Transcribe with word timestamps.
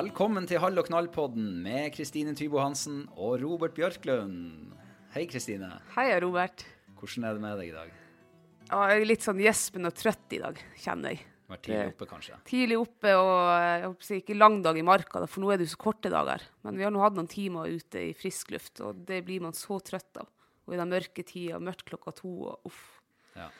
Velkommen 0.00 0.46
til 0.48 0.56
Hall 0.62 0.78
og 0.80 0.86
knall-podden 0.88 1.58
med 1.60 1.90
Kristine 1.92 2.32
Tybo 2.32 2.56
Hansen 2.62 3.02
og 3.20 3.34
Robert 3.42 3.74
Bjørklund. 3.76 4.70
Hei, 5.12 5.26
Kristine. 5.28 5.68
Hei, 5.92 6.06
Robert. 6.24 6.62
Hvordan 6.96 7.26
er 7.28 7.36
det 7.36 7.42
med 7.42 7.58
deg 7.60 7.68
i 7.68 7.74
dag? 7.74 7.90
Ja, 8.70 8.78
jeg 8.94 9.02
er 9.02 9.10
litt 9.10 9.26
sånn 9.26 9.42
gjespen 9.42 9.84
og 9.90 9.92
trøtt 9.98 10.32
i 10.32 10.40
dag, 10.40 10.56
kjenner 10.80 11.12
jeg. 11.12 11.26
Vært 11.50 11.64
tidlig 11.66 11.90
oppe, 11.92 12.08
kanskje? 12.14 12.38
Tidlig 12.48 12.78
oppe 12.80 13.12
og 13.18 13.36
jeg 13.52 13.92
si, 14.06 14.20
ikke 14.22 14.38
lang 14.38 14.60
dag 14.64 14.78
i 14.80 14.86
marka, 14.88 15.20
for 15.26 15.44
nå 15.44 15.52
er 15.52 15.60
det 15.60 15.66
jo 15.68 15.74
så 15.74 15.82
korte 15.84 16.12
dager. 16.16 16.46
Men 16.64 16.80
vi 16.80 16.86
har 16.86 16.94
nå 16.96 17.02
hatt 17.04 17.18
noen 17.18 17.28
timer 17.28 17.68
ute 17.68 18.06
i 18.06 18.12
frisk 18.16 18.54
luft, 18.56 18.80
og 18.86 19.02
det 19.10 19.20
blir 19.28 19.44
man 19.44 19.52
så 19.58 19.82
trøtt 19.84 20.22
av. 20.22 20.30
Og 20.64 20.76
i 20.76 20.80
den 20.80 20.94
mørke 20.96 21.26
tida, 21.28 21.60
mørkt 21.60 21.84
klokka 21.92 22.14
to, 22.22 22.32
og 22.54 22.70
uff. 22.72 22.80
Ja. 23.36 23.50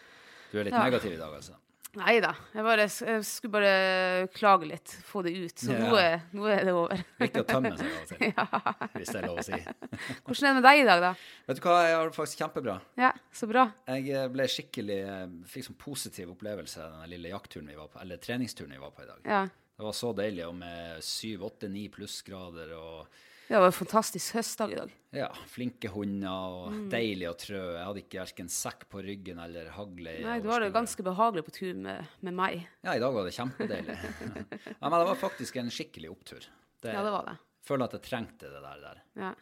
Du 0.54 0.56
er 0.62 0.70
litt 0.70 0.78
Ja. 0.78 0.86
negativ 0.88 1.18
i 1.18 1.20
dag, 1.20 1.34
altså? 1.36 1.58
Nei 1.98 2.20
da, 2.22 2.28
jeg, 2.54 2.62
bare, 2.62 2.84
jeg 2.86 3.22
skulle 3.26 3.50
bare 3.56 4.26
klage 4.30 4.68
litt, 4.70 4.92
få 5.08 5.24
det 5.26 5.32
ut. 5.34 5.56
Så 5.58 5.72
Ja. 5.74 5.78
nå, 5.82 5.96
er, 5.98 6.20
nå 6.38 6.44
er 6.46 6.60
det 6.68 6.74
over. 6.76 7.00
Viktig 7.18 7.42
å 7.42 7.46
tømme 7.48 7.72
seg 7.74 7.88
av 7.90 8.04
og 8.04 8.10
til, 8.12 8.20
hvis 9.00 9.10
det 9.10 9.18
er 9.18 9.26
lov 9.26 9.40
å 9.42 9.46
si. 9.48 9.58
Hvordan 10.28 10.44
er 10.44 10.46
det 10.46 10.52
med 10.60 10.66
deg 10.68 10.82
i 10.82 10.84
dag, 10.86 11.02
da? 11.02 11.10
Vet 11.48 11.58
du 11.58 11.64
hva, 11.66 11.78
jeg 11.88 11.96
har 11.98 12.12
det 12.12 12.14
faktisk 12.20 12.42
kjempebra. 12.44 12.76
Ja, 13.02 13.10
så 13.34 13.48
bra. 13.50 13.64
Jeg 13.90 14.06
eh, 14.14 14.28
ble 14.30 14.46
skikkelig 14.54 15.00
eh, 15.02 15.24
Fikk 15.50 15.66
sånn 15.66 15.80
positiv 15.82 16.30
opplevelse 16.36 16.84
av 16.84 17.00
den 17.00 17.10
lille 17.16 17.32
jaktturen 17.34 17.72
vi 17.74 17.80
var 17.80 17.90
på, 17.90 17.98
eller 18.04 18.22
treningsturen 18.22 18.70
vi 18.76 18.78
var 18.84 18.94
på 18.94 19.02
i 19.02 19.10
dag. 19.10 19.26
Ja. 19.26 19.42
Det 19.80 19.86
var 19.88 19.96
så 19.96 20.12
deilig, 20.14 20.46
og 20.46 20.54
med 20.60 21.02
syv, 21.02 21.42
åtte, 21.50 21.66
ni 21.72 21.88
plussgrader 21.90 22.70
og 22.78 23.20
Det 23.50 23.58
var 23.58 23.66
en 23.66 23.74
fantastisk 23.74 24.36
høstdag 24.38 24.72
i 24.72 24.76
dag. 24.78 24.90
ja, 25.18 25.26
flinke 25.50 25.88
hunder 25.90 26.30
og 26.54 26.68
Mm. 26.70 26.84
deilig 26.92 27.26
å 27.26 27.34
trø. 27.34 27.58
Jeg 27.74 27.84
hadde 27.84 28.02
ikke 28.04 28.20
verken 28.22 28.48
sekk 28.48 28.84
på 28.92 29.02
ryggen 29.02 29.40
eller 29.42 29.70
hagle 29.74 30.12
Nei, 30.22 30.36
du 30.40 30.46
har 30.52 30.60
det 30.62 30.68
ganske 30.72 31.02
behagelig 31.02 31.42
på 31.48 31.54
tur 31.56 31.74
med, 31.74 32.06
med 32.22 32.32
meg. 32.38 32.60
Ja, 32.86 32.94
i 32.94 33.00
dag 33.02 33.12
var 33.12 33.26
det 33.26 33.34
kjempedeilig. 33.34 33.96
ja, 34.78 34.86
men 34.86 34.94
det 35.00 35.08
var 35.10 35.18
faktisk 35.18 35.56
en 35.58 35.70
skikkelig 35.74 36.12
opptur. 36.12 36.46
Det, 36.80 36.94
Ja, 36.94 37.02
det 37.02 37.10
var 37.10 37.26
det. 37.26 37.34
føler 37.66 37.84
at 37.90 37.92
jeg 37.98 38.02
trengte 38.06 38.46
det 38.54 38.62
der. 38.62 38.80
der. 38.86 39.02
Ja. 39.18 39.34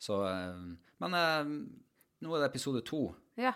Så, 0.00 0.22
eh, 0.26 0.76
men 1.04 1.14
eh, 1.20 1.52
nå 2.24 2.34
er 2.34 2.40
det 2.46 2.50
episode 2.54 2.80
to, 2.88 3.14
ja. 3.36 3.52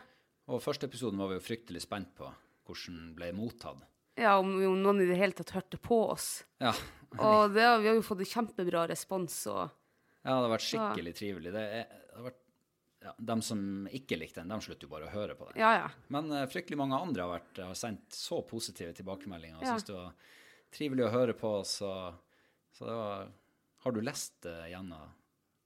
og 0.48 0.60
første 0.62 0.84
episoden 0.86 1.16
var 1.18 1.32
vi 1.32 1.40
jo 1.40 1.46
fryktelig 1.48 1.80
spent 1.82 2.12
på 2.14 2.28
hvordan 2.68 3.14
ble 3.16 3.32
mottatt. 3.32 3.80
Ja, 4.16 4.38
om, 4.40 4.54
om 4.64 4.78
noen 4.80 5.02
i 5.04 5.08
det 5.10 5.18
hele 5.20 5.36
tatt 5.36 5.50
hørte 5.56 5.78
på 5.82 5.98
oss. 6.14 6.44
Ja, 6.62 6.72
Og 7.18 7.52
det, 7.52 7.64
vi 7.82 7.88
har 7.90 7.94
jo 7.98 8.04
fått 8.04 8.22
en 8.24 8.30
kjempebra 8.30 8.86
respons. 8.88 9.34
Og, 9.52 9.68
ja 10.22 10.34
det 10.34 10.46
har 10.46 10.52
vært 10.54 10.64
skikkelig 10.66 11.12
trivelig. 11.18 11.52
Det, 11.54 11.64
er, 11.80 11.90
det 12.08 12.16
har 12.16 12.26
vært, 12.30 12.40
ja, 13.06 13.12
de 13.30 13.36
som 13.44 13.60
ikke 13.92 14.18
likte 14.18 14.40
den, 14.40 14.54
de 14.54 14.64
slutter 14.64 14.88
jo 14.88 14.92
bare 14.94 15.08
å 15.08 15.12
høre 15.12 15.36
på 15.38 15.50
den. 15.50 15.60
ja, 15.60 15.72
ja. 15.84 15.90
Men 16.12 16.32
uh, 16.32 16.46
fryktelig 16.50 16.78
mange 16.80 16.98
andre 16.98 17.26
har, 17.26 17.34
vært, 17.38 17.60
har 17.68 17.76
sendt 17.78 18.16
så 18.16 18.40
positive 18.48 18.96
tilbakemeldinger. 18.96 19.60
og 19.60 19.66
Ja. 19.68 19.74
synes 19.76 19.88
det 19.90 19.98
var 19.98 20.14
trivelig 20.74 21.06
å 21.06 21.12
høre 21.12 21.36
på. 21.36 21.52
Så, 21.68 21.92
så 22.76 22.88
det 22.88 22.96
var, 22.96 23.28
har 23.84 23.92
du 23.94 24.00
lest 24.04 24.48
uh, 24.48 24.64
gjennom 24.72 25.12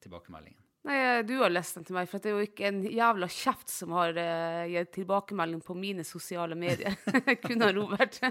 tilbakemeldingen? 0.05 0.59
Nei, 0.89 0.97
eh, 1.19 1.23
du 1.29 1.35
har 1.43 1.51
lest 1.53 1.77
den 1.77 1.85
til 1.85 1.93
meg, 1.99 2.09
for 2.09 2.17
det 2.25 2.31
er 2.31 2.39
jo 2.39 2.47
ikke 2.47 2.65
en 2.71 2.79
jævla 2.89 3.27
kjeft 3.29 3.69
som 3.69 3.93
har 3.99 4.17
uh, 4.17 4.65
gitt 4.73 4.89
tilbakemelding 4.97 5.61
på 5.67 5.75
mine 5.77 6.01
sosiale 6.09 6.57
medier. 6.57 6.97
Kun 7.45 7.61
han 7.61 7.77
Robert. 7.77 8.17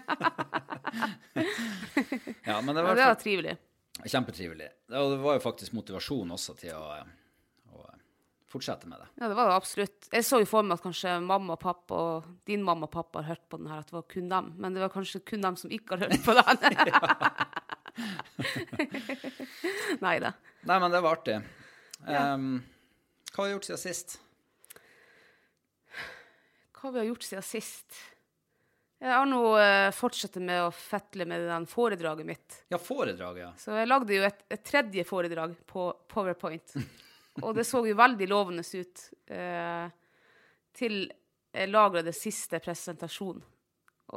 Ja, 2.49 2.57
men 2.61 2.73
det 2.75 2.81
Ja, 2.81 2.88
var, 2.88 2.95
det 2.97 3.05
var 3.05 3.15
trivelig. 3.21 3.51
kjempetrivelig. 4.05 4.67
Og 4.89 5.11
det 5.11 5.17
var 5.21 5.33
jo 5.38 5.41
faktisk 5.43 5.73
motivasjon 5.77 6.31
også 6.33 6.53
til 6.57 6.71
å, 6.73 6.88
eh, 6.97 7.05
å 7.77 7.83
fortsette 8.49 8.88
med 8.89 8.97
det. 9.03 9.07
Ja, 9.21 9.27
det 9.29 9.35
var 9.38 9.45
det 9.51 9.57
absolutt. 9.59 10.07
Jeg 10.15 10.23
så 10.25 10.39
jo 10.41 10.47
for 10.49 10.63
meg 10.65 10.73
at 10.79 10.85
kanskje 10.88 11.13
mamma 11.21 11.53
og 11.53 11.61
pappa 11.61 11.93
og 12.15 12.23
din 12.49 12.63
mamma 12.65 12.83
og 12.89 12.93
pappa 12.95 13.21
har 13.21 13.29
hørt 13.35 13.45
på 13.51 13.57
den 13.61 13.69
her, 13.69 13.79
at 13.83 13.89
det 13.91 13.97
var 13.99 14.07
kun 14.09 14.29
dem. 14.33 14.45
Men 14.57 14.73
det 14.73 14.81
var 14.88 14.93
kanskje 14.95 15.21
kun 15.29 15.45
dem 15.45 15.55
som 15.61 15.69
ikke 15.77 15.93
har 15.93 16.01
hørt 16.07 16.23
på 16.25 16.33
den. 16.39 16.57
Nei 20.01 20.17
da. 20.23 20.33
Nei, 20.65 20.79
men 20.79 20.89
det 20.91 21.01
var 21.05 21.11
artig. 21.19 21.38
Em, 22.17 22.61
hva 23.33 23.43
har 23.43 23.49
vi 23.49 23.55
gjort 23.57 23.67
siden 23.69 23.81
sist? 23.81 24.15
Hva 26.79 26.93
vi 26.93 27.01
har 27.01 27.09
gjort 27.09 27.27
siden 27.27 27.45
sist? 27.45 27.99
Jeg 28.99 29.15
har 29.15 29.27
nå 29.29 29.43
uh, 29.55 29.91
fortsatt 29.95 30.35
med 30.43 30.65
å 30.65 30.71
fetle 30.75 31.23
med 31.29 31.45
den 31.47 31.67
foredraget 31.71 32.27
mitt. 32.27 32.57
Ja, 32.71 32.79
foredraget, 32.83 33.44
ja. 33.45 33.51
Så 33.59 33.77
jeg 33.77 33.88
lagde 33.88 34.17
jo 34.17 34.25
et, 34.27 34.41
et 34.51 34.65
tredje 34.65 35.06
foredrag 35.07 35.53
på 35.69 35.85
PowerPoint. 36.11 36.75
Og 37.45 37.56
det 37.56 37.63
så 37.67 37.79
jo 37.88 37.95
veldig 37.95 38.27
lovende 38.27 38.65
ut 38.65 39.05
eh, 39.31 39.88
til 40.75 40.97
jeg 41.50 41.71
lagra 41.71 42.03
det 42.05 42.13
siste 42.13 42.59
presentasjonen. 42.62 43.45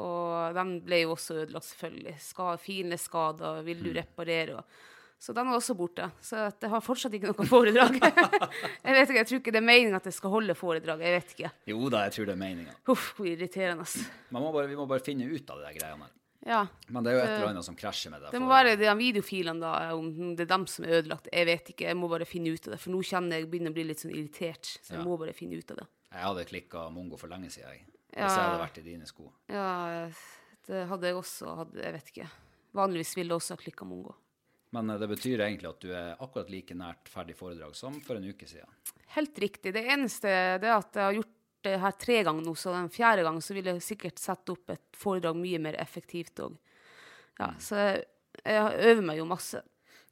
Og 0.02 0.56
den 0.56 0.78
ble 0.84 1.02
jo 1.02 1.12
også 1.14 1.36
ødelagt, 1.42 1.68
selvfølgelig. 1.68 2.16
Ska, 2.24 2.48
fine 2.60 2.98
skader, 3.00 3.60
vil 3.66 3.82
du 3.84 3.90
reparere? 3.94 4.58
Og, 4.58 4.82
så 5.22 5.34
den 5.36 5.46
var 5.46 5.60
også 5.60 5.76
borte. 5.78 6.08
Så 6.24 6.34
det 6.50 6.66
jeg 6.66 6.72
har 6.72 6.82
fortsatt 6.82 7.14
ikke 7.14 7.30
noe 7.30 7.46
foredrag. 7.46 7.98
jeg 8.86 8.94
vet 8.96 9.12
ikke, 9.12 9.20
jeg 9.20 9.28
tror 9.30 9.38
ikke 9.38 9.52
det 9.54 9.60
er 9.60 9.66
meningen 9.68 9.94
at 10.00 10.08
jeg 10.10 10.16
skal 10.16 10.32
holde 10.34 10.56
foredrag. 10.58 11.04
Jeg 11.06 11.14
vet 11.20 11.34
ikke. 11.36 11.50
Jo 11.70 11.84
da, 11.92 12.00
jeg 12.08 12.16
tror 12.16 12.26
det 12.26 12.34
er 12.34 12.40
meninga. 12.40 12.74
Huff, 12.90 13.12
hvor 13.18 13.28
irriterende. 13.30 13.86
Man 14.34 14.42
må 14.42 14.50
bare, 14.56 14.66
vi 14.72 14.78
må 14.80 14.88
bare 14.90 15.04
finne 15.06 15.28
ut 15.30 15.52
av 15.54 15.62
de 15.62 15.70
greiene 15.78 16.08
her. 16.08 16.16
Ja. 16.42 16.64
Men 16.90 17.04
det 17.06 17.12
er 17.12 17.14
jo 17.14 17.22
et 17.22 17.32
eller 17.36 17.50
annet 17.52 17.66
som 17.68 17.76
krasjer 17.78 18.10
med 18.10 18.24
det. 18.24 18.32
Det 18.34 18.40
må 18.42 18.48
være 18.50 18.74
de 18.80 18.90
videofilene, 18.98 19.62
da, 19.62 19.94
om 19.94 20.08
det 20.34 20.42
er 20.42 20.50
dem 20.50 20.64
som 20.66 20.86
er 20.88 20.96
ødelagt. 20.98 21.28
Jeg 21.30 21.46
vet 21.46 21.70
ikke, 21.70 21.86
jeg 21.86 21.98
må 22.00 22.08
bare 22.10 22.26
finne 22.26 22.50
ut 22.50 22.66
av 22.66 22.74
det. 22.74 22.80
For 22.82 22.90
nå 22.94 23.02
kjenner 23.06 23.38
jeg 23.38 23.50
begynner 23.52 23.70
å 23.70 23.76
bli 23.78 23.84
litt 23.92 24.02
sånn 24.02 24.10
irritert. 24.14 24.72
Så 24.82 24.96
jeg 24.96 24.98
Ja. 24.98 25.06
må 25.06 25.18
bare 25.20 25.36
finne 25.38 25.54
ut 25.62 25.70
av 25.70 25.84
det. 25.84 25.86
Jeg 26.10 26.26
hadde 26.26 26.44
klikka 26.50 26.90
mongo 26.90 27.16
for 27.16 27.30
lenge 27.30 27.46
siden, 27.54 27.70
jeg. 27.70 27.86
Hvis 28.10 28.18
Ja. 28.18 28.26
jeg 28.34 28.42
hadde 28.50 28.64
vært 28.66 28.78
i 28.78 28.82
dine 28.90 29.06
sko. 29.06 29.30
Ja, 29.48 30.10
Det 30.66 30.86
hadde 30.88 31.06
jeg 31.06 31.14
også 31.14 31.56
hatt, 31.56 31.72
jeg 31.74 31.92
vet 31.92 32.10
ikke. 32.10 32.30
Vanligvis 32.74 33.14
ville 33.16 33.30
jeg 33.30 33.38
også 33.38 33.54
ha 33.54 33.56
klikka 33.62 33.84
mongo. 33.86 34.14
Men 34.72 34.90
eh, 34.90 34.98
det 35.02 35.08
betyr 35.12 35.44
egentlig 35.44 35.70
at 35.70 35.84
du 35.84 35.92
er 35.92 36.16
akkurat 36.18 36.50
like 36.52 36.76
nært 36.78 37.10
ferdig 37.12 37.36
foredrag 37.38 37.76
som 37.76 37.98
for 38.04 38.18
en 38.18 38.28
uke 38.28 38.48
siden. 38.48 38.68
Helt 39.16 39.38
riktig. 39.38 39.74
Det 39.76 39.84
eneste 39.84 40.30
er 40.32 40.68
at 40.72 40.96
jeg 40.96 41.04
har 41.04 41.18
gjort 41.18 41.38
det 41.62 41.76
her 41.78 41.94
tre 41.94 42.22
ganger 42.26 42.46
nå, 42.46 42.54
så 42.58 42.72
den 42.74 42.90
fjerde 42.90 43.22
gangen 43.26 43.44
så 43.44 43.54
vil 43.54 43.68
jeg 43.70 43.84
sikkert 43.84 44.18
sette 44.18 44.54
opp 44.54 44.72
et 44.74 44.98
foredrag 44.98 45.36
mye 45.38 45.60
mer 45.62 45.78
effektivt 45.78 46.42
òg. 46.42 46.56
Ja, 47.38 47.52
så 47.62 47.78
jeg, 47.78 48.02
jeg 48.42 48.88
øver 48.90 49.04
meg 49.06 49.20
jo 49.20 49.28
masse. 49.28 49.62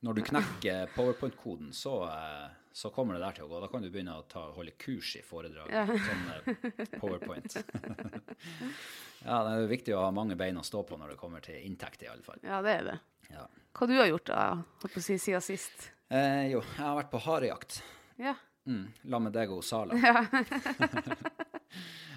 Når 0.05 0.17
du 0.17 0.23
knekker 0.31 0.93
powerpoint-koden, 0.95 1.73
så, 1.77 1.97
eh, 2.07 2.60
så 2.73 2.91
kommer 2.95 3.17
det 3.17 3.21
der 3.25 3.39
til 3.39 3.47
å 3.47 3.51
gå. 3.51 3.61
Da 3.65 3.69
kan 3.71 3.83
du 3.83 3.91
begynne 3.91 4.15
å 4.15 4.25
ta, 4.31 4.45
holde 4.55 4.75
kurs 4.79 5.15
i 5.19 5.23
foredrag. 5.27 5.73
Sånn 6.07 6.27
eh, 6.37 6.99
powerpoint. 7.01 7.57
ja, 9.27 9.39
det 9.47 9.55
er 9.55 9.71
viktig 9.71 9.97
å 9.97 10.05
ha 10.05 10.11
mange 10.15 10.37
bein 10.39 10.61
å 10.61 10.67
stå 10.67 10.85
på 10.87 10.99
når 11.01 11.15
det 11.15 11.21
kommer 11.21 11.43
til 11.45 11.59
inntekt, 11.67 12.05
i 12.07 12.11
alle 12.13 12.23
fall. 12.27 12.39
Ja, 12.47 12.61
det 12.65 12.77
er 12.79 12.87
det. 12.93 12.99
Ja. 13.31 13.47
Hva 13.77 13.89
du 13.91 13.97
har 13.99 14.11
gjort 14.11 14.31
da, 14.31 14.45
holdt 14.83 14.95
på 14.95 15.03
å 15.03 15.07
si, 15.07 15.19
siden 15.23 15.45
sist? 15.45 15.91
Eh, 16.11 16.51
jo, 16.55 16.63
jeg 16.63 16.83
har 16.83 16.97
vært 16.99 17.13
på 17.13 17.23
harejakt. 17.27 17.81
Ja. 18.21 18.35
Mm, 18.71 18.87
la 19.11 19.21
med 19.23 19.35
deg 19.35 19.53
og 19.55 19.63
Sala. 19.67 19.97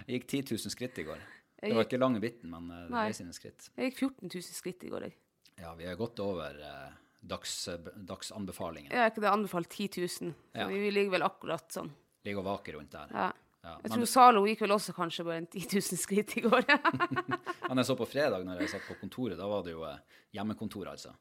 jeg 0.06 0.18
gikk 0.18 0.28
10 0.28 0.54
000 0.54 0.74
skritt 0.74 1.02
i 1.02 1.08
går. 1.08 1.22
Det 1.64 1.72
var 1.78 1.86
ikke 1.88 2.00
lange 2.02 2.20
biten, 2.24 2.52
men 2.52 2.70
eh, 2.74 2.88
det 2.90 2.94
ble 2.94 3.18
sine 3.18 3.36
skritt. 3.36 3.70
Jeg 3.78 3.92
gikk 3.92 4.02
14 4.10 4.34
000 4.34 4.50
skritt 4.58 4.84
i 4.84 4.92
går, 4.92 5.08
jeg. 5.08 5.18
Ja, 5.62 5.74
vi 5.78 5.86
er 5.88 5.98
godt 6.00 6.20
over 6.24 6.58
eh, 6.58 6.92
dags, 7.26 7.70
dagsanbefalingen. 8.08 8.92
Er 8.92 9.10
ikke 9.12 9.22
det 9.24 9.32
anbefalt 9.32 9.70
10 9.70 9.90
000, 10.02 10.08
så 10.10 10.34
Ja. 10.54 10.68
vi 10.68 10.92
ligger 10.92 11.12
vel 11.12 11.24
akkurat 11.24 11.68
sånn. 11.72 11.92
Ligger 12.26 12.40
og 12.40 12.46
vaker 12.46 12.74
rundt 12.78 12.92
der. 12.92 13.08
Ja. 13.12 13.32
Ja, 13.64 13.78
Jeg 13.84 13.92
tror 13.92 14.06
Zalo 14.12 14.42
gikk 14.46 14.60
vel 14.60 14.72
også 14.76 14.92
kanskje 14.94 15.24
bare 15.24 15.38
en 15.38 15.48
10 15.48 15.68
000 15.80 15.98
skritt 15.98 16.34
i 16.38 16.42
går. 16.42 16.66
Men 17.70 17.78
jeg 17.80 17.86
så 17.88 17.96
på 17.96 18.06
fredag 18.12 18.44
når 18.44 18.60
jeg 18.60 18.70
satt 18.74 18.88
på 18.90 18.98
kontoret, 19.00 19.38
da 19.40 19.48
var 19.48 19.64
det 19.64 19.72
jo 19.72 19.86
eh, 19.88 19.98
hjemmekontor, 20.36 20.90
altså. 20.92 21.14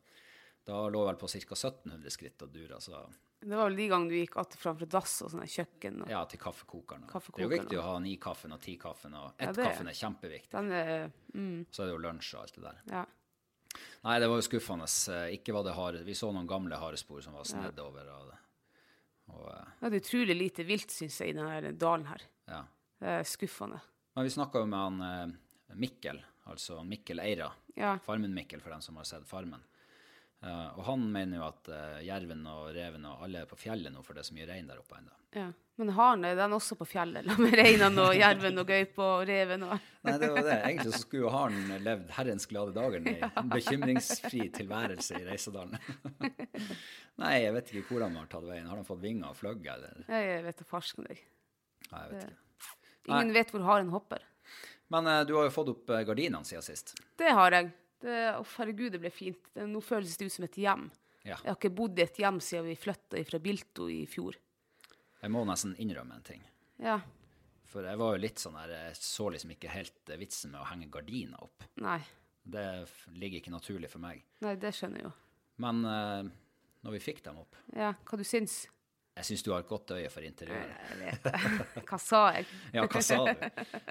Da 0.67 0.81
lå 0.91 1.05
jeg 1.07 1.13
vel 1.13 1.21
på 1.23 1.29
ca. 1.31 1.55
1700 1.55 2.11
skritt 2.11 2.43
og 2.43 2.51
dura, 2.53 2.81
så 2.83 3.05
Det 3.43 3.55
var 3.57 3.69
vel 3.71 3.77
de 3.77 3.87
gangene 3.89 4.11
du 4.11 4.17
gikk 4.19 4.37
att 4.37 4.55
fram 4.55 4.77
fra 4.79 4.87
dass 4.87 5.23
og 5.23 5.31
sånn 5.31 5.47
kjøkken. 5.47 6.03
Og 6.03 6.11
ja, 6.11 6.25
til 6.25 6.39
kaffekokeren. 6.39 7.07
Det 7.07 7.39
er 7.39 7.43
jo 7.43 7.49
viktig 7.49 7.79
å 7.79 7.83
ha 7.83 7.99
ni-kaffen 7.99 8.53
og 8.53 8.61
ti-kaffen, 8.61 9.15
og 9.15 9.35
Ja, 9.39 9.49
ett 9.51 9.57
ja, 9.57 9.63
er- 9.63 9.69
kaffen 9.71 9.89
er 9.89 9.93
kjempeviktig. 9.93 10.55
Er, 10.55 11.11
mm, 11.35 11.67
Så 11.71 11.83
er 11.83 11.87
det 11.87 11.95
jo 11.95 11.99
lunsj 11.99 12.35
og 12.35 12.41
alt 12.43 12.55
det 12.55 12.63
der. 12.65 12.79
ja. 12.91 13.05
Nei, 14.03 14.17
det 14.19 14.29
var 14.29 14.41
jo 14.41 14.45
skuffende. 14.47 14.87
Eh, 15.15 15.35
Ikke 15.37 15.55
var 15.55 15.63
det 15.67 15.77
hare. 15.77 16.01
Vi 16.07 16.15
så 16.19 16.33
noen 16.35 16.49
gamle 16.51 16.79
harespor 16.81 17.23
som 17.23 17.37
var 17.39 17.47
snedd 17.47 17.79
over. 17.79 18.09
Og, 18.17 18.33
og, 19.31 19.45
ja, 19.53 19.89
Det 19.89 19.93
er 19.93 20.01
utrolig 20.03 20.37
lite 20.39 20.67
vilt, 20.67 20.91
syns 20.91 21.21
jeg, 21.23 21.35
i 21.35 21.39
denne 21.39 21.73
dalen 21.79 22.07
her. 22.11 22.23
ja. 22.51 22.65
Det 23.03 23.09
er 23.11 23.25
skuffende. 23.27 23.81
Men 24.15 24.27
vi 24.29 24.31
snakka 24.31 24.61
jo 24.63 24.67
med 24.71 24.79
han 24.79 25.01
eh, 25.03 25.75
Mikkel, 25.75 26.21
altså 26.47 26.85
Mikkel 26.87 27.19
Eira. 27.19 27.49
Ja. 27.75 27.97
Farmen-Mikkel, 28.05 28.61
for 28.63 28.71
den 28.71 28.83
som 28.85 28.95
har 29.01 29.09
sett 29.09 29.25
Farmen. 29.27 29.63
Eh, 30.43 30.69
og 30.79 30.85
han 30.87 31.09
mener 31.11 31.41
jo 31.41 31.47
at 31.49 31.71
eh, 31.75 31.97
jerven 32.07 32.45
og 32.47 32.69
reven 32.77 33.07
og 33.11 33.25
alle 33.27 33.43
er 33.43 33.51
på 33.51 33.59
fjellet 33.59 33.91
nå, 33.95 34.05
for 34.07 34.15
det 34.15 34.23
er 34.23 34.29
så 34.31 34.37
mye 34.39 34.47
rein 34.53 34.71
der 34.71 34.79
oppe 34.83 35.01
ennå. 35.01 35.17
Ja. 35.35 35.49
Men 35.83 35.97
haren 35.97 36.27
er 36.29 36.37
den 36.39 36.53
også 36.55 36.77
på 36.79 36.87
fjellet, 36.87 37.25
la 37.29 37.35
med 37.41 37.57
reinene 37.59 38.05
og 38.05 38.15
jerven 38.15 38.63
og 38.63 38.69
gaupa 38.69 39.09
og 39.17 39.25
reven 39.27 39.65
og 39.67 39.89
Nei, 40.03 40.17
det 40.19 40.29
var 40.35 40.47
det. 40.47 40.55
Egentlig 40.67 40.93
så 40.95 40.99
skulle 40.99 41.23
jo 41.23 41.31
haren 41.31 41.75
levd 41.83 42.09
herrens 42.17 42.47
glade 42.51 42.73
dager 42.75 43.05
i 43.07 43.15
bekymringsfri 43.57 44.49
tilværelse 44.55 45.21
i 45.21 45.27
Reisadalen. 45.27 45.79
Nei, 47.23 47.33
jeg 47.39 47.55
vet 47.55 47.71
ikke 47.71 47.85
hvor 47.95 48.07
han 48.07 48.19
har 48.19 48.31
tatt 48.31 48.47
veien. 48.49 48.67
Har 48.67 48.81
han 48.81 48.87
fått 48.87 49.03
vinger 49.03 49.31
og 49.31 49.39
fløyet, 49.39 49.69
eller? 49.77 50.03
Jeg 50.11 50.43
vet 50.47 50.59
da 50.59 50.67
farsken 50.67 51.07
deg. 51.07 51.23
Nei, 51.93 52.01
jeg 52.01 52.11
vet 52.17 52.25
ikke. 52.25 52.41
Ingen 53.13 53.35
vet 53.35 53.55
hvor 53.55 53.67
haren 53.67 53.95
hopper. 53.95 54.27
Men 54.95 55.11
uh, 55.11 55.21
du 55.27 55.37
har 55.39 55.47
jo 55.47 55.55
fått 55.55 55.71
opp 55.73 55.91
eh, 55.95 56.05
gardinene 56.07 56.47
siden 56.47 56.67
sist. 56.67 56.97
Det 57.19 57.31
har 57.35 57.55
jeg. 57.59 57.71
Det, 58.03 58.19
å, 58.39 58.43
herregud, 58.57 58.91
det 58.95 59.03
ble 59.03 59.15
fint. 59.15 59.51
Det, 59.55 59.67
nå 59.71 59.83
føles 59.83 60.19
det 60.19 60.27
ut 60.31 60.35
som 60.35 60.47
et 60.47 60.59
hjem. 60.59 60.89
Ja. 61.23 61.37
Jeg 61.37 61.47
har 61.47 61.59
ikke 61.59 61.77
bodd 61.79 61.99
i 61.99 62.07
et 62.07 62.19
hjem 62.19 62.43
siden 62.43 62.67
vi 62.71 62.79
flytta 62.79 63.23
fra 63.29 63.39
Bilto 63.43 63.87
i 63.91 64.03
fjor. 64.11 64.39
Jeg 65.23 65.31
må 65.31 65.45
nesten 65.47 65.77
innrømme 65.79 66.17
en 66.19 66.25
ting. 66.27 66.43
Ja. 66.83 66.97
For 67.71 67.87
jeg 67.87 67.99
var 68.01 68.17
jo 68.17 68.23
litt 68.25 68.43
sånn 68.43 68.57
der, 68.59 68.73
jeg 68.75 68.99
så 68.99 69.29
liksom 69.33 69.55
ikke 69.55 69.71
helt 69.73 70.11
eh, 70.11 70.19
vitsen 70.21 70.51
med 70.53 70.61
å 70.61 70.67
henge 70.69 70.91
gardiner 70.93 71.41
opp. 71.47 71.65
Nei. 71.81 72.01
Det 72.43 72.65
ligger 73.15 73.39
ikke 73.39 73.55
naturlig 73.55 73.89
for 73.93 74.03
meg. 74.03 74.25
Nei, 74.43 74.57
det 74.61 74.73
skjønner 74.75 74.99
jeg 75.01 75.07
jo. 75.07 75.13
Men 75.63 75.85
uh, 75.87 76.27
når 76.83 76.97
vi 76.97 77.01
fikk 77.05 77.21
dem 77.23 77.37
opp 77.39 77.55
Ja, 77.77 77.93
hva 78.09 78.19
du 78.19 78.25
syns? 78.27 78.65
Jeg 79.13 79.29
syns 79.29 79.45
du 79.45 79.51
har 79.53 79.61
et 79.63 79.69
godt 79.69 79.93
øye 79.95 80.09
for 80.11 80.25
interiøret. 80.25 80.73
Jeg 80.91 80.99
vet 81.03 81.27
det. 81.29 81.83
Hva 81.91 81.99
sa 82.01 82.23
jeg? 82.33 82.47
Ja, 82.75 82.87
hva 82.89 83.03
sa 83.05 83.19
du? 83.29 83.43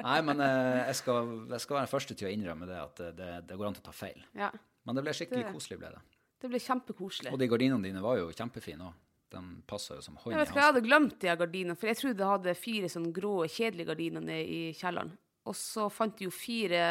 Nei, 0.02 0.16
men 0.26 0.42
uh, 0.42 0.80
jeg, 0.90 0.96
skal, 0.98 1.30
jeg 1.54 1.62
skal 1.64 1.78
være 1.78 1.86
den 1.86 1.92
første 1.94 2.18
til 2.18 2.28
å 2.28 2.32
innrømme 2.34 2.68
det, 2.68 2.80
at 2.82 3.02
det, 3.20 3.30
det 3.52 3.58
går 3.62 3.70
an 3.70 3.78
til 3.78 3.86
å 3.86 3.88
ta 3.88 3.94
feil. 3.96 4.26
Ja. 4.36 4.50
Men 4.90 4.98
det 4.98 5.04
ble 5.06 5.14
skikkelig 5.16 5.46
Det- 5.46 5.54
koselig, 5.54 5.78
ble 5.84 5.94
det. 5.94 6.02
Det 6.42 6.50
ble 6.50 6.58
kjempekoselig. 6.66 7.30
Og 7.32 7.38
de 7.38 7.48
gardinene 7.54 7.86
dine 7.86 8.02
var 8.02 8.18
jo 8.18 8.32
kjempefine 8.34 8.88
òg. 8.90 8.98
De 9.32 9.42
passa 9.68 9.96
jo 9.96 10.02
som 10.04 10.18
hånd 10.20 10.34
i 10.36 10.40
hanske. 10.42 10.58
jeg 10.60 10.68
hadde 10.68 10.82
glemt 10.84 11.20
de 11.24 11.36
gardinene, 11.40 11.76
for 11.80 11.88
jeg 11.88 11.98
trodde 12.02 12.20
jeg 12.26 12.32
hadde 12.34 12.56
fire 12.60 12.90
sånne 12.92 13.14
grå, 13.16 13.34
kjedelige 13.48 13.88
gardiner 13.94 14.22
nede 14.28 14.44
i 14.52 14.62
kjelleren. 14.76 15.14
Og 15.48 15.56
så 15.56 15.88
fant 15.90 16.18
de 16.20 16.26
jo 16.28 16.34
fire 16.36 16.82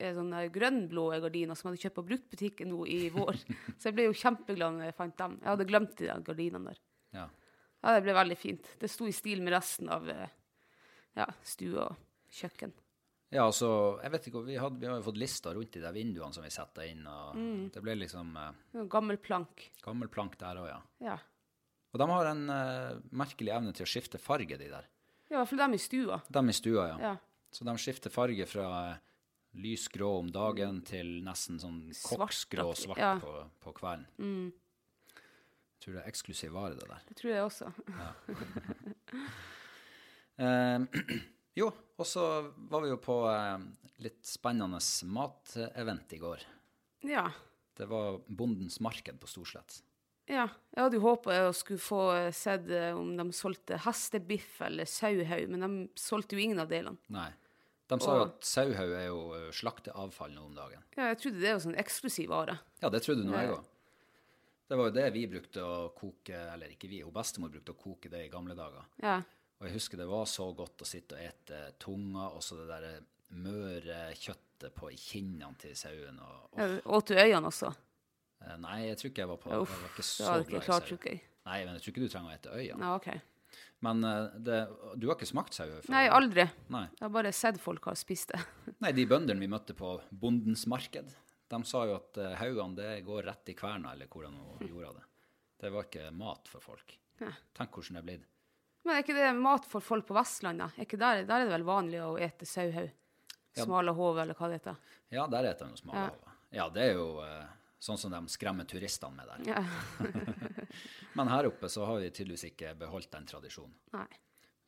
eh, 0.00 0.14
sånne 0.16 0.46
grønnblå 0.54 1.04
gardiner 1.22 1.54
som 1.54 1.68
jeg 1.68 1.74
hadde 1.76 1.82
kjøpt 1.84 1.98
på 2.00 2.06
bruktbutikken 2.08 2.72
nå 2.72 2.86
i 2.88 3.00
vår. 3.12 3.36
så 3.78 3.90
jeg 3.90 3.94
ble 3.98 4.08
jo 4.08 4.16
kjempeglad 4.16 4.78
når 4.78 4.88
jeg 4.88 4.96
fant 4.98 5.18
dem. 5.20 5.36
Jeg 5.42 5.50
hadde 5.52 5.68
glemt 5.68 5.96
de 6.00 6.08
gardinene 6.30 6.72
der. 6.72 6.80
Ja. 7.18 7.26
Ja, 7.82 7.96
det 7.98 8.04
ble 8.06 8.14
veldig 8.14 8.38
fint. 8.38 8.72
Det 8.80 8.88
sto 8.90 9.06
i 9.10 9.12
stil 9.12 9.42
med 9.42 9.52
resten 9.52 9.88
av 9.92 10.08
eh, 10.08 10.28
ja, 11.18 11.26
stue 11.44 11.76
og 11.82 11.96
kjøkken. 12.32 12.72
ja, 13.32 13.44
altså, 13.46 13.68
jeg 14.02 14.12
vet 14.14 14.26
ikke, 14.30 14.42
vi, 14.46 14.56
hadde, 14.60 14.78
vi 14.80 14.86
har 14.88 14.96
jo 15.00 15.04
fått 15.06 15.18
lister 15.20 15.54
rundt 15.56 15.72
de 15.76 15.80
der 15.84 15.92
vinduene 15.96 16.32
som 16.36 16.44
vi 16.44 16.50
setter 16.54 16.88
inn, 16.88 17.04
og 17.06 17.36
Mm. 17.36 17.68
det 17.74 17.82
ble 17.84 17.94
liksom 18.00 18.32
eh, 18.36 18.86
Gammel 18.92 19.16
plank. 19.18 19.70
gammel 19.84 20.08
plank 20.08 20.38
der 20.40 20.56
òg, 20.62 20.68
ja. 20.68 20.80
Ja. 21.04 21.18
Og 21.92 22.00
de 22.00 22.08
har 22.08 22.30
en 22.30 22.42
uh, 22.48 23.00
merkelig 23.12 23.52
evne 23.52 23.72
til 23.76 23.84
å 23.84 23.90
skifte 23.90 24.20
farge, 24.20 24.56
de 24.56 24.70
der. 24.72 24.88
Ja, 25.28 25.34
I 25.34 25.38
hvert 25.40 25.50
fall 25.50 25.62
dem 25.64 25.76
i 25.76 25.80
stua. 25.80 26.20
De 26.32 26.42
i 26.48 26.56
stua, 26.56 26.86
ja. 26.94 27.10
Ja. 27.10 27.14
Så 27.52 27.66
de 27.68 27.74
skifter 27.80 28.12
farge 28.12 28.46
fra 28.48 28.68
uh, 28.96 28.96
lysgrå 29.60 30.08
om 30.22 30.30
dagen 30.32 30.80
til 30.88 31.18
nesten 31.24 31.60
sånn 31.60 31.82
koksgrå 32.00 32.70
og 32.70 32.78
svart 32.80 33.02
ja. 33.02 33.12
på, 33.20 33.34
på 33.60 33.74
kvelden. 33.76 34.08
Jeg 35.12 35.84
tror 35.84 35.98
det 35.98 36.02
er 36.04 36.08
eksklusiv 36.12 36.56
vare, 36.56 36.78
det 36.78 36.88
der. 36.88 37.04
Det 37.10 37.18
tror 37.18 37.32
jeg 37.34 37.44
også. 37.50 37.66
uh, 40.40 40.80
jo, 41.60 41.68
og 42.00 42.08
så 42.08 42.26
var 42.72 42.86
vi 42.86 42.92
jo 42.94 43.00
på 43.02 43.20
litt 44.02 44.24
spennende 44.26 44.80
matevent 45.12 46.16
i 46.16 46.20
går. 46.22 46.44
Ja. 47.06 47.28
Det 47.76 47.86
var 47.90 48.20
Bondens 48.28 48.80
marked 48.80 49.20
på 49.20 49.28
Storslett. 49.30 49.82
Ja, 50.32 50.46
jeg 50.72 50.80
hadde 50.86 50.96
jo 50.96 51.04
håpa 51.04 51.34
å 51.44 51.52
skulle 51.56 51.82
få 51.82 52.02
eh, 52.14 52.30
sett 52.32 52.70
eh, 52.72 52.90
om 52.96 53.10
de 53.18 53.26
solgte 53.36 53.76
hestebiff 53.84 54.62
eller 54.64 54.88
sauhaug, 54.88 55.50
men 55.52 55.64
de 55.64 56.00
solgte 56.00 56.38
jo 56.38 56.44
ingen 56.44 56.62
av 56.62 56.70
delene. 56.70 56.96
Nei. 57.12 57.28
De 57.92 57.98
sa 58.00 58.14
jo 58.16 58.24
at 58.30 58.46
sauhaug 58.48 58.94
er 58.96 59.04
jo 59.10 59.20
eh, 59.36 59.50
slakteavfall 59.52 60.32
nå 60.32 60.46
om 60.46 60.56
dagen. 60.56 60.86
Ja, 60.96 61.10
jeg 61.10 61.20
trodde 61.20 61.42
det 61.42 61.52
var 61.52 61.60
sånn 61.66 61.76
eksklusiv 61.82 62.32
vare. 62.32 62.56
Ja, 62.80 62.88
det 62.94 63.02
trodde 63.04 63.26
nå 63.28 63.36
jeg 63.36 63.52
òg. 63.52 63.68
Det 64.72 64.78
var 64.80 64.88
jo 64.88 64.96
det 64.96 65.06
vi 65.12 65.26
brukte 65.28 65.66
å 65.68 65.76
koke, 65.92 66.38
eller 66.54 66.72
ikke 66.72 66.88
vi, 66.88 67.02
hun 67.04 67.12
bestemor 67.12 67.52
brukte 67.52 67.74
å 67.74 67.80
koke 67.82 68.08
det 68.08 68.24
i 68.24 68.32
gamle 68.32 68.56
dager. 68.56 68.88
Ja. 69.04 69.18
Og 69.60 69.68
jeg 69.68 69.76
husker 69.76 70.00
det 70.00 70.08
var 70.08 70.24
så 70.30 70.48
godt 70.56 70.80
å 70.80 70.88
sitte 70.88 71.18
og 71.18 71.26
ete 71.26 71.58
tunga, 71.82 72.30
og 72.32 72.40
så 72.40 72.56
det 72.62 72.70
der 72.70 73.04
møre 73.42 74.06
kjøttet 74.16 74.72
på 74.78 74.88
kinnene 74.96 75.52
til 75.60 75.76
sauen. 75.76 76.16
Og, 76.24 76.56
åt 76.88 77.12
du 77.12 77.18
øynene 77.18 77.52
også? 77.52 77.74
Eh, 78.46 78.56
nei, 78.62 78.78
jeg 78.88 78.98
tror 79.00 79.12
ikke 79.12 79.22
jeg 79.22 79.30
var 79.32 79.40
på 79.42 79.52
Uff, 79.58 79.74
Jeg 79.74 79.82
var 79.82 79.92
ikke 79.92 80.06
så 80.06 80.24
glad 80.24 80.40
i 80.42 80.48
klart, 80.54 80.66
sau. 80.68 80.88
tror 80.88 80.98
ikke 81.00 81.12
jeg. 81.14 81.22
Nei, 81.42 81.58
men 81.66 81.76
jeg 81.76 81.84
tror 81.84 81.92
ikke 81.94 82.02
du 82.02 82.12
trenger 82.12 82.30
å 82.32 82.36
ete 82.38 82.56
øynene. 82.56 82.88
Ja, 82.88 82.94
ok. 82.96 83.58
Men 83.82 84.04
eh, 84.06 84.38
det, 84.46 84.58
du 85.02 85.08
har 85.10 85.16
ikke 85.18 85.30
smakt 85.32 85.56
sau 85.58 85.66
før? 85.68 85.90
Nei, 85.92 86.04
aldri. 86.20 86.46
Nei. 86.72 86.84
Jeg 86.94 87.04
har 87.06 87.14
bare 87.18 87.32
sett 87.36 87.60
folk 87.62 87.88
har 87.90 87.98
spist 87.98 88.34
det. 88.34 88.42
Nei, 88.84 88.92
de 88.96 89.06
bøndene 89.10 89.42
vi 89.42 89.50
møtte 89.50 89.76
på 89.78 89.96
Bondens 90.10 90.66
marked, 90.70 91.14
de 91.52 91.62
sa 91.68 91.82
jo 91.84 91.98
at 91.98 92.16
uh, 92.22 92.30
haugene 92.40 92.78
det 92.78 92.92
går 93.04 93.26
rett 93.28 93.50
i 93.52 93.56
kverna, 93.58 93.92
eller 93.92 94.08
hvordan 94.08 94.38
de 94.60 94.70
gjorde 94.70 94.94
det. 94.96 95.08
Det 95.60 95.70
var 95.74 95.84
ikke 95.88 96.06
mat 96.16 96.48
for 96.48 96.64
folk. 96.64 96.94
Nei. 97.20 97.34
Tenk 97.58 97.76
hvordan 97.76 97.98
det 97.98 98.00
er 98.00 98.06
blitt. 98.06 98.28
Men 98.82 98.96
er 98.96 99.04
ikke 99.04 99.14
det 99.14 99.28
mat 99.38 99.66
for 99.68 99.84
folk 99.84 100.06
på 100.08 100.16
Vestlandet? 100.16 100.74
Er 100.78 100.86
ikke 100.86 100.98
der, 100.98 101.20
der 101.28 101.42
er 101.42 101.46
det 101.46 101.54
vel 101.54 101.66
vanlig 101.66 102.00
å 102.02 102.14
ete 102.18 102.48
sauhaug? 102.48 102.90
Smalahove, 103.52 104.22
eller 104.22 104.38
hva 104.38 104.48
det 104.48 104.62
heter. 104.62 104.78
Ja, 105.12 105.26
der 105.28 105.50
spiser 105.52 105.68
de 105.74 105.82
smale 105.82 106.06
Ja. 106.06 106.32
Ja, 106.52 106.68
det 106.72 106.82
er 106.84 106.98
jo 106.98 107.06
eh, 107.24 107.44
sånn 107.82 107.98
som 107.98 108.12
de 108.14 108.20
skremmer 108.30 108.66
turistene 108.70 109.16
med 109.18 109.30
der. 109.32 109.56
Ja. 109.56 109.62
Men 111.18 111.30
her 111.32 111.48
oppe 111.50 111.68
så 111.72 111.84
har 111.88 111.98
vi 112.02 112.10
tydeligvis 112.14 112.46
ikke 112.52 112.74
beholdt 112.78 113.10
den 113.14 113.26
tradisjonen. 113.28 113.74
Nei. 113.96 114.06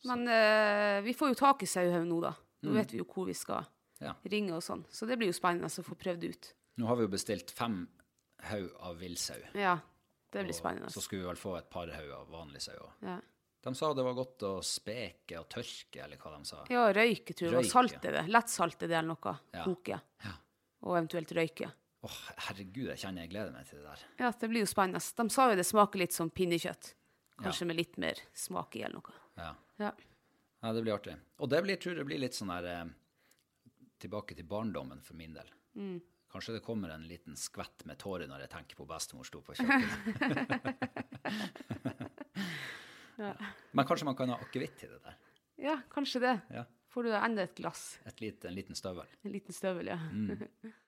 Men 0.05 0.27
uh, 0.29 0.99
vi 1.07 1.15
får 1.17 1.31
jo 1.33 1.39
tak 1.41 1.63
i 1.65 1.69
sauhaug 1.71 2.05
nå, 2.11 2.19
da. 2.21 2.35
Nå 2.65 2.75
vet 2.77 2.93
vi 2.93 3.01
jo 3.01 3.07
hvor 3.09 3.29
vi 3.29 3.37
skal 3.37 3.65
Ja. 4.03 4.13
ringe 4.29 4.53
og 4.57 4.63
sånn. 4.65 4.83
Så 4.93 5.07
det 5.09 5.17
blir 5.21 5.31
jo 5.31 5.37
spennende 5.37 5.71
å 5.71 5.85
få 5.87 5.97
prøvd 5.97 6.25
ut. 6.29 6.49
Nå 6.81 6.89
har 6.91 6.99
vi 6.99 7.07
jo 7.07 7.13
bestilt 7.13 7.53
fem 7.55 7.85
haug 8.51 8.67
av 8.85 8.99
villsau. 9.01 9.39
Ja, 9.57 9.79
det 10.35 10.43
blir 10.45 10.53
og 10.53 10.59
spennende. 10.59 10.91
Så 10.93 11.01
skulle 11.05 11.23
vi 11.23 11.29
vel 11.31 11.41
få 11.41 11.55
et 11.57 11.71
par 11.73 11.89
haug 11.95 12.11
av 12.19 12.29
vanlig 12.35 12.61
sau 12.67 12.75
òg. 12.77 12.91
Ja. 13.07 13.17
De 13.65 13.73
sa 13.79 13.93
det 13.97 14.05
var 14.05 14.17
godt 14.19 14.43
å 14.45 14.51
speke 14.67 15.39
og 15.41 15.47
tørke, 15.55 16.03
eller 16.05 16.21
hva 16.21 16.35
de 16.35 16.45
sa. 16.51 16.65
ja, 16.69 16.83
røyke, 16.93 17.33
tror 17.33 17.47
jeg. 17.49 17.55
Og 17.55 17.63
Røyke. 17.63 17.71
salt 17.73 18.05
er 18.11 18.19
det. 18.19 18.25
Lettsalte 18.35 18.89
det 18.91 18.99
eller 18.99 19.15
noe. 19.15 19.37
Ja. 19.55 19.63
Koke. 19.65 20.01
Ja. 20.27 20.35
og 20.85 20.99
eventuelt 20.99 21.33
røyke. 21.39 21.71
Åh, 22.05 22.17
herregud, 22.49 22.91
jeg 22.91 23.01
kjenner 23.01 23.25
jeg 23.25 23.31
gleder 23.33 23.53
meg 23.55 23.65
til 23.69 23.79
det 23.81 23.87
der. 23.89 24.01
Ja, 24.21 24.29
det 24.41 24.49
blir 24.51 24.61
jo 24.61 24.69
spennende. 24.69 25.01
De 25.01 25.25
sa 25.33 25.47
jo 25.49 25.57
det 25.57 25.65
smaker 25.65 26.03
litt 26.03 26.13
som 26.13 26.29
pinnekjøtt. 26.31 26.91
Kanskje 27.41 27.67
med 27.67 27.79
litt 27.79 27.97
mer 28.03 28.21
smak 28.37 28.77
i 28.77 28.83
eller 28.85 29.01
noe. 29.01 29.15
Ja. 29.41 29.55
Ja. 29.81 29.91
ja, 30.61 30.73
det 30.77 30.83
blir 30.85 30.95
artig. 30.95 31.17
Og 31.41 31.49
det 31.51 31.63
blir, 31.65 31.81
tror 31.81 31.97
jeg 31.99 32.07
blir 32.07 32.21
litt 32.21 32.37
sånn 32.37 32.53
der 32.53 32.69
eh, 32.71 32.85
tilbake 34.05 34.37
til 34.37 34.47
barndommen 34.51 35.01
for 35.03 35.17
min 35.19 35.33
del. 35.35 35.49
Mm. 35.81 35.97
Kanskje 36.35 36.59
det 36.59 36.63
kommer 36.67 36.93
en 36.93 37.09
liten 37.09 37.41
skvett 37.41 37.87
med 37.89 37.99
tårer 38.03 38.29
når 38.29 38.45
jeg 38.45 38.53
tenker 38.53 38.79
på 38.79 38.87
bestemor 38.91 39.25
sto 39.27 39.41
på 39.47 39.57
kjøkkenet. 39.57 39.91
Men 43.75 43.87
kanskje 43.87 44.09
man 44.11 44.17
kan 44.19 44.35
ha 44.35 44.41
akevitt 44.45 44.85
i 44.85 44.93
det 44.93 45.01
der. 45.09 45.17
ja, 45.71 45.81
kanskje 45.91 46.21
det. 46.27 46.37
Ja. 46.53 46.65
Får 46.91 47.09
du 47.09 47.15
enda 47.17 47.43
et 47.49 47.57
glass. 47.59 48.01
Et 48.07 48.21
lite, 48.21 48.49
en 48.51 48.55
liten 48.55 48.77
støvel. 48.79 49.09
En 49.25 49.33
liten 49.33 49.55
støvel, 49.55 49.95
ja. 49.95 49.99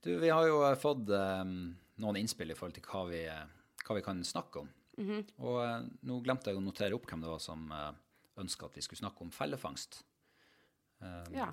Du, 0.00 0.18
vi 0.18 0.30
har 0.30 0.46
jo 0.46 0.62
eh, 0.66 0.78
fått 0.78 1.08
um, 1.10 1.76
noen 2.02 2.18
innspill 2.20 2.52
i 2.52 2.56
forhold 2.56 2.76
til 2.76 2.86
hva 2.86 3.04
vi, 3.10 3.22
eh, 3.30 3.46
hva 3.86 3.96
vi 3.96 4.04
kan 4.04 4.22
snakke 4.24 4.62
om. 4.62 4.68
Og 5.44 5.56
uh, 5.60 5.86
nå 6.08 6.20
glemte 6.24 6.50
jeg 6.50 6.58
å 6.58 6.64
notere 6.64 6.96
opp 6.96 7.08
hvem 7.10 7.24
det 7.24 7.32
var 7.32 7.42
som 7.42 7.70
uh, 7.72 7.92
ønska 8.40 8.68
at 8.68 8.76
vi 8.78 8.84
skulle 8.84 9.04
snakke 9.04 9.24
om 9.24 9.32
fellefangst. 9.34 10.02
ja. 11.36 11.50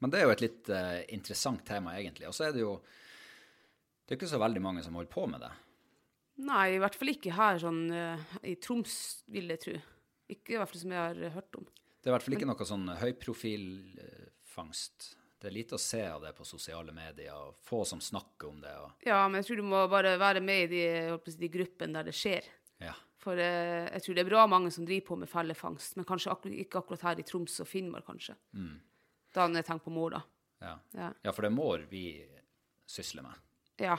Men 0.00 0.12
det 0.12 0.20
er 0.20 0.24
jo 0.24 0.32
et 0.32 0.44
litt 0.44 0.68
uh, 0.72 1.00
interessant 1.12 1.64
tema, 1.66 1.96
egentlig. 1.98 2.28
Og 2.30 2.36
så 2.36 2.46
er 2.46 2.54
det 2.56 2.62
jo 2.62 2.78
Det 2.80 4.14
er 4.14 4.18
ikke 4.18 4.30
så 4.30 4.40
veldig 4.40 4.62
mange 4.64 4.82
som 4.82 4.94
holder 4.96 5.12
på 5.12 5.26
med 5.28 5.42
det. 5.44 5.50
Nei, 6.40 6.74
i 6.74 6.80
hvert 6.80 6.96
fall 6.96 7.12
ikke 7.12 7.36
her 7.36 7.58
sånn 7.60 7.82
i 8.48 8.54
Troms, 8.64 8.94
vil 9.28 9.52
jeg 9.52 9.60
tro. 9.60 9.74
Ikke 10.32 10.54
i 10.54 10.58
hvert 10.58 10.72
fall 10.72 10.80
som 10.80 10.94
jeg 10.94 11.02
har 11.02 11.34
hørt 11.36 11.58
om. 11.58 11.66
Det 12.00 12.08
er 12.08 12.10
i 12.10 12.14
hvert 12.16 12.24
fall 12.24 12.36
ikke 12.38 12.48
noe 12.48 12.66
sånn 12.66 12.88
høyprofilfangst. 13.02 15.10
Det 15.40 15.48
er 15.48 15.54
lite 15.56 15.76
å 15.78 15.80
se 15.80 16.02
av 16.04 16.20
det 16.20 16.34
på 16.36 16.44
sosiale 16.44 16.92
medier, 16.92 17.32
og 17.32 17.56
få 17.64 17.80
som 17.88 18.00
snakker 18.04 18.50
om 18.50 18.58
det. 18.60 18.74
Og, 18.76 18.90
Ja, 19.08 19.22
men 19.28 19.40
jeg 19.40 19.46
tror 19.48 19.56
du 19.62 19.68
må 19.70 19.84
bare 19.88 20.18
være 20.20 20.42
med 20.44 20.66
i 20.66 20.66
de, 20.74 20.82
jeg 21.08 21.38
de 21.40 21.48
gruppene 21.48 21.96
der 21.96 22.10
det 22.10 22.16
skjer. 22.18 22.44
ja. 22.84 22.94
For 23.20 23.36
eh, 23.36 23.84
jeg 23.92 24.00
tror 24.00 24.14
det 24.16 24.22
er 24.22 24.28
bra 24.30 24.46
mange 24.48 24.70
som 24.72 24.86
driver 24.88 25.06
på 25.10 25.16
med 25.20 25.28
fellefangst, 25.28 25.96
men 25.98 26.06
kanskje 26.08 26.30
akkur 26.32 26.54
ikke 26.56 26.78
akkurat 26.80 27.02
her 27.04 27.18
i 27.20 27.24
Troms 27.28 27.58
og 27.60 27.68
Finnmark, 27.68 28.06
kanskje. 28.06 28.32
Da 29.36 29.44
når 29.44 29.60
jeg 29.60 29.66
tenker 29.68 29.84
på 29.84 29.92
mår, 29.92 30.14
da. 30.14 30.20
Ja. 30.64 30.70
Ja. 30.96 31.08
ja, 31.26 31.34
for 31.36 31.44
det 31.44 31.50
er 31.50 31.56
mår 31.58 31.84
vi 31.90 32.04
sysler 32.88 33.26
med. 33.26 33.36
Ja. 33.80 33.98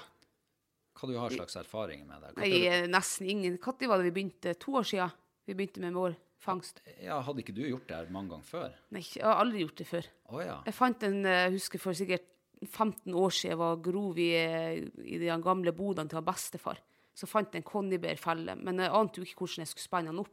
Hva 0.98 1.08
du 1.10 1.14
har 1.22 1.34
slags 1.38 1.56
erfaringer 1.62 2.10
med 2.10 2.26
det? 2.26 2.32
Nei, 2.42 2.50
eh, 2.66 2.88
nesten 2.90 3.30
ingen. 3.30 3.60
Når 3.62 3.88
var 3.92 4.02
det 4.02 4.10
vi 4.10 4.16
begynte? 4.18 4.56
To 4.58 4.80
år 4.82 4.90
siden 4.90 5.14
vi 5.46 5.54
begynte 5.54 5.86
med 5.86 5.94
mårfangst. 6.42 6.82
Ja, 7.02 7.22
hadde 7.22 7.42
ikke 7.42 7.54
du 7.54 7.64
gjort 7.64 7.88
det 7.88 7.96
her 7.96 8.12
mange 8.12 8.32
ganger 8.34 8.46
før? 8.46 8.74
Nei, 8.92 9.02
jeg 9.02 9.24
har 9.26 9.40
aldri 9.42 9.62
gjort 9.64 9.78
det 9.78 9.88
før. 9.88 10.08
Oh, 10.32 10.42
ja. 10.42 10.62
Jeg 10.66 10.74
fant 10.74 11.04
en, 11.04 11.26
eh, 11.26 11.44
jeg 11.46 11.54
husker 11.58 11.80
for 11.80 11.94
sikkert 11.94 12.28
15 12.66 13.14
år 13.14 13.30
siden, 13.30 13.52
jeg 13.52 13.58
var 13.58 13.82
grov 13.82 14.18
i, 14.18 14.30
eh, 14.36 14.90
i 15.06 15.18
de 15.18 15.42
gamle 15.42 15.72
bodene 15.72 16.10
til 16.10 16.22
bestefar. 16.22 16.80
Så 17.14 17.28
fant 17.28 17.52
jeg 17.54 17.62
en 17.62 17.70
konnibærfelle, 17.70 18.56
men 18.56 18.80
jeg 18.80 18.92
ante 18.92 19.20
jo 19.20 19.24
ikke 19.24 19.46
hvordan 19.46 19.66
jeg 19.66 19.68
skulle 19.68 19.90
spenne 19.90 20.12
den 20.12 20.20
opp. 20.20 20.32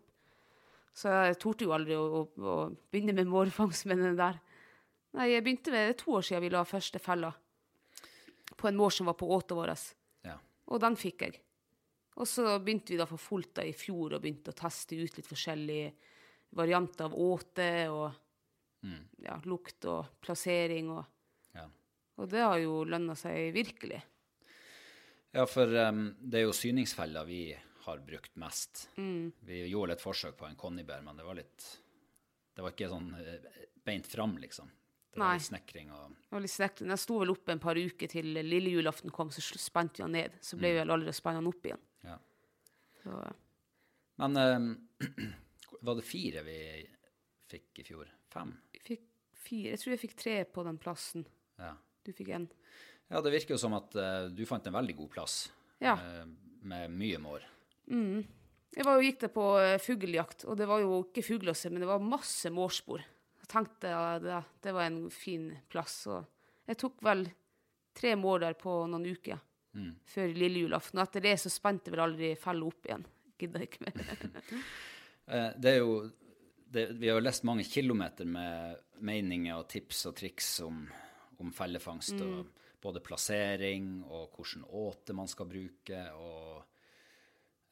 Så 0.95 1.09
jeg 1.09 1.39
torde 1.39 1.65
jo 1.65 1.73
aldri 1.73 1.95
å, 1.95 2.05
å, 2.05 2.23
å 2.39 2.77
begynne 2.91 3.15
med 3.15 3.29
mårfangst 3.29 3.87
med 3.87 3.99
den 3.99 4.17
der. 4.17 4.41
Nei, 5.15 5.33
jeg 5.33 5.45
begynte 5.45 5.71
med 5.71 5.89
det 5.89 5.99
to 5.99 6.13
år 6.13 6.23
siden 6.23 6.43
vi 6.43 6.51
la 6.51 6.65
første 6.65 6.99
fella 6.99 7.33
på 8.57 8.69
en 8.69 8.77
mår 8.77 8.91
som 8.91 9.07
var 9.07 9.15
på 9.15 9.29
åtet 9.31 9.55
vår. 9.57 9.75
ja. 10.25 10.39
Og 10.69 10.81
den 10.81 10.97
fikk 10.97 11.23
jeg. 11.23 11.41
Og 12.19 12.27
så 12.27 12.59
begynte 12.59 12.93
vi 12.93 12.99
da 12.99 13.07
for 13.07 13.21
fullt 13.23 13.55
da 13.61 13.65
i 13.67 13.75
fjor 13.77 14.17
og 14.17 14.23
begynte 14.23 14.51
å 14.51 14.59
teste 14.59 14.99
ut 14.99 15.19
litt 15.19 15.29
forskjellige 15.29 15.93
varianter 16.59 17.07
av 17.07 17.15
åte 17.15 17.69
og 17.93 18.09
ja, 19.23 19.39
lukt 19.45 19.87
og 19.91 20.19
plassering. 20.25 20.91
Og, 20.95 21.05
ja. 21.55 21.67
og 22.19 22.31
det 22.31 22.45
har 22.45 22.59
jo 22.63 22.83
lønna 22.89 23.17
seg 23.19 23.53
virkelig. 23.55 24.01
Ja, 25.37 25.45
for 25.47 25.69
um, 25.69 26.09
det 26.19 26.41
er 26.41 26.49
jo 26.49 26.57
syningsfeller 26.57 27.29
vi 27.29 27.43
har 27.85 28.01
brukt 28.05 28.35
mest. 28.41 28.89
Vi 28.97 29.61
gjorde 29.69 29.95
litt 29.95 30.05
forsøk 30.05 30.37
på 30.41 30.49
en 30.49 30.59
konnibær, 30.59 31.05
men 31.05 31.17
det 31.17 31.27
var 31.27 31.39
litt 31.39 31.69
Det 32.57 32.65
var 32.65 32.75
ikke 32.75 32.89
sånn 32.91 33.13
eh, 33.15 33.45
beint 33.87 34.09
fram, 34.11 34.35
liksom. 34.43 34.69
Det 35.15 35.21
var 35.21 35.31
Nei. 35.31 35.37
litt 35.39 35.47
snekring 35.47 35.93
og 35.95 36.17
Det 36.17 36.35
var 36.35 36.43
litt 36.43 36.53
snekring. 36.53 36.91
Jeg 36.93 37.03
sto 37.05 37.21
vel 37.21 37.33
oppe 37.33 37.55
en 37.55 37.63
par 37.63 37.79
uker 37.79 38.11
til 38.11 38.33
lille 38.35 38.73
julaften 38.75 39.15
kom, 39.15 39.31
så 39.31 39.41
spente 39.41 40.03
vi 40.03 40.05
den 40.05 40.17
ned. 40.19 40.41
Så 40.45 40.59
ble 40.59 40.73
vi 40.75 40.81
vel 40.83 40.93
aldri 40.97 41.15
å 41.15 41.37
den 41.39 41.49
opp 41.49 41.71
igjen. 41.71 41.85
Ja. 43.09 43.27
Så, 43.29 43.35
Men 44.23 44.37
um, 44.37 44.89
var 45.87 45.99
det 45.99 46.07
fire 46.07 46.43
vi 46.47 46.61
fikk 47.49 47.83
i 47.83 47.87
fjor? 47.87 48.09
Fem? 48.33 48.53
fikk 48.85 49.05
fire. 49.39 49.75
Jeg 49.75 49.83
tror 49.83 49.95
jeg 49.95 50.03
fikk 50.03 50.17
tre 50.19 50.39
på 50.53 50.65
den 50.67 50.81
plassen. 50.81 51.27
Ja. 51.59 51.75
Du 52.05 52.13
fikk 52.17 52.33
én. 52.35 52.49
Ja, 53.09 53.23
det 53.25 53.33
virker 53.33 53.57
jo 53.57 53.61
som 53.61 53.77
at 53.79 53.95
uh, 53.97 54.27
du 54.29 54.45
fant 54.49 54.67
en 54.69 54.77
veldig 54.77 54.97
god 54.99 55.13
plass 55.15 55.37
Ja. 55.81 55.95
Uh, 55.97 56.27
med 56.69 56.93
mye 56.93 57.21
mår. 57.23 57.47
Jeg 57.89 58.85
var 58.85 58.99
jo, 58.99 59.05
gikk 59.07 59.23
der 59.23 59.31
på 59.33 59.45
fuglejakt, 59.47 59.85
fugljakt, 59.87 60.45
og 60.45 60.59
det 60.61 60.67
var 60.69 60.83
jo 60.83 60.99
ikke 61.07 61.25
fugl 61.25 61.49
å 61.49 61.55
se, 61.57 61.71
men 61.73 61.81
det 61.81 61.89
var 61.89 62.03
masse 62.05 62.51
mårspor. 62.53 63.01
Jeg 63.41 63.49
tenkte 63.49 63.93
at 63.97 64.25
det, 64.25 64.41
det 64.67 64.75
var 64.77 64.91
en 64.91 64.99
fin 65.15 65.47
plass. 65.73 66.03
Og 66.11 66.27
jeg 66.69 66.77
tok 66.83 66.99
vel 67.07 67.25
tre 67.97 68.13
mår 68.19 68.43
der 68.45 68.59
på 68.61 68.75
noen 68.91 69.07
uker 69.09 69.39
før 70.09 70.35
lille 70.35 70.65
julaften. 70.65 71.01
Etter 71.03 71.25
det 71.25 71.35
så 71.43 71.53
spente 71.53 71.93
vel 71.95 72.05
aldri 72.05 72.33
fella 72.41 72.69
opp 72.69 72.89
igjen. 72.89 73.05
Gidder 73.39 73.67
ikke 73.69 73.89
mer. 73.89 74.05
Eh, 75.29 75.51
det 75.61 75.75
er 75.75 75.83
jo 75.83 76.07
det, 76.73 76.87
Vi 76.97 77.11
har 77.11 77.19
jo 77.19 77.25
lest 77.27 77.43
mange 77.45 77.67
kilometer 77.69 78.25
med 78.25 78.79
meninger 79.05 79.59
og 79.59 79.67
tips 79.69 80.07
og 80.09 80.15
triks 80.17 80.47
om, 80.65 80.79
om 81.37 81.51
fellefangst. 81.53 82.15
og 82.25 82.79
Både 82.81 83.03
plassering 83.05 83.91
og 84.07 84.33
hvilken 84.33 84.65
åte 84.65 85.13
man 85.13 85.29
skal 85.29 85.51
bruke. 85.51 86.01
og 86.17 86.65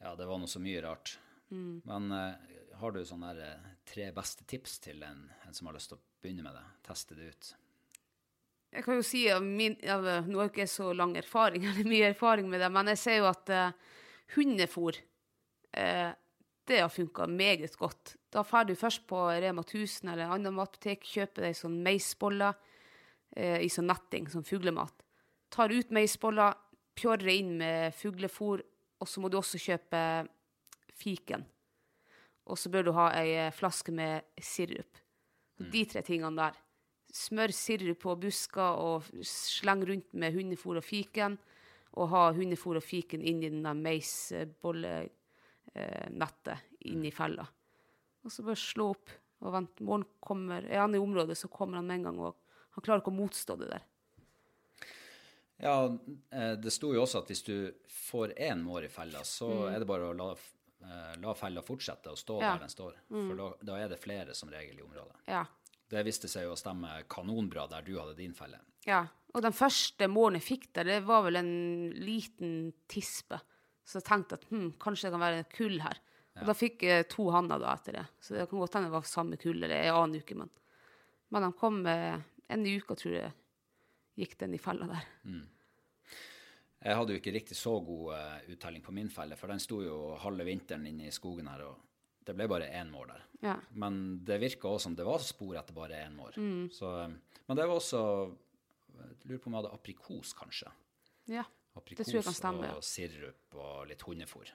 Ja, 0.03 0.13
det 0.21 0.29
var 0.29 0.37
nå 0.37 0.51
så 0.53 0.61
mye 0.61 0.83
rart. 0.85 1.15
Men 1.49 2.13
uh, 2.13 2.37
har 2.81 2.93
du 2.93 3.01
sånne 3.07 3.33
der, 3.39 3.55
eh, 3.57 3.77
tre 3.89 4.11
beste 4.13 4.45
tips 4.45 4.79
til 4.85 5.03
en, 5.07 5.25
en 5.47 5.55
som 5.55 5.71
har 5.71 5.77
lyst 5.79 5.93
til 5.93 6.01
å 6.01 6.05
begynne 6.21 6.45
med 6.45 6.59
det? 6.59 6.65
Teste 6.89 7.17
det 7.17 7.31
ut? 7.33 7.53
Jeg 8.75 8.85
kan 8.85 8.99
jo 8.99 9.05
si 9.07 9.23
av 9.33 9.45
min, 9.45 9.77
av, 9.89 10.05
Nå 10.27 10.41
har 10.41 10.49
jeg 10.49 10.55
ikke 10.55 10.69
så 10.71 10.91
lang 10.97 11.15
erfaring, 11.17 11.65
eller 11.69 11.89
mye 11.89 12.11
erfaring 12.13 12.49
med 12.51 12.61
det, 12.65 12.71
men 12.73 12.93
jeg 12.93 13.03
ser 13.03 13.21
jo 13.21 13.29
at 13.31 13.53
uh, 13.55 13.97
hundefôr 14.35 14.99
uh, 14.99 16.13
det 16.67 16.81
har 16.81 16.89
funka 16.89 17.27
meget 17.27 17.77
godt. 17.79 18.17
Da 18.33 18.43
drar 18.43 18.65
du 18.65 18.75
først 18.75 19.07
på 19.07 19.17
Rema 19.31 19.63
1000 19.63 20.11
eller 20.11 20.27
en 20.27 20.33
annen 20.35 20.57
matbutikk, 20.57 21.05
kjøper 21.07 21.47
deg 21.47 21.55
sånn 21.57 21.77
meisboller 21.85 22.57
eh, 23.37 23.61
i 23.63 23.69
sånn 23.71 23.87
netting, 23.87 24.27
sånn 24.31 24.47
fuglemat. 24.47 25.05
Tar 25.55 25.71
ut 25.71 25.95
meisboller, 25.95 26.57
pjorrer 26.99 27.31
inn 27.37 27.55
med 27.61 27.95
fuglefôr, 27.95 28.65
og 28.99 29.09
så 29.09 29.23
må 29.23 29.31
du 29.31 29.39
også 29.39 29.61
kjøpe 29.63 30.01
fiken. 30.97 31.47
Og 32.51 32.59
så 32.59 32.71
bør 32.73 32.89
du 32.89 32.93
ha 32.99 33.13
ei 33.21 33.37
eh, 33.47 33.55
flaske 33.55 33.95
med 33.95 34.27
sirup. 34.43 34.99
De 35.57 35.87
tre 35.89 36.03
tingene 36.05 36.35
der. 36.37 36.59
Smør 37.17 37.49
sirup 37.57 38.03
på 38.03 38.13
busker 38.21 38.77
og 38.83 39.07
sleng 39.25 39.83
rundt 39.89 40.11
med 40.21 40.35
hundefôr 40.37 40.77
og 40.81 40.85
fiken. 40.85 41.39
Og 41.97 42.11
ha 42.13 42.27
hundefôr 42.37 42.77
og 42.77 42.85
fiken 42.85 43.23
inni 43.25 43.49
den 43.49 43.63
denne 43.63 43.73
meisbollenettet 43.81 46.59
inni 46.91 47.11
fella. 47.15 47.47
Og 48.25 48.33
så 48.33 48.43
bare 48.45 48.59
slå 48.61 48.85
opp 48.93 49.09
og 49.47 49.53
vente. 49.55 49.85
Morgen 49.87 50.05
kommer, 50.21 50.61
er 50.67 50.81
han 50.83 50.95
i 50.97 51.01
området, 51.01 51.37
så 51.39 51.49
kommer 51.53 51.77
han 51.81 51.87
med 51.89 51.97
en 52.01 52.07
gang. 52.11 52.19
Og 52.21 52.33
han 52.77 52.85
klarer 52.85 53.01
ikke 53.01 53.15
å 53.15 53.21
motstå 53.21 53.53
det 53.61 53.69
der. 53.71 53.83
Ja, 55.63 55.77
eh, 56.31 56.55
det 56.61 56.73
sto 56.75 56.89
jo 56.93 57.01
også 57.07 57.19
at 57.23 57.29
hvis 57.33 57.45
du 57.47 57.57
får 57.89 58.35
én 58.37 58.61
mår 58.65 58.85
i 58.91 58.93
fella, 58.93 59.21
så 59.25 59.49
er 59.71 59.79
det 59.81 59.89
bare 59.89 60.11
å 60.11 60.17
la, 60.17 60.31
eh, 60.85 61.15
la 61.23 61.33
fella 61.39 61.63
fortsette 61.65 62.09
å 62.13 62.17
stå 62.19 62.35
Ja. 62.43 62.51
der 62.53 62.59
den 62.67 62.75
står. 62.75 62.93
For 63.09 63.35
da, 63.41 63.47
da 63.63 63.75
er 63.81 63.89
det 63.89 63.99
flere 64.03 64.35
som 64.35 64.51
regel 64.53 64.79
i 64.79 64.83
området. 64.85 65.17
Ja. 65.29 65.45
Det 65.91 66.03
viste 66.07 66.31
seg 66.31 66.49
jo 66.49 66.55
å 66.55 66.59
stemme 66.59 67.03
kanonbra 67.11 67.67
der 67.71 67.85
du 67.87 67.95
hadde 67.99 68.17
din 68.19 68.35
felle. 68.35 68.59
Ja, 68.87 69.05
og 69.35 69.43
den 69.45 69.55
første 69.55 70.09
målen 70.11 70.41
jeg 70.41 70.47
fikk 70.47 70.69
der, 70.75 70.89
det 70.89 71.03
var 71.07 71.27
vel 71.27 71.39
en 71.39 71.55
liten 71.99 72.73
tispe. 72.91 73.39
Så 73.87 74.01
jeg 74.01 74.09
tenkte 74.09 74.39
at 74.41 74.47
hm, 74.51 74.73
kanskje 74.83 75.09
det 75.09 75.15
kan 75.15 75.23
være 75.23 75.43
et 75.45 75.55
kull 75.55 75.81
her. 75.85 76.01
Og 76.37 76.51
da 76.51 76.55
fikk 76.57 76.85
jeg 76.85 77.09
to 77.13 77.29
hanner 77.33 77.61
da 77.63 77.73
etter 77.73 78.01
det. 78.01 78.07
Så 78.21 78.37
det 78.37 78.47
kan 78.51 78.61
godt 78.61 78.77
hende 78.77 78.91
det 78.91 78.97
var 78.97 79.09
samme 79.09 79.39
kull, 79.41 79.57
eller 79.63 79.77
en 79.79 79.99
annen 80.03 80.23
uke, 80.23 80.37
men 80.37 80.53
Men 81.29 81.43
de 81.43 81.53
kom 81.59 81.81
eh, 81.91 82.21
en 82.49 82.67
uke, 82.67 82.95
tror 82.95 83.15
jeg, 83.17 83.31
gikk 84.15 84.37
den 84.39 84.55
i 84.55 84.61
fella 84.63 84.87
der. 84.87 85.07
Jeg 86.87 86.95
hadde 86.97 87.13
jo 87.13 87.19
ikke 87.19 87.33
riktig 87.35 87.57
så 87.59 87.81
god 87.83 88.13
eh, 88.15 88.53
uttelling 88.55 88.83
på 88.83 88.95
min 88.95 89.11
felle, 89.11 89.35
for 89.37 89.51
den 89.51 89.59
sto 89.59 89.81
jo 89.83 89.97
halve 90.23 90.47
vinteren 90.47 90.87
inne 90.87 91.09
i 91.09 91.15
skogen 91.15 91.49
her, 91.51 91.65
og 91.67 91.86
det 92.27 92.35
ble 92.37 92.47
bare 92.51 92.69
én 92.75 92.91
mår 92.91 93.07
der. 93.13 93.25
Ja. 93.45 93.55
Men 93.79 94.01
det 94.27 94.41
virka 94.43 94.69
også 94.69 94.89
som 94.89 94.97
det 94.99 95.07
var 95.07 95.23
spor 95.23 95.57
etter 95.59 95.77
bare 95.77 96.01
én 96.07 96.15
mår. 96.19 96.39
Så, 96.75 96.91
eh, 97.05 97.41
men 97.47 97.57
det 97.59 97.67
var 97.69 97.77
også 97.79 98.01
Jeg 98.97 99.29
lurer 99.29 99.41
på 99.43 99.51
om 99.51 99.53
jeg 99.57 99.63
hadde 99.63 99.75
aprikos, 99.77 100.33
kanskje. 100.35 100.71
ja. 101.29 101.45
Aprikos 101.77 102.07
Det 102.09 102.23
kan 102.25 102.33
stemme, 102.33 102.65
ja. 102.71 102.77
og 102.79 102.83
sirup 102.83 103.55
og 103.61 103.83
litt 103.91 104.01
hundefôr. 104.01 104.49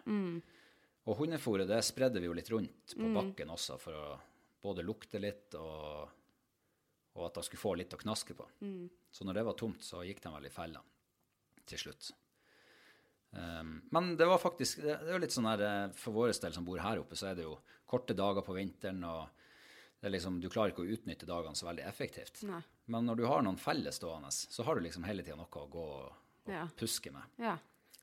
Og 1.05 1.17
hundefôret 1.19 1.67
det 1.69 1.83
spredde 1.85 2.19
vi 2.19 2.25
jo 2.25 2.33
litt 2.33 2.49
rundt 2.49 2.95
på 2.97 3.11
bakken 3.13 3.51
også, 3.53 3.77
for 3.77 3.93
å 3.93 4.07
både 4.63 4.81
lukte 4.85 5.19
litt 5.21 5.53
og 5.59 6.09
og 7.11 7.25
at 7.27 7.35
de 7.35 7.43
skulle 7.43 7.59
få 7.59 7.73
litt 7.75 7.91
å 7.93 7.97
knaske 7.99 8.33
på. 8.33 8.45
Så 9.11 9.25
når 9.27 9.33
det 9.35 9.43
var 9.43 9.53
tomt, 9.59 9.83
så 9.83 9.99
gikk 10.07 10.21
de 10.23 10.31
vel 10.31 10.45
i 10.47 10.49
fella 10.49 10.79
til 11.67 11.77
slutt. 11.77 12.11
Um, 13.31 13.77
men 13.95 14.17
det 14.19 14.25
var 14.27 14.41
faktisk 14.43 14.81
Det 14.83 14.91
er 14.91 15.13
jo 15.13 15.19
litt 15.23 15.31
sånn 15.31 15.45
her 15.47 15.61
eh, 15.63 15.93
For 15.95 16.11
vår 16.11 16.33
del 16.35 16.51
som 16.51 16.65
bor 16.67 16.81
her 16.83 16.99
oppe, 16.99 17.15
så 17.15 17.29
er 17.29 17.37
det 17.37 17.45
jo 17.45 17.53
korte 17.87 18.11
dager 18.17 18.43
på 18.43 18.55
vinteren, 18.57 18.99
og 19.07 19.29
det 20.03 20.11
liksom, 20.11 20.41
du 20.43 20.49
klarer 20.51 20.73
ikke 20.73 20.83
å 20.83 20.91
utnytte 20.97 21.27
dagene 21.29 21.55
så 21.55 21.67
veldig 21.69 21.85
effektivt. 21.87 22.41
Nei. 22.49 22.59
Men 22.91 23.05
når 23.07 23.21
du 23.21 23.25
har 23.29 23.43
noen 23.45 23.55
felles 23.61 23.95
stående, 24.01 24.31
så 24.33 24.63
har 24.67 24.75
du 24.75 24.81
liksom 24.83 25.03
hele 25.07 25.23
tida 25.23 25.37
noe 25.39 25.47
å 25.63 25.67
gå 25.71 25.83
og, 25.85 26.11
og 26.47 26.51
Ja. 26.51 26.65
puske 26.75 27.11
med. 27.15 27.23
Ja. 27.39 27.55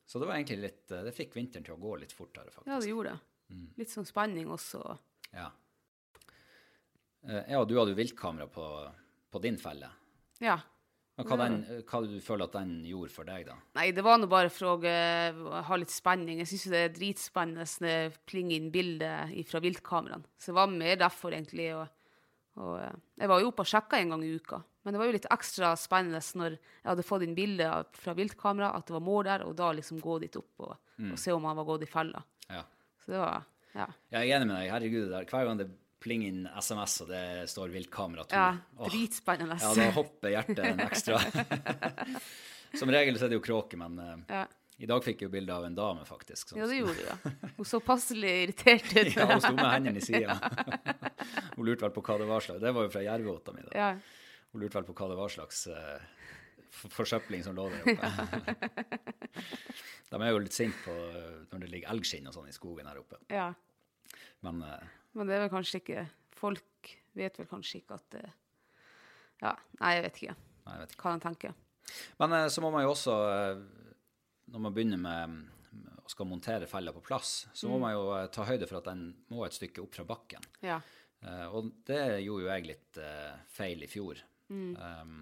Så 0.08 0.16
det 0.22 0.28
var 0.30 0.36
egentlig 0.38 0.60
litt 0.62 0.92
eh, 0.96 1.02
Det 1.04 1.12
fikk 1.16 1.36
vinteren 1.36 1.64
til 1.66 1.74
å 1.76 1.80
gå 1.82 1.92
litt 2.00 2.12
fortere, 2.16 2.48
faktisk. 2.54 2.70
ja, 2.72 2.80
det 2.80 2.88
gjorde 2.88 3.12
det. 3.12 3.54
Mm. 3.56 3.66
Litt 3.82 3.92
sånn 3.92 4.08
spenning 4.08 4.48
også. 4.56 4.80
Ja. 5.36 5.50
Eh, 7.28 7.44
ja, 7.52 7.64
du 7.64 7.76
hadde 7.78 7.92
jo 7.92 7.98
viltkamera 7.98 8.46
på, 8.52 8.64
på 9.30 9.42
din 9.44 9.58
felle. 9.60 9.90
Ja. 10.40 10.58
Men 11.18 11.26
hva, 11.26 11.36
den, 11.40 11.54
hva 11.90 12.00
du 12.06 12.16
føler 12.22 12.46
at 12.46 12.52
den 12.54 12.72
gjorde 12.86 13.10
for 13.10 13.26
deg, 13.26 13.48
da? 13.48 13.56
Nei, 13.74 13.88
det 13.94 14.04
var 14.06 14.20
nå 14.20 14.28
bare 14.30 14.50
for 14.54 14.70
å 14.70 14.74
eh, 14.86 15.40
ha 15.66 15.78
litt 15.80 15.90
spenning. 15.90 16.38
Jeg 16.44 16.50
syns 16.52 16.66
det 16.70 16.82
er 16.84 16.92
dritspennende 16.94 17.66
når 17.66 17.88
det 17.88 18.20
plinger 18.30 18.54
inn 18.54 18.68
bilder 18.70 19.32
fra 19.50 19.62
viltkameraene. 19.64 20.28
Så 20.38 20.52
det 20.52 20.58
var 20.60 20.70
mer 20.70 21.00
derfor, 21.00 21.34
egentlig. 21.34 21.72
Og, 21.74 21.88
og 22.62 22.76
eh, 22.84 22.94
jeg 23.18 23.32
var 23.32 23.42
jo 23.42 23.50
oppe 23.50 23.66
og 23.66 23.72
sjekka 23.72 23.98
en 23.98 24.14
gang 24.14 24.22
i 24.22 24.30
uka. 24.38 24.60
Men 24.86 24.94
det 24.94 25.02
var 25.02 25.10
jo 25.10 25.16
litt 25.18 25.26
ekstra 25.34 25.72
spennende 25.76 26.22
når 26.38 26.54
jeg 26.54 26.86
hadde 26.86 27.08
fått 27.10 27.26
inn 27.26 27.34
bilde 27.36 27.66
fra 27.98 28.14
viltkamera, 28.16 28.70
at 28.78 28.86
det 28.88 28.94
var 28.94 29.04
mål 29.10 29.26
der, 29.26 29.44
og 29.50 29.58
da 29.58 29.72
liksom 29.74 29.98
gå 30.00 30.20
dit 30.22 30.38
opp 30.38 30.64
og, 30.68 30.78
og 31.10 31.18
se 31.20 31.34
om 31.34 31.44
han 31.50 31.58
var 31.58 31.66
gått 31.68 31.84
i 31.84 31.90
fella. 31.90 32.22
Ja. 32.46 32.62
Så 33.02 33.16
det 33.16 33.22
var 33.26 33.42
Ja. 33.74 33.90
Jeg 34.14 34.30
er 34.30 34.38
enig 34.38 34.46
med 34.48 34.56
deg. 34.56 34.70
Herregud, 34.72 35.02
det 35.10 35.12
der. 35.12 35.26
hver 35.28 35.44
gang 35.50 35.58
det 35.60 35.66
plinger 36.00 36.28
inn 36.30 36.44
SMS 36.62 37.00
og 37.04 37.08
det 37.10 37.22
står 37.50 37.72
viltkamera 37.74 38.24
to 38.28 38.36
ja 38.38 38.52
åh, 38.76 38.86
dritspennende. 38.90 39.56
Ja, 39.62 39.72
da 39.74 39.88
hopper 39.96 40.30
hjertet 40.34 40.60
en 40.68 40.80
ekstra. 40.84 41.18
Som 42.78 42.90
regel 42.92 43.16
så 43.18 43.26
er 43.26 43.32
det 43.32 43.38
jo 43.40 43.44
kråke, 43.44 43.78
men 43.80 43.98
uh, 43.98 44.14
Ja. 44.28 44.44
i 44.78 44.86
dag 44.86 45.02
fikk 45.04 45.22
jeg 45.22 45.30
jo 45.30 45.32
bilde 45.32 45.54
av 45.54 45.64
en 45.66 45.74
dame, 45.74 46.04
faktisk. 46.06 46.50
Sånn. 46.52 46.60
ja, 46.60 46.66
det 46.70 46.76
gjorde 46.82 46.94
du, 46.98 47.06
ja. 47.08 47.50
Hun 47.56 47.66
så 47.66 47.80
passelig 47.82 48.34
irritert 48.44 48.92
ut. 48.92 49.10
Ja, 49.16 49.26
hun 49.32 49.40
sto 49.42 49.54
med 49.56 49.70
hendene 49.72 49.98
i 49.98 50.04
sida. 50.04 50.36
hun 51.56 51.64
lurte 51.66 51.86
vel 51.88 51.94
på 51.96 52.04
hva 52.06 52.18
det 52.20 52.28
var 52.28 52.44
slags 52.44 52.60
Det 52.62 52.72
var 52.76 52.86
jo 52.86 52.92
fra 52.94 53.02
jervåta 53.06 53.56
mi. 53.56 53.64
da. 53.70 53.74
Ja. 53.74 53.90
Hun 54.52 54.62
lurte 54.62 54.78
vel 54.78 54.86
på 54.90 54.94
hva 55.00 55.08
det 55.10 55.18
var 55.18 55.32
slags 55.34 55.64
uh, 55.72 55.98
forsøpling 56.94 57.42
som 57.46 57.56
lå 57.58 57.66
der 57.72 57.96
oppe. 57.96 59.08
De 60.08 60.20
er 60.22 60.30
jo 60.32 60.38
litt 60.40 60.54
sinte 60.56 60.92
eh, 60.92 61.40
når 61.50 61.64
det 61.64 61.68
ligger 61.72 61.90
elgskinn 61.92 62.28
og 62.30 62.32
sånn 62.36 62.48
i 62.48 62.54
skogen 62.54 62.86
her 62.88 63.00
oppe. 63.00 63.18
ja. 63.32 63.48
Men 64.46 64.62
eh, 64.62 64.86
Men 65.18 65.28
det 65.28 65.36
er 65.36 65.44
vel 65.46 65.52
kanskje 65.52 65.82
ikke 65.82 66.06
Folk 66.38 66.92
vet 67.18 67.38
vel 67.40 67.48
kanskje 67.50 67.80
ikke 67.80 67.96
at 67.98 68.04
det 68.14 68.24
Ja, 69.42 69.56
nei, 69.80 69.92
jeg 69.96 70.04
vet 70.04 70.20
ikke 70.22 70.34
nei, 70.38 70.74
jeg 70.76 70.82
vet 70.84 70.92
ikke. 70.94 71.02
hva 71.02 71.14
de 71.16 71.24
tenker. 71.24 71.54
Men 72.20 72.34
eh, 72.36 72.48
så 72.52 72.62
må 72.62 72.70
man 72.74 72.84
jo 72.84 72.90
også, 72.92 73.14
eh, 73.32 73.62
når 74.52 74.62
man 74.66 74.74
begynner 74.76 75.00
med 75.00 75.38
og 76.08 76.12
skal 76.12 76.24
montere 76.24 76.66
fella 76.68 76.92
på 76.96 77.02
plass, 77.04 77.32
så 77.52 77.68
må 77.68 77.76
man 77.82 77.92
jo 77.92 78.04
eh, 78.16 78.30
ta 78.32 78.46
høyde 78.48 78.64
for 78.68 78.80
at 78.80 78.86
den 78.88 79.10
må 79.28 79.42
et 79.44 79.56
stykke 79.56 79.82
opp 79.84 79.98
fra 79.98 80.06
bakken. 80.08 80.46
Ja. 80.64 80.78
Eh, 81.20 81.44
og 81.52 81.68
det 81.88 82.00
gjorde 82.24 82.46
jo 82.46 82.48
jeg 82.48 82.64
litt 82.64 83.00
eh, 83.04 83.34
feil 83.52 83.84
i 83.84 83.90
fjor. 83.92 84.22
Um, 84.48 85.18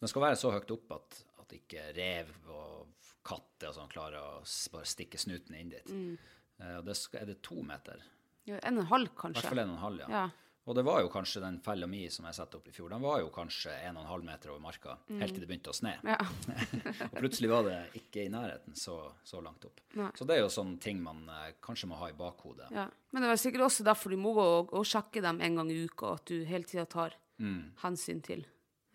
den 0.00 0.10
skal 0.10 0.24
være 0.24 0.38
så 0.40 0.50
høyt 0.50 0.72
opp 0.74 0.90
at, 0.96 1.20
at 1.44 1.52
ikke 1.54 1.84
rev 1.94 2.32
og 2.50 3.04
katter 3.22 3.70
og 3.70 3.76
sånn 3.76 3.92
klarer 3.92 4.18
å 4.18 4.40
bare 4.74 4.90
stikke 4.90 5.20
snuten 5.22 5.54
inn 5.60 5.70
dit. 5.70 5.92
Mm. 5.94 6.16
og 6.80 6.88
det 6.88 6.96
er 7.20 7.30
det 7.30 7.38
to 7.46 7.62
meter? 7.62 8.02
Ja 8.48 8.58
en 8.62 8.78
og 8.78 8.84
en 8.84 8.90
halv, 8.92 9.06
I 9.08 9.12
hvert 9.14 9.20
kanskje. 9.22 9.48
fall 9.48 9.62
en 9.64 9.70
og 9.70 9.76
en 9.78 9.84
halv, 9.88 10.02
ja. 10.04 10.08
Ja. 10.10 10.24
Og 10.64 10.72
det 10.78 10.80
var 10.86 11.02
jo 11.04 11.10
kanskje 11.12 11.42
den 11.42 11.58
fella 11.60 11.84
mi 11.86 12.06
som 12.08 12.24
jeg 12.24 12.36
satte 12.38 12.56
opp 12.56 12.68
i 12.70 12.72
fjor, 12.72 12.88
den 12.88 13.02
var 13.04 13.18
jo 13.20 13.26
kanskje 13.32 13.72
en 13.84 13.98
og 13.98 14.06
en 14.06 14.08
halv 14.08 14.24
meter 14.24 14.48
over 14.54 14.62
marka, 14.64 14.94
helt 15.20 15.34
til 15.36 15.42
det 15.44 15.48
begynte 15.50 15.68
å 15.68 15.76
sne. 15.76 15.90
Ja. 16.08 16.16
og 17.10 17.18
plutselig 17.18 17.50
var 17.52 17.66
det 17.68 17.74
ikke 18.00 18.22
i 18.24 18.30
nærheten 18.32 18.72
så, 18.80 18.94
så 19.28 19.42
langt 19.44 19.66
opp. 19.68 19.82
Nei. 20.00 20.08
Så 20.16 20.24
det 20.24 20.38
er 20.38 20.40
jo 20.40 20.48
sånne 20.54 20.80
ting 20.80 21.02
man 21.04 21.20
eh, 21.28 21.50
kanskje 21.64 21.90
må 21.90 21.98
ha 22.00 22.08
i 22.08 22.16
bakhodet. 22.16 22.70
ja. 22.72 22.86
Men 23.12 23.22
det 23.22 23.28
var 23.30 23.36
sikkert 23.38 23.66
også 23.68 23.84
derfor 23.86 24.10
du 24.10 24.16
må 24.18 24.32
gå 24.34 24.44
og, 24.54 24.72
og 24.74 24.86
sjekke 24.88 25.20
dem 25.22 25.42
en 25.44 25.60
gang 25.60 25.68
i 25.70 25.76
uka, 25.84 26.14
at 26.16 26.24
du 26.32 26.40
hele 26.48 26.64
tida 26.64 26.86
tar 26.88 27.12
hensyn 27.84 28.22
til 28.24 28.46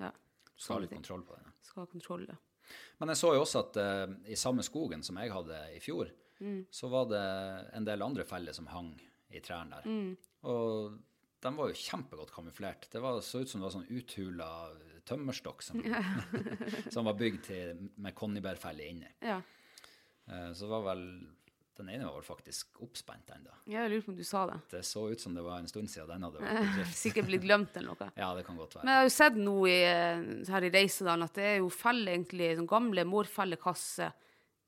Ja. 0.01 0.09
Skal 0.57 0.75
ha 0.75 0.81
litt 0.87 0.91
kontroll 0.97 1.21
på 1.27 1.37
det. 1.37 1.53
Skal 1.69 1.85
ha 1.85 1.91
kontroll, 1.91 2.25
ja. 2.27 2.35
Men 2.99 3.13
jeg 3.13 3.21
så 3.21 3.35
jo 3.37 3.43
også 3.45 3.61
at 3.67 3.77
eh, 3.79 4.15
i 4.33 4.35
samme 4.41 4.65
skogen 4.65 5.05
som 5.05 5.21
jeg 5.21 5.31
hadde 5.31 5.61
i 5.77 5.79
fjor, 5.85 6.09
så 6.71 6.87
var 6.91 7.05
det 7.11 7.21
en 7.75 7.85
del 7.87 8.01
andre 8.01 8.23
feller 8.23 8.55
som 8.55 8.67
hang 8.71 8.93
i 9.29 9.39
trærne 9.45 9.79
der. 9.79 10.15
Og 10.49 10.97
de 11.39 11.51
var 11.55 11.71
jo 11.71 11.77
kjempegodt 11.79 12.31
kamuflert. 12.35 12.89
Det 12.91 12.99
var, 13.03 13.21
så 13.23 13.43
ut 13.43 13.49
som 13.51 13.61
det 13.61 13.67
var 13.69 13.75
sånn 13.77 13.89
uthula 13.95 14.47
tømmerstokk 15.07 15.63
som, 15.63 15.79
som 16.93 17.07
var 17.07 17.15
bygd 17.19 17.43
til, 17.47 17.83
med 17.97 18.15
konnibærfelle 18.17 18.89
inni. 18.91 19.11
ja. 19.25 19.41
Eh, 20.29 20.49
så 20.53 20.67
det 20.67 20.69
var 20.69 20.83
vel 20.91 21.03
Den 21.79 21.87
ene 21.89 22.05
var 22.05 22.17
vel 22.19 22.25
faktisk 22.27 22.81
oppspent 22.83 23.29
ennå. 23.31 23.53
Jeg 23.71 23.87
lurer 23.89 24.01
på 24.03 24.11
om 24.11 24.17
du 24.17 24.23
sa 24.27 24.41
det. 24.49 24.57
Det 24.73 24.81
så 24.85 25.05
ut 25.09 25.21
som 25.23 25.33
det 25.33 25.41
var 25.45 25.61
en 25.63 25.69
stund 25.71 25.87
siden 25.89 26.09
den 26.11 26.25
hadde 26.27 26.41
vært 26.43 26.59
i 26.59 26.73
drift. 26.75 26.97
Sikkert 26.99 27.29
blitt 27.29 27.45
glemt 27.45 27.77
eller 27.79 27.95
noe. 27.95 28.09
Ja, 28.19 28.27
det 28.35 28.43
kan 28.45 28.59
godt 28.59 28.75
være. 28.75 28.83
Men 28.83 28.91
jeg 28.91 28.99
har 28.99 29.07
jo 29.07 29.13
sett 29.15 29.37
nå 29.39 29.53
i, 29.71 29.77
eh, 29.87 30.25
her 30.51 30.67
i 30.67 30.71
Reisedalen 30.75 31.23
at 31.25 31.39
det 31.39 31.45
er 31.53 31.55
jo 31.61 31.69
feller, 31.71 32.11
egentlig, 32.17 32.49
sånn 32.59 32.67
gamle 32.69 33.05
mårfellekasser 33.07 34.11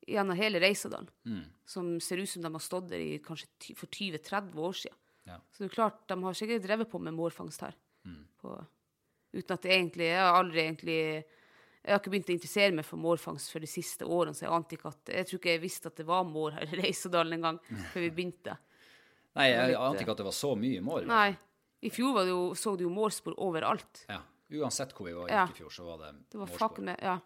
gjennom 0.08 0.36
hele 0.36 0.60
Reisedalen, 0.60 1.08
Mm. 1.26 1.44
som 1.66 2.00
ser 2.00 2.16
ut 2.18 2.28
som 2.28 2.42
de 2.42 2.52
har 2.52 2.60
stått 2.60 2.88
der 2.88 2.98
i 3.00 3.18
kanskje 3.18 3.46
for 3.76 3.86
20-30 3.86 4.54
år 4.58 4.72
siden. 4.74 4.96
Ja. 5.26 5.36
Så 5.52 5.58
det 5.62 5.70
er 5.70 5.74
klart, 5.74 6.06
de 6.08 6.22
har 6.22 6.32
sikkert 6.34 6.62
drevet 6.64 6.90
på 6.90 6.98
med 7.00 7.14
mårfangst 7.14 7.60
her. 7.60 7.74
Mm. 8.04 8.24
På, 8.40 8.66
uten 9.32 9.54
at 9.54 9.62
det 9.62 9.70
egentlig 9.70 10.08
Jeg 10.10 10.18
har 10.18 10.34
aldri 10.42 10.58
egentlig 10.60 11.24
Jeg 11.84 11.90
har 11.94 11.98
ikke 12.00 12.10
begynt 12.10 12.28
å 12.30 12.34
interessere 12.34 12.72
meg 12.74 12.84
for 12.84 12.96
mårfangst 12.98 13.50
for 13.50 13.58
de 13.60 13.66
siste 13.66 14.02
årene, 14.06 14.34
så 14.34 14.42
jeg 14.46 14.50
ante 14.52 14.74
ikke 14.76 14.88
at 14.88 15.06
Jeg 15.06 15.26
tror 15.26 15.38
ikke 15.38 15.50
jeg 15.52 15.60
visste 15.62 15.86
at 15.86 15.96
det 15.96 16.06
var 16.06 16.24
mår 16.24 16.52
her 16.52 16.62
i 16.74 16.80
Reisedalen 16.82 17.32
engang, 17.38 17.58
før 17.92 18.00
vi 18.00 18.10
begynte. 18.18 18.56
Nei, 19.34 19.48
jeg 19.50 19.74
ante 19.78 20.02
ikke 20.02 20.10
at 20.12 20.16
det 20.18 20.26
var 20.26 20.32
så 20.36 20.54
mye 20.58 20.80
mår. 20.82 21.06
Nei. 21.06 21.36
I 21.82 21.90
fjor 21.90 22.12
var 22.14 22.24
det 22.24 22.30
jo, 22.34 22.54
så 22.54 22.76
du 22.76 22.84
jo 22.84 22.90
mårspor 22.90 23.34
overalt. 23.38 24.04
Ja. 24.08 24.20
Uansett 24.52 24.92
hvor 24.94 25.06
vi 25.06 25.14
var 25.16 25.28
Ja. 25.30 25.44
i 25.48 25.52
fjor, 25.56 25.70
så 25.70 25.84
var 25.86 25.98
det, 25.98 26.10
Det 26.30 26.38
var 26.38 26.46
mårspor. 26.46 26.82
med 26.82 26.98
Ja. 27.02 27.18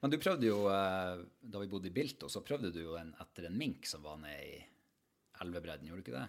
Men 0.00 0.12
du 0.12 0.18
prøvde 0.22 0.48
jo, 0.48 0.64
eh, 0.70 1.24
da 1.40 1.60
vi 1.62 1.70
bodde 1.70 1.90
i 1.90 1.94
Bilto, 1.94 2.28
så 2.30 2.44
prøvde 2.46 2.70
du 2.74 2.82
jo 2.84 2.96
en, 3.00 3.12
etter 3.22 3.48
en 3.48 3.58
mink 3.58 3.88
som 3.90 4.04
var 4.04 4.18
nede 4.22 4.40
i 4.46 4.56
elvebredden, 5.42 5.88
gjorde 5.88 6.02
du 6.02 6.10
ikke 6.10 6.20
det? 6.20 6.28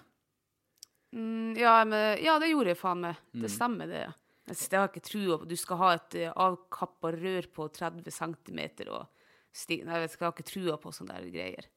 Mm, 1.15 1.51
ja, 1.59 1.75
men, 1.85 2.17
ja, 2.23 2.37
det 2.41 2.49
gjorde 2.51 2.73
jeg 2.73 2.79
faen 2.79 3.03
meg. 3.05 3.19
Mm. 3.35 3.43
Det 3.45 3.51
stemmer, 3.53 3.91
det. 3.91 4.05
Jeg 4.45 4.57
synes, 4.59 4.73
har 4.77 4.91
ikke 4.91 5.05
trua 5.05 5.37
på. 5.41 5.47
Du 5.49 5.55
skal 5.57 5.79
ha 5.81 5.91
et 5.95 6.17
uh, 6.21 6.33
avkappa 6.45 7.11
rør 7.15 7.47
på 7.55 7.67
30 7.73 8.13
cm 8.13 8.59
og 8.93 9.07
sti... 9.55 9.79
Nei, 9.87 10.03
jeg 10.03 10.19
har 10.21 10.33
ikke 10.33 10.45
trua 10.45 10.77
på 10.81 10.93
sånne 10.93 11.17
der 11.17 11.31
greier. 11.33 11.69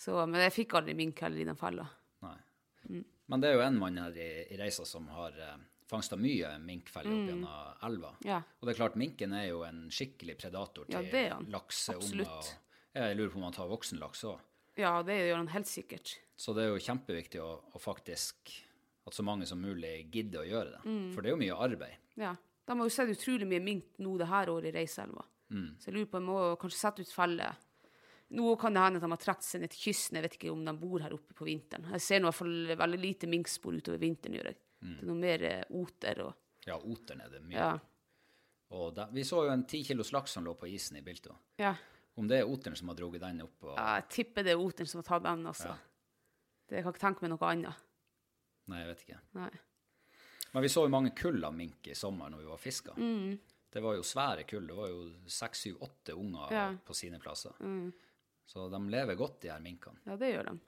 Så, 0.00 0.16
men 0.26 0.42
jeg 0.44 0.56
fikk 0.56 0.76
aldri 0.76 0.96
mink 0.96 1.20
heller 1.24 1.40
i 1.40 1.48
den 1.48 1.58
fella. 1.60 1.86
Nei. 2.24 2.36
Mm. 2.88 3.04
Men 3.30 3.42
det 3.42 3.48
er 3.48 3.56
jo 3.56 3.64
en 3.64 3.78
mann 3.80 4.00
her 4.00 4.16
i, 4.18 4.30
i 4.50 4.58
Reisa 4.60 4.84
som 4.88 5.06
har 5.14 5.36
uh, 5.38 5.56
fangsta 5.90 6.18
mye 6.20 6.54
minkfeller 6.62 7.12
opp 7.12 7.30
gjennom 7.30 7.84
elva. 7.88 8.12
Mm. 8.20 8.26
Ja. 8.28 8.40
Og 8.58 8.66
det 8.66 8.74
er 8.74 8.80
klart, 8.80 8.98
minken 9.00 9.34
er 9.36 9.48
jo 9.50 9.62
en 9.66 9.84
skikkelig 9.92 10.36
predator 10.40 10.88
til 10.88 11.10
ja, 11.10 11.22
er 11.24 11.34
han. 11.36 11.48
lakseunger. 11.52 12.50
Jeg 12.94 13.18
lurer 13.18 13.32
på 13.32 13.40
om 13.40 13.46
han 13.46 13.56
tar 13.56 13.70
voksenlaks 13.70 14.24
òg. 14.30 14.46
Ja, 14.78 14.94
det 15.06 15.16
gjør 15.18 15.40
han 15.42 15.50
helt 15.52 15.68
sikkert. 15.70 16.14
Så 16.38 16.54
det 16.56 16.64
er 16.64 16.72
jo 16.72 16.82
kjempeviktig 16.82 17.40
å, 17.42 17.52
å 17.74 17.80
faktisk 17.82 18.52
At 19.08 19.16
så 19.16 19.24
mange 19.24 19.46
som 19.48 19.58
mulig 19.60 20.10
gidder 20.12 20.42
å 20.42 20.46
gjøre 20.46 20.72
det. 20.76 20.80
Mm. 20.84 21.06
For 21.14 21.24
det 21.24 21.30
er 21.30 21.34
jo 21.34 21.40
mye 21.40 21.58
arbeid. 21.66 22.08
Ja. 22.20 22.34
De 22.68 22.76
har 22.76 22.86
jo 22.86 22.92
sett 22.92 23.10
utrolig 23.10 23.48
mye 23.48 23.62
mink 23.64 23.96
nå 24.04 24.12
det 24.20 24.28
her 24.30 24.50
året 24.52 24.70
i 24.70 24.74
Reiselva. 24.76 25.24
Mm. 25.50 25.70
Så 25.80 25.88
jeg 25.88 25.96
lurer 25.96 26.10
på 26.12 26.20
de 26.20 26.26
må 26.28 26.38
kanskje 26.60 26.78
sette 26.78 27.02
ut 27.02 27.10
felle. 27.10 27.48
Nå 28.38 28.52
kan 28.60 28.76
det 28.76 28.82
hende 28.84 29.00
at 29.00 29.06
de 29.06 29.10
har 29.10 29.22
trukket 29.24 29.46
seg 29.48 29.64
ned 29.64 29.72
til 29.72 29.88
kysten. 29.88 30.20
Jeg 30.20 30.26
vet 30.28 30.36
ikke 30.36 30.52
om 30.52 30.60
de 30.68 30.74
bor 30.78 31.02
her 31.02 31.16
oppe 31.16 31.34
på 31.34 31.48
vinteren. 31.48 31.88
Jeg 31.96 32.04
ser 32.04 32.20
nå 32.20 32.28
i 32.28 32.30
hvert 32.30 32.38
fall 32.38 32.74
veldig 32.84 33.00
lite 33.02 33.30
minkspor 33.32 33.80
utover 33.80 33.98
vinteren, 34.04 34.36
gjør 34.38 34.52
jeg. 34.52 34.60
Mm. 34.82 34.94
Det 34.96 35.02
er 35.02 35.06
noe 35.10 35.20
mer 35.20 35.42
eh, 35.44 35.64
oter 35.76 36.20
og 36.24 36.34
Ja, 36.66 36.76
oteren 36.78 37.20
er 37.24 37.30
det 37.32 37.40
mye. 37.42 37.56
Ja. 37.56 37.78
Og 38.76 38.94
da, 38.94 39.06
vi 39.12 39.22
så 39.26 39.44
jo 39.46 39.50
en 39.52 39.64
ti 39.66 39.82
kilos 39.84 40.12
laks 40.12 40.30
som 40.36 40.44
lå 40.44 40.54
på 40.54 40.68
isen 40.70 40.96
i 40.96 41.02
Bilto. 41.02 41.36
ja. 41.58 41.74
Om 42.18 42.26
det 42.28 42.40
er 42.40 42.48
oteren 42.50 42.76
som 42.76 42.88
har 42.90 42.96
dratt 42.98 43.20
den 43.22 43.38
opp 43.44 43.62
og 43.64 43.76
Ja, 43.78 43.94
jeg 44.00 44.08
tipper 44.12 44.44
det 44.44 44.50
er 44.52 44.58
oteren 44.60 44.86
som 44.90 44.98
har 45.00 45.06
tatt 45.06 45.22
den, 45.24 45.46
altså. 45.46 45.68
Ja. 45.68 45.76
Det 46.68 46.76
jeg 46.76 46.84
kan 46.84 46.92
ikke 46.92 47.00
tenke 47.06 47.22
meg 47.22 47.30
noe 47.32 47.48
annet. 47.48 47.74
Nei, 48.68 48.80
jeg 48.82 48.88
vet 48.90 49.04
ikke. 49.06 49.20
Nei. 49.38 49.50
Men 50.52 50.62
vi 50.66 50.68
så 50.68 50.82
jo 50.84 50.90
mange 50.92 51.12
kull 51.16 51.44
av 51.46 51.54
mink 51.54 51.86
i 51.88 51.94
sommer 51.94 52.28
når 52.30 52.42
vi 52.42 52.48
var 52.50 52.58
fiska. 52.60 52.92
Mm. 52.98 53.38
Det 53.72 53.80
var 53.82 53.94
jo 53.96 54.02
svære 54.04 54.44
kull. 54.50 54.66
Det 54.66 54.76
var 54.76 54.88
jo 54.90 55.04
seks, 55.30 55.62
syv, 55.64 55.78
åtte 55.86 56.12
unger 56.18 56.52
Ja. 56.52 56.66
Mm. 56.70 56.78
på 56.84 56.94
sine 56.98 57.18
plasser. 57.22 57.54
Så 58.50 58.68
de 58.68 58.80
lever 58.90 59.14
godt, 59.14 59.40
de 59.40 59.48
her 59.54 59.60
minkene. 59.62 60.02
Ja, 60.04 60.16
det 60.16 60.32
gjør 60.34 60.50
de. 60.50 60.58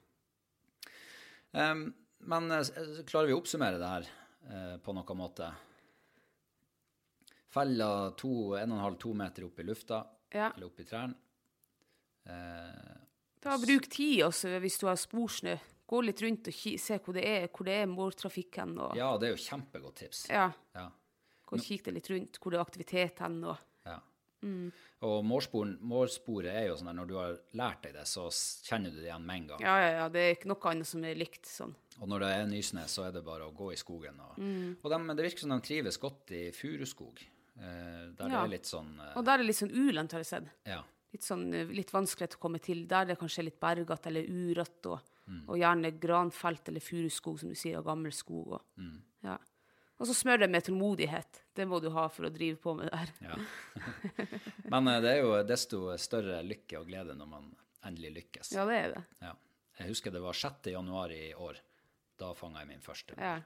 Em, 1.53 1.93
men 2.31 2.51
eh, 2.51 3.03
klarer 3.09 3.31
vi 3.31 3.35
å 3.37 3.41
oppsummere 3.41 3.81
det 3.81 3.91
her 3.91 4.09
eh, 4.49 4.77
på 4.83 4.95
noen 4.97 5.19
måte? 5.19 5.51
Halv, 7.53 7.83
to 9.03 9.13
meter 9.17 9.45
opp 9.49 9.61
i 9.61 9.67
lufta, 9.67 10.05
Ja. 10.33 10.51
eller 10.55 10.71
opp 10.71 10.81
i 10.81 10.87
trærne. 10.89 11.15
Eh, 12.25 12.99
da 13.43 13.59
Bruk 13.59 13.89
tid 13.91 14.23
også 14.25 14.55
hvis 14.63 14.79
du 14.81 14.87
har 14.87 14.97
sporsnø. 15.01 15.57
Gå 15.93 16.01
litt 16.07 16.23
rundt 16.23 16.49
og 16.49 16.55
se 16.81 16.97
hvor 17.03 17.17
det 17.17 17.25
er, 17.29 17.49
hvor 17.53 17.67
det 17.69 17.75
er 17.83 17.91
hen. 18.63 18.77
Og... 18.79 18.95
ja, 18.97 19.11
det 19.21 19.29
er 19.29 19.35
jo 19.35 19.43
kjempegodt 19.45 19.99
tips. 20.01 20.23
Ja. 20.31 20.47
Ja. 20.79 20.87
Gå 21.45 21.59
og 21.59 21.65
kikk 21.67 21.85
deg 21.85 21.99
litt 21.99 22.09
rundt, 22.09 22.39
hvor 22.41 22.55
det 22.55 22.61
er 22.61 22.65
aktivitet 22.65 23.21
hen. 23.21 23.43
Og. 23.45 23.59
Mm. 24.43 24.73
Og 25.03 25.25
målsporet 25.25 26.51
er 26.53 26.67
jo 26.69 26.77
sånn 26.79 26.89
at 26.91 26.97
når 26.99 27.09
du 27.11 27.15
har 27.19 27.37
lært 27.59 27.83
deg 27.87 27.95
det, 27.95 28.05
så 28.11 28.29
kjenner 28.67 28.91
du 28.91 28.97
det 29.01 29.09
igjen 29.09 29.25
med 29.27 29.37
en 29.43 29.47
gang. 29.53 29.61
ja, 29.61 29.77
ja, 29.79 29.91
ja, 30.01 30.09
det 30.09 30.21
er 30.21 30.35
ikke 30.37 30.51
noe 30.53 30.71
annet 30.73 30.87
som 30.87 31.05
er 31.05 31.15
likt 31.15 31.47
sånn. 31.47 31.75
Og 32.01 32.09
når 32.09 32.21
det 32.25 32.31
er 32.37 32.47
nysnø, 32.47 32.85
så 32.91 33.07
er 33.09 33.13
det 33.13 33.25
bare 33.25 33.47
å 33.49 33.55
gå 33.55 33.73
i 33.73 33.77
skogen. 33.77 34.19
Og, 34.21 34.39
Mm. 34.39 34.77
og 34.83 34.91
dem- 34.91 35.17
det 35.17 35.25
virker 35.25 35.39
som 35.41 35.51
de 35.51 35.61
trives 35.61 35.97
godt 35.99 36.31
i 36.33 36.51
furuskog, 36.51 37.19
eh, 37.59 38.07
der 38.17 38.29
det 38.29 38.33
er 38.33 38.49
litt 38.49 38.65
sånn 38.67 38.99
eh, 39.01 39.13
Og 39.17 39.25
der 39.25 39.35
er 39.35 39.39
det 39.39 39.47
litt 39.47 39.57
sånn 39.57 39.71
ulendt, 39.75 40.13
har 40.13 40.21
jeg 40.21 40.27
sett. 40.27 40.49
Ja. 40.67 40.83
Litt 41.13 41.23
sånn 41.23 41.55
eh, 41.55 41.65
litt 41.67 41.91
vanskelig 41.93 42.35
å 42.35 42.39
komme 42.39 42.61
til. 42.61 42.87
Der 42.87 43.05
det 43.05 43.19
kanskje 43.19 43.41
er 43.41 43.45
litt 43.45 43.61
bergete 43.61 44.07
eller 44.07 44.25
urødt, 44.27 44.87
og, 44.87 45.01
Mm. 45.29 45.45
og 45.49 45.57
gjerne 45.57 46.01
granfelt 46.01 46.67
eller 46.69 46.81
furuskog, 46.81 47.39
som 47.39 47.49
du 47.49 47.55
sier, 47.55 47.79
og 47.79 47.85
gammel 47.85 48.11
skog. 48.13 48.53
Og, 48.55 48.61
Mm. 48.79 49.03
ja. 49.23 49.39
Og 50.03 50.09
så 50.11 50.17
smør 50.19 50.41
det 50.43 50.49
med 50.51 50.65
tålmodighet. 50.67 51.45
Det 51.55 51.63
må 51.71 51.79
du 51.79 51.87
ha 51.95 52.09
for 52.11 52.27
å 52.27 52.33
drive 52.35 52.59
på 52.59 52.75
med 52.75 52.89
det 52.91 52.99
her. 52.99 53.13
ja. 53.23 53.37
Men 54.73 54.89
eh, 54.91 54.99
det 55.05 55.13
er 55.13 55.21
jo 55.23 55.37
desto 55.47 55.85
større 56.01 56.41
lykke 56.43 56.81
og 56.81 56.89
glede 56.91 57.15
når 57.15 57.29
man 57.31 57.53
endelig 57.87 58.11
lykkes. 58.17 58.51
Ja, 58.57 58.65
det 58.67 58.79
er 58.81 58.95
det. 58.97 59.03
Ja. 59.23 59.33
Jeg 59.79 59.93
husker 59.93 60.15
det 60.15 60.23
var 60.25 60.35
6. 60.35 60.67
januar 60.75 61.15
i 61.15 61.29
år. 61.39 61.61
Da 62.19 62.33
fanga 62.35 62.65
jeg 62.65 62.73
min 62.73 62.83
første. 62.83 63.15
Ja. 63.15 63.37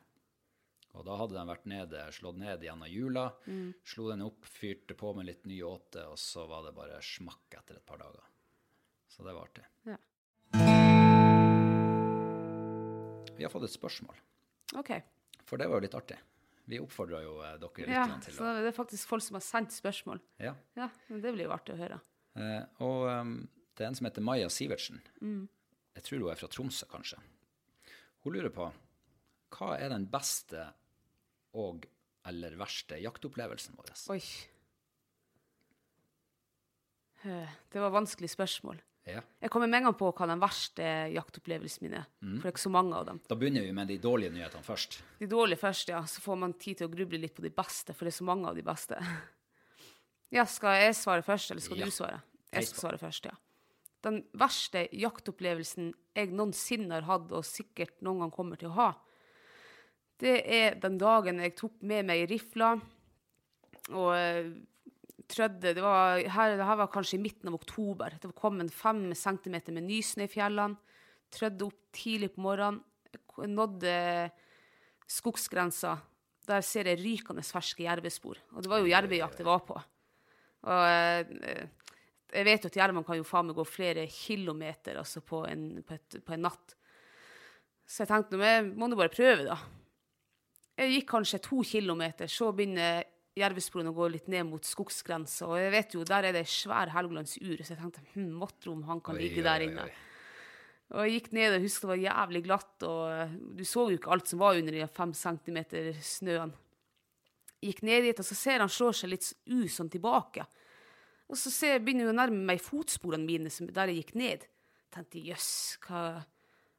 Og 0.97 1.05
da 1.05 1.19
hadde 1.21 1.37
den 1.37 1.51
vært 1.51 1.67
nede, 1.69 2.05
slått 2.17 2.39
ned 2.41 2.65
gjennom 2.65 2.89
jula. 2.89 3.27
Mm. 3.45 3.75
Slo 3.85 4.09
den 4.09 4.25
opp, 4.25 4.49
fyrte 4.49 4.97
på 4.97 5.13
med 5.19 5.29
litt 5.29 5.45
ny 5.45 5.61
åte, 5.67 6.07
og 6.09 6.17
så 6.21 6.47
var 6.49 6.65
det 6.65 6.73
bare 6.77 7.03
smakk 7.05 7.59
etter 7.59 7.77
et 7.77 7.85
par 7.85 8.01
dager. 8.01 8.25
Så 9.13 9.27
det 9.27 9.37
var 9.37 9.45
artig. 9.45 9.67
Ja. 9.85 9.99
Vi 13.37 13.45
har 13.45 13.53
fått 13.53 13.69
et 13.69 13.75
spørsmål, 13.77 14.17
OK. 14.81 14.95
for 15.45 15.61
det 15.61 15.69
var 15.69 15.77
jo 15.77 15.85
litt 15.85 15.99
artig. 15.99 16.17
Vi 16.67 16.81
oppfordra 16.83 17.21
jo 17.23 17.37
eh, 17.47 17.57
dere 17.63 17.93
Ja, 17.95 18.07
å... 18.11 18.21
til 18.25 18.35
så 18.35 18.47
å 18.47 18.55
det 18.59 18.73
er 18.73 18.77
faktisk 18.77 19.11
folk 19.11 19.23
som 19.23 19.39
har 19.39 19.45
sendt 19.47 19.75
spørsmål. 19.75 20.23
ja. 20.43 20.55
Ja, 20.79 20.89
men 21.09 21.23
det 21.23 21.35
blir 21.37 21.47
jo 21.47 21.55
artig 21.55 21.77
å 21.77 21.81
høre. 21.81 22.01
Eh, 22.37 22.63
og 22.85 23.07
um, 23.09 23.37
det 23.77 23.85
er 23.85 23.91
en 23.93 23.99
som 23.99 24.09
heter 24.09 24.25
Maja 24.27 24.49
Sivertsen. 24.53 24.99
Mm. 25.21 25.47
Jeg 25.97 26.05
tror 26.09 26.25
hun 26.25 26.33
er 26.33 26.41
fra 26.41 26.51
Tromsø, 26.53 26.89
kanskje. 26.91 27.21
Hun 28.25 28.35
lurer 28.35 28.53
på 28.53 28.67
hva 29.57 29.71
er 29.79 29.95
den 29.95 30.09
beste 30.11 30.67
og 31.57 31.87
eller 32.27 32.57
verste 32.59 32.99
jaktopplevelsen 32.99 33.77
vår? 33.79 33.93
Oi. 34.13 34.21
Det 37.23 37.81
var 37.81 37.95
vanskelig 37.95 38.33
spørsmål. 38.35 38.83
Ja. 39.07 39.21
Jeg 39.41 39.51
kommer 39.55 39.69
med 39.71 39.79
en 39.79 39.85
gang 39.89 39.95
på 40.01 40.09
hva 40.11 40.27
den 40.27 40.41
verste 40.43 40.87
jaktopplevelsen 41.15 41.85
min 41.87 41.93
er. 42.01 42.07
Mm. 42.25 42.33
For 42.41 42.43
det 42.43 42.51
er 42.51 42.55
ikke 42.57 42.65
så 42.65 42.73
mange 42.75 42.97
av 42.99 43.05
dem. 43.07 43.21
Da 43.31 43.37
begynner 43.39 43.63
vi 43.63 43.73
med 43.77 43.87
de 43.93 43.99
dårlige 44.03 44.33
nyhetene 44.35 44.67
først. 44.67 44.97
De 45.21 45.29
dårlige 45.31 45.61
først, 45.63 45.93
ja. 45.95 46.01
Så 46.11 46.21
får 46.25 46.39
man 46.43 46.57
tid 46.59 46.81
til 46.81 46.89
å 46.89 46.93
gruble 46.93 47.21
litt 47.23 47.35
på 47.37 47.45
de 47.45 47.53
beste, 47.55 47.95
for 47.95 48.05
det 48.09 48.11
er 48.15 48.19
så 48.19 48.27
mange 48.27 48.51
av 48.51 48.59
de 48.59 48.67
beste. 48.67 48.99
Ja, 50.35 50.43
skal 50.51 50.75
jeg 50.83 50.97
svare 50.99 51.23
først, 51.23 51.53
eller 51.53 51.63
skal 51.63 51.79
Ja. 51.79 51.87
du 51.87 51.95
svare? 51.95 52.17
Jeg 52.53 52.67
skal 52.67 52.81
svare 52.83 52.99
først, 52.99 53.29
ja. 53.31 53.37
Den 54.03 54.25
verste 54.35 54.89
jaktopplevelsen 54.91 55.93
jeg 56.19 56.33
noensinne 56.35 56.99
har 56.99 57.07
hatt, 57.07 57.31
og 57.31 57.45
sikkert 57.47 57.95
noen 58.03 58.25
gang 58.25 58.33
kommer 58.35 58.59
til 58.59 58.73
å 58.73 58.75
ha, 58.75 58.89
det 60.19 60.35
er 60.51 60.75
den 60.83 60.99
dagen 60.99 61.39
jeg 61.45 61.55
tok 61.61 61.79
med 61.87 62.09
meg 62.11 62.25
rifla 62.31 62.73
og 63.93 64.11
eh, 64.17 64.51
trødde 65.31 65.75
Det 65.75 65.83
var, 65.83 66.21
her, 66.23 66.57
det 66.57 66.67
her 66.67 66.79
var 66.81 66.91
kanskje 66.93 67.19
i 67.19 67.23
midten 67.23 67.51
av 67.51 67.59
oktober. 67.59 68.17
Det 68.23 68.35
kom 68.39 68.61
en 68.61 68.73
fem 68.73 69.09
centimeter 69.15 69.75
med 69.75 69.89
nysnø 69.89 70.27
i 70.27 70.33
fjellene. 70.33 70.79
Trødde 71.35 71.67
opp 71.67 71.81
tidlig 71.97 72.33
på 72.35 72.45
morgenen. 72.45 72.83
Nådde 73.37 73.97
skogsgrensa. 75.11 75.97
Der 76.47 76.63
ser 76.63 76.89
jeg 76.89 77.03
rykende 77.03 77.43
ferske 77.43 77.85
jervespor. 77.87 78.39
Og 78.55 78.63
det 78.63 78.71
var 78.71 78.83
jo 78.83 78.91
jervejakt 78.91 79.43
jeg 79.43 79.49
var 79.49 79.65
på. 79.67 79.77
Og 80.67 80.85
eh, 80.87 81.67
jeg 82.35 82.47
vet 82.47 82.65
jo 82.65 82.71
at 82.71 82.79
jervene 82.81 83.07
kan 83.07 83.19
jo 83.19 83.27
faen 83.27 83.49
meg 83.49 83.59
gå 83.59 83.65
flere 83.69 84.07
kilometer 84.11 84.99
altså 85.01 85.23
på, 85.25 85.45
en, 85.49 85.69
på, 85.87 85.99
et, 85.99 86.19
på 86.27 86.35
en 86.35 86.47
natt. 86.47 86.77
Så 87.87 88.03
jeg 88.03 88.11
tenkte 88.11 88.39
nå 88.39 88.79
må 88.79 88.91
du 88.91 88.97
bare 88.99 89.13
prøve, 89.13 89.47
da. 89.47 89.59
Jeg 90.77 90.93
gikk 90.93 91.07
kanskje 91.15 91.41
to 91.45 91.63
kilometer, 91.65 92.29
så 92.29 92.51
begynner 92.53 93.07
jervesporene 93.37 93.93
og 93.93 94.01
går 94.01 94.13
litt 94.15 94.29
ned 94.33 94.47
mot 94.49 94.65
skogsgrensa. 94.65 95.49
Og 95.51 95.61
jeg 95.61 95.73
vet 95.75 95.97
jo, 95.97 96.05
der 96.09 96.29
er 96.29 96.37
det 96.37 96.45
ei 96.47 96.51
svær 96.51 96.93
Helgelandsur, 96.95 97.61
så 97.61 97.75
jeg 97.75 97.81
tenkte 97.81 98.05
hm, 98.15 98.31
måtte 98.41 98.71
om 98.73 98.85
han 98.89 99.03
kan 99.05 99.19
ligge 99.21 99.45
der 99.45 99.67
inne. 99.67 99.87
Og 100.95 101.03
jeg 101.03 101.17
gikk 101.17 101.33
ned 101.35 101.57
og 101.57 101.65
husker 101.65 101.89
det 101.89 101.93
var 101.93 102.05
jævlig 102.05 102.43
glatt, 102.47 102.87
og 102.87 103.35
du 103.59 103.65
så 103.67 103.89
jo 103.91 103.99
ikke 103.99 104.13
alt 104.15 104.31
som 104.31 104.43
var 104.43 104.59
under 104.59 104.77
de 104.77 104.87
fem 104.95 105.13
centimeter 105.19 105.91
snøen. 106.05 106.55
Gikk 107.65 107.83
ned 107.89 108.07
dit, 108.07 108.23
og 108.23 108.29
så 108.29 108.37
ser 108.39 108.63
han 108.63 108.71
slår 108.71 108.95
seg 108.95 109.11
litt 109.11 109.33
ut 109.51 109.73
sånn 109.73 109.91
tilbake. 109.91 110.47
Og 111.27 111.39
så 111.41 111.51
ser, 111.51 111.81
begynner 111.83 112.07
jeg 112.07 112.15
å 112.15 112.19
nærme 112.21 112.45
meg 112.53 112.63
fotsporene 112.63 113.27
mine 113.27 113.51
der 113.75 113.91
jeg 113.91 114.05
gikk 114.05 114.15
ned. 114.21 114.47
Tenkte 114.95 115.25
jøss, 115.27 115.51
hva 115.89 116.05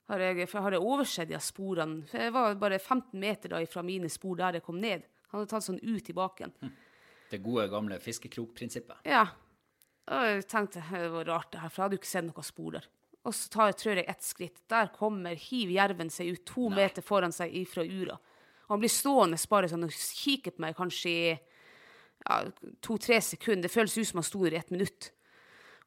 har 0.08 0.24
jeg, 0.24 0.48
har 0.54 0.78
jeg 0.78 0.88
oversett 0.88 1.28
de 1.28 1.40
sporene? 1.44 2.06
For 2.08 2.24
jeg 2.24 2.34
var 2.36 2.56
bare 2.62 2.80
15 2.80 3.20
meter 3.20 3.52
da 3.52 3.60
fra 3.68 3.84
mine 3.84 4.08
spor 4.10 4.40
der 4.40 4.58
jeg 4.58 4.66
kom 4.66 4.80
ned. 4.80 5.04
Han 5.32 5.42
hadde 5.42 5.52
tatt 5.52 5.66
sånn 5.66 5.82
ut 5.84 6.06
tilbake 6.08 6.44
igjen. 6.44 6.76
Det 7.28 7.42
gode, 7.44 7.68
gamle 7.72 8.00
fiskekrokprinsippet. 8.00 9.04
Ja. 9.08 9.26
Og 10.08 10.30
jeg 10.30 10.46
tenkte 10.48 10.84
det 10.88 11.10
var 11.12 11.28
rart, 11.28 11.50
det 11.52 11.60
her, 11.64 11.72
for 11.72 11.82
jeg 11.82 11.86
hadde 11.88 11.98
jo 11.98 12.02
ikke 12.02 12.14
sett 12.14 12.28
noe 12.30 12.46
spor 12.48 12.78
der. 12.78 12.88
Og 13.28 13.36
så 13.36 13.50
tar, 13.52 13.74
trør 13.76 14.00
jeg 14.00 14.08
ett 14.08 14.24
skritt. 14.24 14.62
Der 14.72 14.88
kommer, 14.96 15.36
hiver 15.36 15.74
jerven 15.82 16.12
seg 16.14 16.32
ut 16.32 16.46
to 16.48 16.70
meter 16.72 17.04
foran 17.04 17.36
seg 17.36 17.52
ifra 17.60 17.84
ura. 17.84 18.16
Og 18.68 18.76
han 18.76 18.84
blir 18.84 18.92
stående 18.92 19.40
bare 19.52 19.68
sånn 19.72 19.84
og 19.88 19.92
kikker 19.92 20.56
på 20.56 20.64
meg 20.64 20.78
kanskje 20.78 21.12
i 21.12 21.28
ja, 21.34 22.40
to-tre 22.84 23.20
sekunder. 23.24 23.68
Det 23.68 23.74
føles 23.74 23.98
ut 23.98 24.08
som 24.08 24.22
han 24.22 24.28
sto 24.28 24.46
der 24.46 24.56
i 24.56 24.62
ett 24.62 24.72
minutt. 24.72 25.12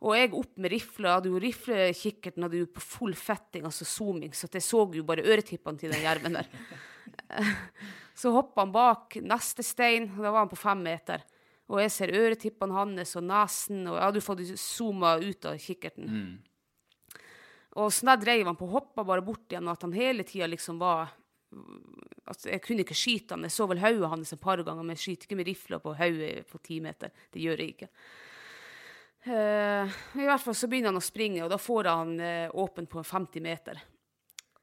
Og 0.00 0.16
jeg 0.16 0.32
opp 0.36 0.52
med 0.56 0.72
rifle. 0.72 1.12
hadde 1.12 1.32
jo 1.32 1.40
riflekikkerten 1.40 2.44
hadde 2.44 2.62
jo 2.62 2.68
på 2.72 2.84
full 2.84 3.16
fetting, 3.16 3.66
altså 3.68 3.84
zooming, 3.88 4.32
så 4.36 4.48
jeg 4.52 4.64
så 4.64 4.84
jo 4.96 5.04
bare 5.04 5.24
øretippene 5.24 5.80
til 5.80 5.92
den 5.92 6.04
jerven 6.04 6.38
der. 6.40 6.48
Så 8.20 8.32
hoppa 8.34 8.64
han 8.64 8.72
bak 8.74 9.16
neste 9.24 9.64
stein, 9.64 10.10
og 10.12 10.24
da 10.24 10.32
var 10.32 10.44
han 10.44 10.50
på 10.50 10.58
fem 10.60 10.82
meter. 10.84 11.22
Og 11.70 11.78
jeg 11.80 11.92
ser 11.94 12.12
øretippene 12.18 12.74
hans 12.74 13.14
og 13.16 13.24
nesen, 13.24 13.84
og 13.86 13.94
jeg 13.96 14.04
hadde 14.04 14.20
jo 14.20 14.26
fått 14.26 14.42
zooma 14.60 15.14
ut 15.22 15.46
av 15.48 15.60
kikkerten. 15.62 16.10
Og 17.78 17.92
sånn 17.94 18.10
der 18.10 18.22
dreiv 18.24 18.50
han 18.50 18.58
på, 18.58 18.68
hoppa 18.68 19.06
bare 19.06 19.24
bort 19.24 19.46
igjen, 19.52 19.68
og 19.68 19.78
at 19.78 19.86
han 19.86 19.94
hele 19.96 20.26
tida 20.26 20.50
liksom 20.50 20.80
var 20.82 21.14
altså 22.30 22.46
Jeg 22.46 22.62
kunne 22.62 22.84
ikke 22.84 22.94
skyte 22.94 23.34
han. 23.34 23.42
Jeg 23.42 23.54
så 23.56 23.66
vel 23.66 23.80
hodet 23.82 24.10
hans 24.12 24.32
et 24.34 24.42
par 24.42 24.60
ganger, 24.62 24.84
men 24.84 24.94
jeg 24.94 25.02
skyter 25.02 25.26
ikke 25.26 25.38
med 25.40 25.48
rifla 25.48 25.80
på 25.82 25.94
hodet 25.98 26.44
på 26.46 26.60
ti 26.62 26.76
meter. 26.84 27.10
Det 27.32 27.42
gjør 27.42 27.62
jeg 27.62 27.72
ikke. 27.74 27.88
Uh, 29.26 29.96
I 30.16 30.28
hvert 30.28 30.44
fall 30.44 30.56
så 30.56 30.68
begynner 30.70 30.94
han 30.94 31.00
å 31.00 31.04
springe, 31.04 31.42
og 31.44 31.50
da 31.52 31.58
får 31.60 31.90
han 31.90 32.12
uh, 32.22 32.54
åpen 32.62 32.86
på 32.90 33.02
50 33.04 33.44
meter. 33.44 33.82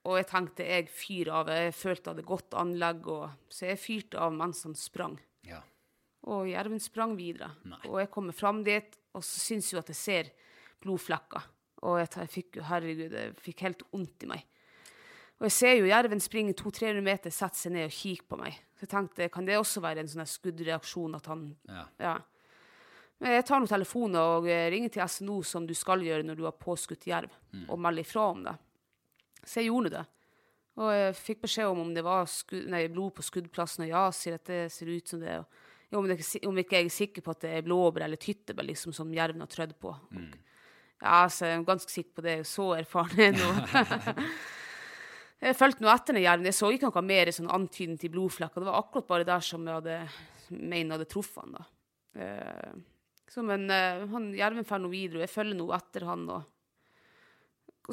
Og 0.08 0.16
jeg 0.16 0.28
tenkte 0.30 0.68
jeg 0.68 0.88
fyrer 0.92 1.34
av. 1.42 1.50
Jeg 1.52 1.74
følte 1.76 2.06
jeg 2.06 2.14
hadde 2.16 2.28
godt 2.30 2.56
anlegg, 2.60 3.08
og, 3.12 3.26
så 3.52 3.68
jeg 3.72 3.82
fyrte 3.82 4.22
av 4.24 4.36
mens 4.36 4.64
han 4.64 4.78
sprang. 4.80 5.18
Ja. 5.48 5.60
Og 6.32 6.48
jerven 6.48 6.80
sprang 6.84 7.18
videre. 7.20 7.52
Nei. 7.68 7.82
Og 7.90 8.00
jeg 8.02 8.12
kommer 8.14 8.36
fram 8.36 8.64
dit, 8.68 8.96
og 9.16 9.26
så 9.26 9.42
syns 9.44 9.72
jeg 9.74 9.82
at 9.82 9.92
jeg 9.92 10.00
ser 10.00 10.30
blodflekker. 10.84 11.50
Og 11.88 12.00
jeg, 12.02 12.12
jeg 12.24 12.32
fikk 12.34 12.60
jo, 12.60 12.68
herregud, 12.70 13.18
jeg 13.20 13.36
fikk 13.44 13.66
helt 13.68 13.84
vondt 13.92 14.26
i 14.26 14.32
meg. 14.32 14.48
Og 15.38 15.46
jeg 15.46 15.54
ser 15.54 15.76
jo 15.78 15.90
jerven 15.90 16.22
springe 16.24 16.56
200-300 16.58 17.04
meter, 17.06 17.34
sette 17.34 17.60
seg 17.60 17.76
ned 17.76 17.92
og 17.92 17.94
kikke 17.94 18.26
på 18.32 18.40
meg. 18.40 18.56
Så 18.78 18.88
jeg 18.88 18.94
tenkte, 18.96 19.28
kan 19.34 19.46
det 19.46 19.60
også 19.60 19.84
være 19.84 20.02
en 20.02 20.10
sånn 20.10 20.30
skuddreaksjon 20.30 21.20
at 21.20 21.30
han 21.30 21.52
Ja. 21.68 21.86
Ja. 22.02 22.16
Men 23.18 23.34
jeg 23.34 23.48
tar 23.50 23.62
nå 23.62 23.66
telefonen 23.66 24.20
og 24.22 24.48
eh, 24.50 24.68
ringer 24.70 24.92
til 24.94 25.02
SNO, 25.10 25.40
som 25.42 25.66
du 25.66 25.74
skal 25.74 26.04
gjøre 26.06 26.26
når 26.26 26.38
du 26.38 26.44
har 26.46 26.54
påskutt 26.54 27.08
jerv, 27.10 27.32
og 27.66 27.80
melder 27.82 28.06
ifra 28.06 28.28
om 28.30 28.44
det. 28.46 28.54
Så 29.48 29.62
jeg 29.62 29.72
gjorde 29.72 29.94
det. 29.96 30.04
Og 30.78 30.92
jeg 30.94 31.16
fikk 31.18 31.46
beskjed 31.48 31.72
om 31.72 31.80
om 31.86 31.94
det 31.96 32.04
var 32.06 32.28
sku- 32.30 32.68
nei, 32.70 32.84
blod 32.92 33.16
på 33.18 33.26
skuddplassen, 33.26 33.88
og 33.88 33.94
ja, 33.94 34.04
sier 34.14 34.38
at 34.38 34.46
det 34.46 34.60
ser 34.74 34.92
ut 34.92 35.08
som 35.10 35.24
det. 35.24 35.40
Og, 35.40 35.64
ja, 35.88 35.98
om, 35.98 36.10
det, 36.10 36.20
om 36.46 36.60
ikke 36.62 36.78
jeg 36.78 36.90
er 36.90 36.94
sikker 36.94 37.26
på 37.26 37.34
at 37.34 37.46
det 37.46 37.54
er 37.56 37.66
blåbær 37.66 38.06
eller 38.06 38.20
tyttebær 38.22 38.68
liksom, 38.68 38.94
som 38.94 39.14
jerven 39.16 39.42
har 39.42 39.50
trødd 39.50 39.74
på. 39.82 39.96
Og, 39.96 40.38
ja, 41.02 41.24
så 41.30 41.48
jeg 41.48 41.58
er 41.58 41.66
ganske 41.66 41.94
sikker 41.94 42.14
på 42.20 42.26
det. 42.26 42.38
Så 42.50 42.68
erfaren 42.78 43.20
er 43.22 43.32
jeg 43.32 43.38
nå. 43.40 43.50
jeg 45.48 45.58
fulgte 45.58 45.86
nå 45.86 45.92
etter 45.94 46.18
den 46.18 46.26
jerven. 46.26 46.50
Jeg 46.50 46.58
så 46.60 46.72
ikke 46.74 46.92
noe 46.92 47.06
mer 47.06 47.32
sånn 47.34 47.54
antydning 47.58 48.02
til 48.02 48.14
blodflekker. 48.14 48.62
Det 48.62 48.70
var 48.70 48.82
akkurat 48.82 49.10
bare 49.10 49.30
der 49.32 49.46
som 49.46 49.66
jeg 49.66 49.80
hadde 49.80 49.98
mener 50.50 50.96
hadde 50.96 51.10
truffet 51.10 51.44
han. 51.44 51.58
da. 51.58 51.66
Uh, 52.18 52.78
så, 53.30 53.44
men 53.46 53.68
uh, 53.70 54.06
han 54.14 54.30
jerven 54.36 54.66
drar 54.66 54.82
nå 54.82 54.92
videre, 54.92 55.22
og 55.22 55.26
jeg 55.26 55.34
følger 55.34 55.60
nå 55.60 55.68
etter 55.76 56.08
han. 56.08 56.26
Og 56.34 56.46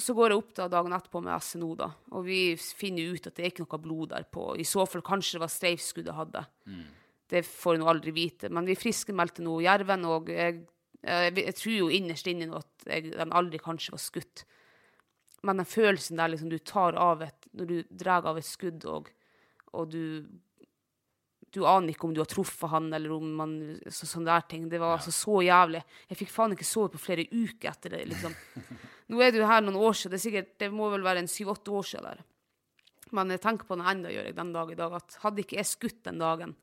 så 0.02 0.14
går 0.16 0.32
jeg 0.32 0.40
opp 0.40 0.52
da 0.58 0.66
dagen 0.72 0.94
etterpå 0.96 1.20
med 1.22 1.42
SNO, 1.46 1.70
da, 1.78 1.86
og 2.10 2.24
vi 2.26 2.38
finner 2.58 3.14
ut 3.14 3.28
at 3.28 3.36
det 3.36 3.44
er 3.44 3.52
ikke 3.52 3.66
noe 3.66 3.82
blod 3.82 4.10
der 4.10 4.26
på. 4.26 4.48
I 4.58 4.66
så 4.66 4.82
fall 4.90 5.04
kanskje 5.06 5.36
det 5.36 5.44
var 5.44 5.52
streifskudd 5.54 6.10
jeg 6.10 6.18
hadde. 6.18 6.42
Det 7.30 7.44
får 7.46 7.76
jeg 7.76 7.82
nå 7.82 7.90
aldri 7.92 8.14
vite. 8.16 8.50
Men 8.50 8.66
vi 8.66 8.76
friskmeldte 8.78 9.44
nå 9.46 9.60
jerven, 9.62 10.02
og 10.10 10.32
jeg, 10.34 10.64
jeg, 10.98 11.36
jeg 11.38 11.56
tror 11.60 11.76
jo 11.76 11.92
innerst 11.94 12.30
inne 12.30 12.50
nå 12.50 12.58
at 12.58 12.88
jeg, 12.90 13.12
den 13.14 13.34
aldri 13.38 13.60
kanskje 13.62 13.94
var 13.94 14.02
skutt. 14.02 14.44
Men 15.46 15.62
den 15.62 15.68
følelsen 15.68 16.18
der 16.18 16.32
liksom 16.32 16.50
du 16.50 16.58
tar 16.58 16.98
av 16.98 17.22
et 17.22 17.46
Når 17.54 17.66
du 17.70 17.76
drar 17.90 18.26
av 18.26 18.38
et 18.40 18.46
skudd, 18.48 18.82
og, 18.90 19.12
og 19.72 19.92
du 19.94 20.24
du 21.54 21.62
aner 21.70 21.92
ikke 21.92 22.08
om 22.08 22.14
du 22.14 22.18
har 22.18 22.26
truffet 22.26 22.66
han, 22.72 22.88
eller 22.96 23.12
om 23.14 23.28
man 23.38 23.52
så, 23.86 24.08
Sånne 24.10 24.32
der 24.32 24.46
ting. 24.50 24.64
Det 24.66 24.80
var 24.82 24.96
altså 24.96 25.12
så 25.14 25.38
jævlig. 25.46 25.84
Jeg 26.10 26.18
fikk 26.18 26.32
faen 26.34 26.56
ikke 26.56 26.66
sove 26.66 26.90
på 26.90 27.02
flere 27.04 27.28
uker 27.30 27.70
etter 27.70 27.94
det, 27.94 28.00
liksom. 28.10 28.34
Nå 29.12 29.20
er 29.20 29.32
det 29.34 29.42
jo 29.42 29.48
her 29.50 29.60
noen 29.64 29.76
år 29.76 29.96
siden. 29.98 30.14
Det, 30.14 30.20
er 30.20 30.24
sikkert, 30.24 30.52
det 30.62 30.70
må 30.72 30.86
vel 30.92 31.04
være 31.04 31.20
en 31.24 31.28
syv-åtte 31.30 31.72
år 31.76 31.88
siden. 31.90 32.06
Der. 32.08 32.22
Men 33.14 33.30
jeg 33.34 33.42
tenker 33.44 33.68
på 33.68 33.76
det 33.78 33.84
ennå, 33.90 34.12
gjør 34.14 34.30
jeg 34.30 34.36
den 34.38 34.52
dag 34.54 34.70
i 34.72 34.78
dag, 34.78 34.94
at 34.96 35.18
hadde 35.22 35.44
ikke 35.44 35.58
jeg 35.60 35.68
skutt 35.68 36.00
den 36.08 36.22
dagen 36.22 36.54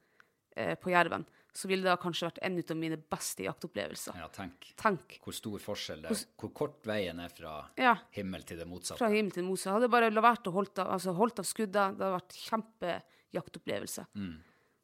eh, 0.58 0.74
på 0.82 0.90
jerven, 0.92 1.26
så 1.54 1.68
ville 1.68 1.84
det 1.84 2.00
kanskje 2.02 2.30
vært 2.30 2.40
en 2.48 2.58
av 2.64 2.78
mine 2.80 2.98
beste 3.12 3.44
jaktopplevelser. 3.44 4.16
Ja, 4.20 4.28
tenk. 4.32 4.70
Tenk. 4.80 5.18
Hvor 5.24 5.36
stor 5.36 5.60
forskjell 5.60 6.02
det 6.06 6.14
er. 6.16 6.22
Hvor 6.40 6.52
kort 6.56 6.86
veien 6.88 7.20
er 7.20 7.30
fra 7.36 7.58
Ja. 7.78 7.94
himmel 8.16 8.44
til 8.48 8.58
det 8.62 8.68
motsatte. 8.72 9.02
Fra 9.04 9.10
himmel 9.12 9.34
til 9.36 9.44
det 9.44 9.50
motsatte. 9.50 9.76
Hadde 9.76 9.90
jeg 9.90 9.96
bare 9.98 10.12
la 10.16 10.24
være 10.24 10.48
å 10.48 10.54
holdt 10.56 10.80
av, 10.80 10.94
altså 10.96 11.14
holdt 11.18 11.44
av 11.44 11.48
skuddet, 11.50 11.98
det 12.00 12.06
hadde 12.08 12.14
vært 12.16 12.38
kjempejaktopplevelse. 12.48 14.06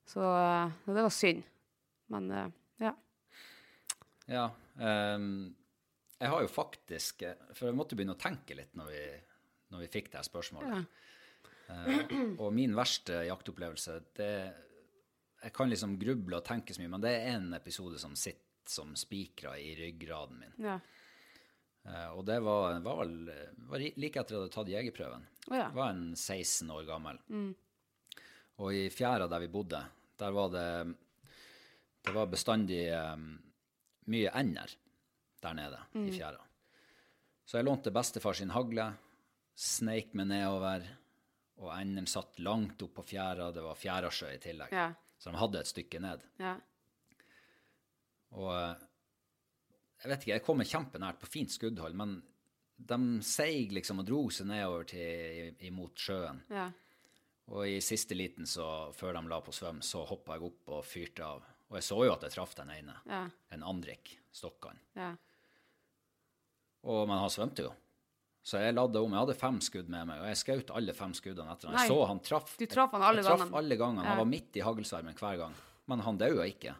Så 0.08 0.24
eh, 0.24 0.76
det 0.91 1.02
var 1.08 1.15
synd. 1.15 1.43
Men 2.12 2.32
eh, 2.32 2.50
ja. 2.84 2.93
Ja. 4.28 4.46
ehm, 4.80 5.56
jeg 6.17 6.34
har 6.34 6.43
jo 6.43 6.49
faktisk 6.49 7.25
eh, 7.27 7.49
For 7.53 7.69
jeg 7.69 7.77
måtte 7.77 7.97
begynne 7.97 8.15
å 8.17 8.21
tenke 8.21 8.58
litt 8.58 8.73
når 8.77 8.89
vi, 8.91 9.03
når 9.73 9.86
vi 9.86 9.91
fikk 9.93 10.12
det 10.12 10.21
her 10.21 10.27
spørsmålet. 10.27 11.03
Uh, 11.67 12.13
og 12.45 12.53
min 12.56 12.75
verste 12.77 13.25
jaktopplevelse, 13.27 13.97
det 14.15 14.32
Jeg 15.43 15.53
kan 15.53 15.69
liksom 15.69 15.97
gruble 15.99 16.39
og 16.39 16.45
tenke 16.47 16.73
så 16.73 16.82
mye, 16.82 16.93
men 16.95 17.03
det 17.03 17.12
er 17.13 17.36
en 17.36 17.51
episode 17.58 17.99
som 18.01 18.15
sitter 18.17 18.45
som 18.67 18.89
spikra 18.99 19.53
i 19.60 19.75
ryggraden 19.77 20.41
min. 20.41 20.56
ja. 20.65 20.80
Uh, 21.88 22.17
og 22.17 22.25
det 22.27 22.36
var, 22.43 22.82
var 22.84 22.97
var 23.69 23.80
like 23.80 24.19
etter 24.19 24.19
at 24.19 24.32
jeg 24.34 24.39
hadde 24.41 24.51
tatt 24.51 24.71
jegerprøven. 24.73 25.21
Oh, 25.47 25.53
ja. 25.56 25.69
Jeg 25.69 25.77
var 25.77 25.93
en 25.93 26.10
16 26.17 26.73
år 26.75 26.82
gammel. 26.89 27.21
Og 28.60 28.73
i 28.75 28.89
fjæra 28.91 29.30
der 29.32 29.45
vi 29.45 29.47
bodde, 29.53 29.80
der 30.19 30.34
var 30.36 30.49
det 30.51 30.65
Det 32.03 32.12
var 32.15 32.27
bestandig 32.27 32.82
um, 32.91 33.38
mye 34.12 34.34
ender 34.36 34.73
der 35.43 35.54
nede 35.58 35.80
i 36.08 36.12
fjæra. 36.13 36.43
Så 37.47 37.58
jeg 37.60 37.65
lånte 37.67 37.91
bestefar 37.95 38.36
sin 38.36 38.50
hagle, 38.52 38.89
sneik 39.56 40.13
meg 40.17 40.28
nedover, 40.28 40.84
og 41.58 41.71
endene 41.80 42.10
satt 42.12 42.39
langt 42.43 42.82
opp 42.84 42.93
på 43.00 43.06
fjæra. 43.13 43.52
Det 43.56 43.63
var 43.65 43.78
fjærasjø 43.80 44.34
i 44.36 44.41
tillegg. 44.43 44.73
Ja. 44.76 44.89
Så 45.17 45.32
de 45.32 45.39
hadde 45.41 45.60
et 45.63 45.69
stykke 45.71 46.00
ned. 46.04 46.26
ja. 46.41 46.58
Og 48.38 48.52
eh, 48.54 48.73
jeg 50.04 50.12
vet 50.12 50.26
ikke, 50.26 50.34
jeg 50.36 50.43
kom 50.45 50.62
kjempenært 50.62 51.19
på 51.21 51.30
fint 51.32 51.50
skuddhold, 51.54 51.95
men 51.97 52.17
de 52.78 52.97
seig 53.26 53.71
liksom 53.73 54.04
og 54.04 54.06
dro 54.06 54.19
seg 54.30 54.50
nedover 54.52 54.84
til, 54.91 55.56
imot 55.65 55.97
sjøen. 55.97 56.43
ja. 56.54 56.67
Og 57.47 57.63
i 57.63 57.78
siste 57.80 58.12
liten, 58.12 58.43
så, 58.43 58.91
før 58.91 59.15
de 59.15 59.21
la 59.32 59.38
på 59.39 59.54
svøm, 59.56 59.78
så 59.80 60.02
hoppa 60.04 60.36
jeg 60.36 60.43
opp 60.50 60.71
og 60.76 60.82
fyrte 60.84 61.23
av. 61.23 61.45
Og 61.71 61.78
jeg 61.80 61.86
så 61.88 61.97
jo 62.04 62.12
at 62.12 62.26
jeg 62.28 62.34
traff 62.34 62.52
den 62.60 62.73
ene. 62.73 62.95
Ja. 63.08 63.21
En 63.56 63.63
andrik, 63.63 64.17
Stokkan. 64.36 64.76
ja. 65.00 65.13
Og, 66.83 67.07
men 67.07 67.17
han 67.17 67.29
svømte 67.33 67.63
jo. 67.65 67.73
Så 68.47 68.61
jeg 68.63 68.73
ladde 68.77 69.01
om. 69.03 69.11
Jeg 69.11 69.19
hadde 69.25 69.35
fem 69.35 69.57
skudd 69.59 69.89
med 69.91 70.07
meg, 70.07 70.21
og 70.23 70.27
jeg 70.29 70.37
skjøt 70.39 70.69
alle 70.77 70.93
fem 70.95 71.13
skuddene 71.17 71.51
etter 71.51 71.67
han. 71.67 71.79
Jeg 71.81 71.89
så 71.91 71.97
han 72.07 72.19
traff. 72.23 72.53
Du 72.57 72.65
traff 72.65 72.91
han 72.95 73.03
alle 73.03 73.19
jeg 73.23 73.27
traff 73.27 73.41
gangene. 73.41 73.57
alle 73.59 73.75
gangene. 73.81 74.05
Han 74.07 74.17
var 74.21 74.29
midt 74.31 74.55
i 74.55 74.63
haglsvermen 74.63 75.17
hver 75.19 75.37
gang. 75.41 75.55
Men 75.91 75.99
han 76.05 76.17
daua 76.21 76.45
ikke. 76.47 76.75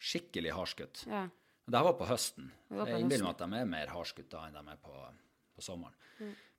Skikkelig 0.00 0.52
hardskutt. 0.56 1.04
ja. 1.08 1.26
Det 1.64 1.78
her 1.80 1.84
var 1.86 1.94
på 1.96 2.04
høsten. 2.04 2.50
var 2.68 2.84
på 2.84 2.90
jeg 2.92 3.00
innbiller 3.00 3.24
meg 3.24 3.30
at 3.38 3.38
de 3.40 3.56
er 3.56 3.68
mer 3.70 3.86
hardskutt 3.88 4.26
da 4.28 4.42
enn 4.44 4.52
de 4.58 4.62
er 4.68 4.80
på, 4.84 4.92
på 5.56 5.62
sommeren. 5.64 5.94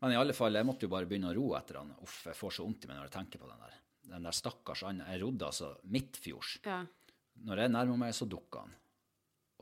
Men 0.01 0.11
i 0.11 0.17
alle 0.17 0.33
fall, 0.33 0.53
jeg 0.57 0.65
måtte 0.65 0.87
jo 0.87 0.89
bare 0.89 1.05
begynne 1.05 1.29
å 1.29 1.35
ro 1.37 1.51
etter 1.53 1.77
han. 1.77 1.91
Uff, 2.01 2.23
jeg 2.25 2.33
får 2.39 2.55
så 2.57 2.65
vondt 2.65 2.85
i 2.85 2.89
meg 2.89 2.97
når 2.97 3.05
jeg 3.05 3.13
tenker 3.13 3.41
på 3.43 3.49
den 3.51 3.61
der. 3.61 3.75
Den 4.15 4.25
der 4.25 4.33
stakkars 4.33 4.81
anda. 4.89 5.05
Jeg 5.13 5.21
rodde 5.21 5.45
altså 5.45 5.75
midtfjords. 5.93 6.55
ja. 6.65 6.79
Når 7.45 7.61
jeg 7.65 7.69
nærmer 7.75 7.97
meg, 7.99 8.13
så 8.15 8.25
dukker 8.31 8.61
han. 8.63 8.73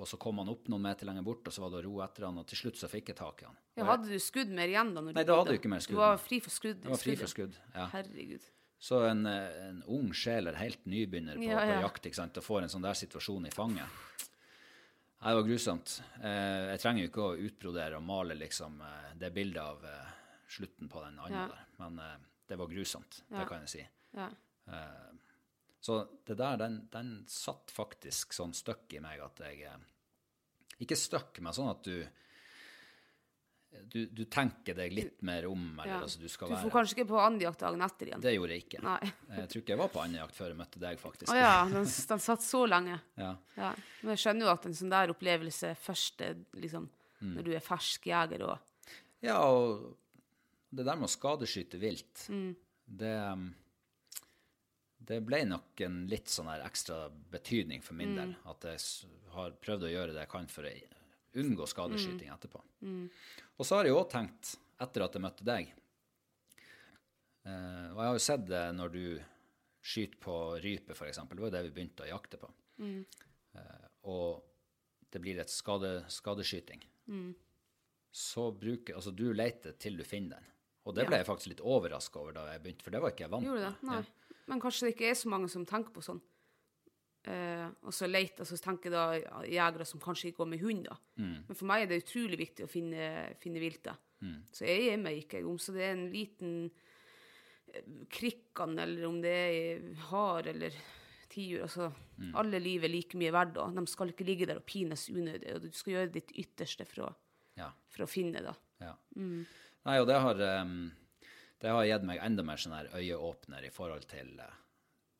Og 0.01 0.07
så 0.09 0.17
kom 0.17 0.39
han 0.41 0.49
opp 0.49 0.67
noen 0.73 0.81
meter 0.81 1.05
lenger 1.05 1.21
bort, 1.21 1.45
og 1.47 1.53
så 1.53 1.61
var 1.61 1.69
det 1.69 1.83
å 1.83 1.85
ro 1.85 1.99
etter 2.01 2.25
han, 2.25 2.37
og 2.41 2.47
til 2.49 2.57
slutt 2.63 2.79
så 2.81 2.87
fikk 2.89 3.11
jeg 3.11 3.17
tak 3.19 3.43
i 3.43 3.45
han. 3.45 3.57
Ja, 3.77 3.85
hadde 3.91 4.09
du 4.09 4.17
skudd 4.19 4.49
mer 4.49 4.71
igjen 4.71 4.89
da? 4.95 5.03
Nei, 5.05 5.23
da 5.23 5.35
hadde 5.37 5.53
du 5.53 5.59
ikke 5.59 5.69
mer 5.69 5.83
skudd. 5.85 5.93
Du 5.93 6.01
var 6.01 6.17
fri 6.17 6.39
for 6.41 6.49
skudd? 6.55 6.79
Jeg 6.81 6.89
var 6.95 7.01
fri 7.03 7.15
for 7.19 7.29
skudd. 7.29 7.59
Ja. 7.75 7.85
Herregud. 7.93 8.47
Så 8.83 9.03
en, 9.07 9.21
en 9.29 9.83
ung 9.87 10.09
sjel 10.17 10.49
er 10.49 10.57
helt 10.59 10.81
nybegynner 10.89 11.37
på, 11.37 11.45
Ja, 11.45 11.61
ja. 11.63 11.77
på 11.77 11.85
jakt 11.85 12.09
ikke 12.09 12.19
sant, 12.19 12.39
og 12.41 12.43
får 12.43 12.65
en 12.65 12.73
sånn 12.73 12.83
der 12.83 12.97
situasjon 12.99 13.45
i 13.47 13.53
fanget. 13.53 14.01
Nei, 15.23 15.29
Det 15.29 15.37
var 15.39 15.47
grusomt. 15.47 15.93
Eh, 16.19 16.65
jeg 16.73 16.81
trenger 16.83 17.05
jo 17.05 17.11
ikke 17.13 17.27
å 17.29 17.37
utbrodere 17.47 18.01
og 18.01 18.03
male 18.09 18.35
liksom, 18.35 18.81
eh, 18.83 19.13
det 19.21 19.29
bildet 19.37 19.61
av 19.63 19.85
eh, 19.87 20.09
slutten 20.57 20.89
på 20.91 21.05
den 21.05 21.19
andre 21.21 21.45
Ja. 21.45 21.47
der, 21.53 21.63
men 21.85 22.01
det 22.49 22.57
var 22.59 22.67
grusomt, 22.67 23.21
det 23.29 23.45
kan 23.47 23.61
jeg 23.63 23.69
si. 23.71 23.85
Ja. 24.17 24.27
Eh, 24.67 25.13
så 25.83 25.97
det 26.25 26.37
der, 26.39 26.57
den, 26.61 26.77
den 26.93 27.09
satt 27.27 27.71
faktisk 27.75 28.31
sånn 28.37 28.53
støkk 28.55 28.93
i 28.95 29.01
meg 29.03 29.19
at 29.25 29.41
jeg 29.43 29.65
eh, 29.67 29.81
Ikke 30.85 30.95
støkk, 30.97 31.41
men 31.43 31.53
sånn 31.55 31.71
at 31.73 31.83
du 31.83 31.97
du, 33.89 34.03
du 34.13 34.21
tenker 34.29 34.75
deg 34.77 34.91
litt 34.93 35.21
mer 35.25 35.47
om, 35.49 35.63
eller 35.81 35.95
Ja. 35.95 36.01
altså 36.05 36.19
du 36.21 36.27
skal 36.29 36.51
Du 36.51 36.53
får 36.55 36.67
være 36.67 36.73
kanskje 36.75 36.95
ikke 36.99 37.07
på 37.09 37.17
andejakt 37.23 37.59
dagen 37.63 37.81
etter 37.81 38.09
igjen? 38.11 38.21
Det 38.21 38.33
gjorde 38.35 38.53
jeg 38.53 38.63
ikke. 38.67 38.81
Nei. 38.85 38.99
Jeg 39.39 39.47
tror 39.49 39.61
ikke 39.63 39.73
jeg 39.73 39.79
var 39.81 39.89
på 39.95 40.01
andejakt 40.03 40.35
før 40.37 40.51
jeg 40.51 40.57
møtte 40.59 40.81
deg, 40.83 40.99
faktisk. 41.01 41.31
Å 41.33 41.37
ja, 41.39 41.53
den, 41.71 41.87
den 42.11 42.21
satt 42.21 42.45
så 42.45 42.61
lenge. 42.69 42.99
Ja. 43.23 43.31
Ja. 43.57 43.71
Men 44.03 44.13
jeg 44.13 44.21
skjønner 44.23 44.45
jo 44.45 44.51
at 44.53 44.67
en 44.69 44.77
sånn 44.77 44.93
der 44.93 45.13
opplevelse 45.15 45.73
først 45.81 46.21
er 46.29 46.37
liksom 46.53 46.89
Mm. 47.23 47.37
når 47.37 47.43
du 47.45 47.51
er 47.55 47.61
fersk 47.63 48.03
jeger 48.09 48.41
og 48.43 48.57
Ja, 49.23 49.37
og 49.47 49.93
det 50.75 50.83
der 50.83 50.97
med 50.99 51.07
å 51.07 51.11
skadeskyte 51.13 51.79
vilt, 51.79 52.25
Mm. 52.27 52.49
det, 52.99 53.11
um, 53.31 53.45
det 55.05 55.19
ble 55.25 55.41
nok 55.45 55.81
en 55.85 56.07
litt 56.07 56.27
sånn 56.31 56.47
her 56.47 56.63
ekstra 56.67 57.09
betydning 57.31 57.81
for 57.83 57.93
min 57.99 58.13
Mm. 58.13 58.15
del. 58.15 58.35
At 58.45 58.61
jeg 58.61 58.79
har 59.33 59.51
prøvd 59.51 59.83
å 59.83 59.91
gjøre 59.93 60.13
det 60.13 60.21
jeg 60.23 60.29
kan 60.29 60.47
for 60.47 60.63
å 60.63 60.73
unngå 61.35 61.67
skadeskyting 61.67 62.29
Mm. 62.29 62.35
etterpå. 62.37 62.61
Og 63.59 63.65
så 63.65 63.75
har 63.75 63.85
jeg 63.85 63.93
òg 63.93 64.09
tenkt, 64.09 64.55
etter 64.79 65.03
at 65.03 65.13
jeg 65.13 65.21
møtte 65.21 65.43
deg 65.43 65.67
eh, 67.45 67.87
Og 67.91 67.97
jeg 67.99 68.07
har 68.07 68.13
jo 68.17 68.23
sett 68.23 68.45
det 68.47 68.63
når 68.75 68.91
du 68.93 69.05
skyter 69.83 70.19
på 70.23 70.35
rype, 70.63 70.95
f.eks. 70.95 71.17
Det 71.17 71.39
var 71.39 71.49
jo 71.49 71.55
det 71.57 71.63
vi 71.67 71.71
begynte 71.75 72.05
å 72.05 72.11
jakte 72.13 72.37
på. 72.39 72.49
Eh, 72.79 73.87
og 74.05 74.43
det 75.11 75.21
blir 75.21 75.39
et 75.39 75.51
skade, 75.51 76.05
skadeskyting. 76.09 76.81
Så 78.13 78.51
bruker 78.57 78.95
Altså, 78.95 79.11
du 79.15 79.33
leter 79.33 79.73
til 79.77 79.97
du 79.97 80.03
finner 80.03 80.37
den. 80.39 80.45
Og 80.85 80.95
det 80.95 81.05
ble 81.07 81.17
jeg 81.17 81.25
faktisk 81.27 81.47
litt 81.53 81.61
overraska 81.63 82.19
over 82.19 82.33
da 82.35 82.45
jeg 82.51 82.61
begynte, 82.63 82.83
for 82.83 82.91
det 82.91 83.01
var 83.01 83.11
ikke 83.13 83.23
jeg 83.23 83.31
vant 83.31 83.45
Gjorde 83.45 83.61
det? 83.69 83.83
Nei. 83.87 83.95
Ja. 83.95 84.03
Men 84.47 84.59
kanskje 84.61 84.87
det 84.89 84.95
ikke 84.95 85.09
er 85.11 85.17
så 85.19 85.29
mange 85.31 85.49
som 85.49 85.65
tenker 85.65 85.93
på 85.95 86.01
sånn. 86.03 86.21
Eh, 87.25 87.67
og 87.87 87.93
så 87.95 88.07
leit, 88.09 88.35
altså 88.43 88.57
tenker 88.59 88.91
da 88.91 89.03
jegere 89.47 89.85
som 89.87 90.01
kanskje 90.03 90.27
ikke 90.31 90.41
går 90.43 90.49
med 90.51 90.59
hund, 90.65 90.83
da. 90.89 90.97
Mm. 91.21 91.35
Men 91.47 91.55
for 91.55 91.65
meg 91.69 91.83
er 91.85 91.87
det 91.93 92.01
utrolig 92.03 92.39
viktig 92.41 92.65
å 92.65 92.71
finne, 92.71 93.05
finne 93.39 93.61
viltet. 93.63 93.95
Mm. 94.23 94.41
Så 94.51 94.65
jeg 94.67 94.81
gir 94.89 94.97
meg 95.03 95.21
ikke 95.21 95.43
om 95.47 95.55
så 95.59 95.71
det 95.75 95.85
er 95.87 95.93
en 95.95 96.09
liten 96.11 96.51
eh, 97.73 97.87
krikkan, 98.11 98.75
eller 98.83 99.07
om 99.07 99.21
det 99.23 99.31
er 99.31 99.87
hare 100.09 100.51
eller 100.51 100.75
tiur. 101.31 101.63
Altså, 101.65 101.91
Mm. 102.13 102.35
alle 102.37 102.59
liv 102.61 102.83
er 102.83 102.89
like 102.93 103.17
mye 103.17 103.31
verdt, 103.33 103.57
og 103.57 103.73
de 103.75 103.87
skal 103.89 104.11
ikke 104.11 104.23
ligge 104.27 104.45
der 104.45 104.57
og 104.59 104.65
pines 104.69 105.07
unødig. 105.09 105.55
Og 105.55 105.61
du 105.63 105.71
skal 105.73 105.93
gjøre 105.93 106.11
ditt 106.13 106.31
ytterste 106.37 106.85
for 106.85 107.07
å, 107.07 107.15
Ja. 107.57 107.71
for 107.89 108.03
å 108.03 108.07
finne 108.07 108.39
det. 108.43 108.53
Ja. 108.81 108.93
Mm. 109.17 109.45
Nei, 109.85 109.97
og 109.99 110.07
det 110.07 110.19
har, 110.21 110.61
um, 110.61 110.91
det 111.63 111.71
har 111.71 111.85
gitt 111.87 112.03
meg 112.03 112.19
enda 112.19 112.43
mer 112.43 112.59
sånn 112.59 112.75
her 112.75 112.89
øyeåpner 112.99 113.63
i 113.63 113.71
forhold 113.71 114.03
til, 114.11 114.33
eh, 114.43 114.55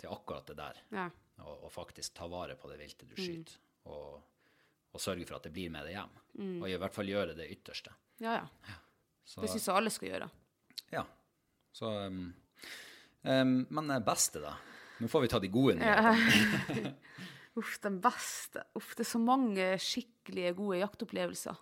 til 0.01 0.11
akkurat 0.11 0.49
det 0.51 0.57
der. 0.59 0.81
Ja. 0.91 1.05
Og, 1.39 1.65
og 1.67 1.71
faktisk 1.71 2.17
ta 2.17 2.27
vare 2.27 2.57
på 2.59 2.67
det 2.71 2.81
viltet 2.81 3.07
du 3.07 3.15
skyter. 3.15 3.55
Og, 3.87 4.17
og 4.91 5.01
sørge 5.01 5.25
for 5.27 5.39
at 5.39 5.47
det 5.47 5.53
blir 5.55 5.71
med 5.71 5.87
deg 5.87 5.95
hjem. 5.95 6.17
Og 6.59 6.67
i 6.67 6.75
hvert 6.79 6.95
fall 6.95 7.07
gjøre 7.09 7.37
det 7.37 7.47
ytterste. 7.55 7.95
Ja, 8.21 8.35
ja. 8.43 8.75
Så, 9.23 9.41
Det 9.41 9.53
syns 9.53 9.69
jeg 9.69 9.79
alle 9.79 9.91
skal 9.95 10.09
gjøre. 10.09 10.27
Ja. 10.91 11.05
Så 11.73 11.89
um, 12.11 12.21
um, 13.23 13.53
Men 13.69 13.91
det 13.93 14.03
beste, 14.05 14.43
da? 14.43 14.57
Nå 14.99 15.07
får 15.09 15.23
vi 15.23 15.31
ta 15.31 15.39
de 15.41 15.51
gode 15.51 15.77
nyhetene. 15.79 16.93
Uff, 17.59 17.77
den 17.83 18.01
beste. 18.03 18.65
Uff, 18.75 18.93
det 18.97 19.05
er 19.05 19.11
så 19.13 19.21
mange 19.21 19.67
skikkelige, 19.81 20.55
gode 20.57 20.81
jaktopplevelser. 20.81 21.59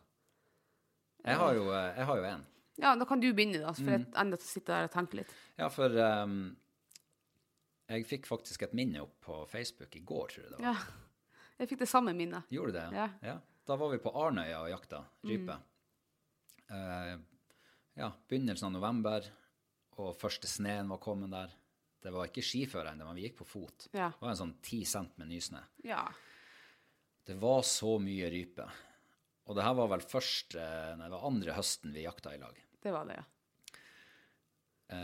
Jeg 1.22 1.38
har 1.38 1.54
jo 1.54 1.68
eh, 1.70 1.90
jeg 2.00 2.08
har 2.10 2.18
jo 2.18 2.28
en. 2.32 2.46
Ja, 2.78 2.96
da 2.96 3.06
kan 3.06 3.20
du 3.20 3.34
begynne, 3.34 3.60
da, 3.62 3.74
for 3.74 3.84
Mm. 3.84 4.06
jeg 4.06 4.06
enda 4.22 4.38
sitter 4.38 4.74
der 4.74 4.84
og 4.88 4.92
tenker 4.92 5.18
litt. 5.22 5.34
Ja, 5.58 5.68
for 5.70 5.90
um, 6.24 6.56
jeg 7.90 8.06
fikk 8.08 8.26
faktisk 8.26 8.62
et 8.64 8.74
minne 8.74 9.02
opp 9.04 9.18
på 9.22 9.42
Facebook 9.52 9.96
i 9.96 10.00
går, 10.00 10.28
tror 10.32 10.44
jeg 10.46 10.52
det 10.52 10.60
var. 10.60 10.74
Ja. 10.74 10.76
Jeg 11.60 11.70
fikk 11.70 11.80
det 11.84 11.90
samme 11.90 12.14
minnet. 12.16 12.48
Gjorde 12.50 12.72
du 12.72 12.80
det? 12.80 13.10
Ja. 13.22 13.36
Da 13.68 13.76
var 13.78 13.92
vi 13.92 13.98
på 14.02 14.10
Arnøya 14.16 14.62
og 14.64 14.70
jakta 14.72 15.04
rype. 15.28 15.58
Eh, 16.72 17.18
ja, 18.00 18.12
begynnelsen 18.30 18.66
av 18.70 18.72
november, 18.80 19.28
og 20.00 20.16
første 20.18 20.48
sneen 20.48 20.88
var 20.90 20.98
kommet 21.04 21.30
der. 21.30 21.52
Det 22.02 22.10
var 22.16 22.26
ikke 22.32 22.42
skiføre 22.42 22.96
ennå, 22.96 23.06
men 23.06 23.16
vi 23.20 23.28
gikk 23.28 23.38
på 23.44 23.46
fot. 23.46 23.90
Ja. 23.94 24.08
Det 24.10 24.24
var 24.24 24.32
en 24.32 24.40
sånn 24.40 24.56
ti 24.66 24.80
cent 24.90 25.18
med 25.22 25.28
nysnø. 25.30 25.60
Ja. 25.86 26.08
Det 27.28 27.36
var 27.38 27.62
så 27.68 28.00
mye 28.02 28.32
rype. 28.34 28.66
Og 29.52 29.58
det 29.58 29.66
her 29.68 29.76
var 29.76 29.90
vel 29.92 30.04
første, 30.08 30.64
nei, 30.96 31.10
det 31.10 31.16
var 31.18 31.28
andre 31.28 31.56
høsten 31.58 31.92
vi 31.92 32.06
jakta 32.06 32.32
i 32.32 32.40
lag. 32.40 32.56
Det 32.82 32.94
var 32.96 33.10
det, 33.10 33.18
ja. 33.20 35.02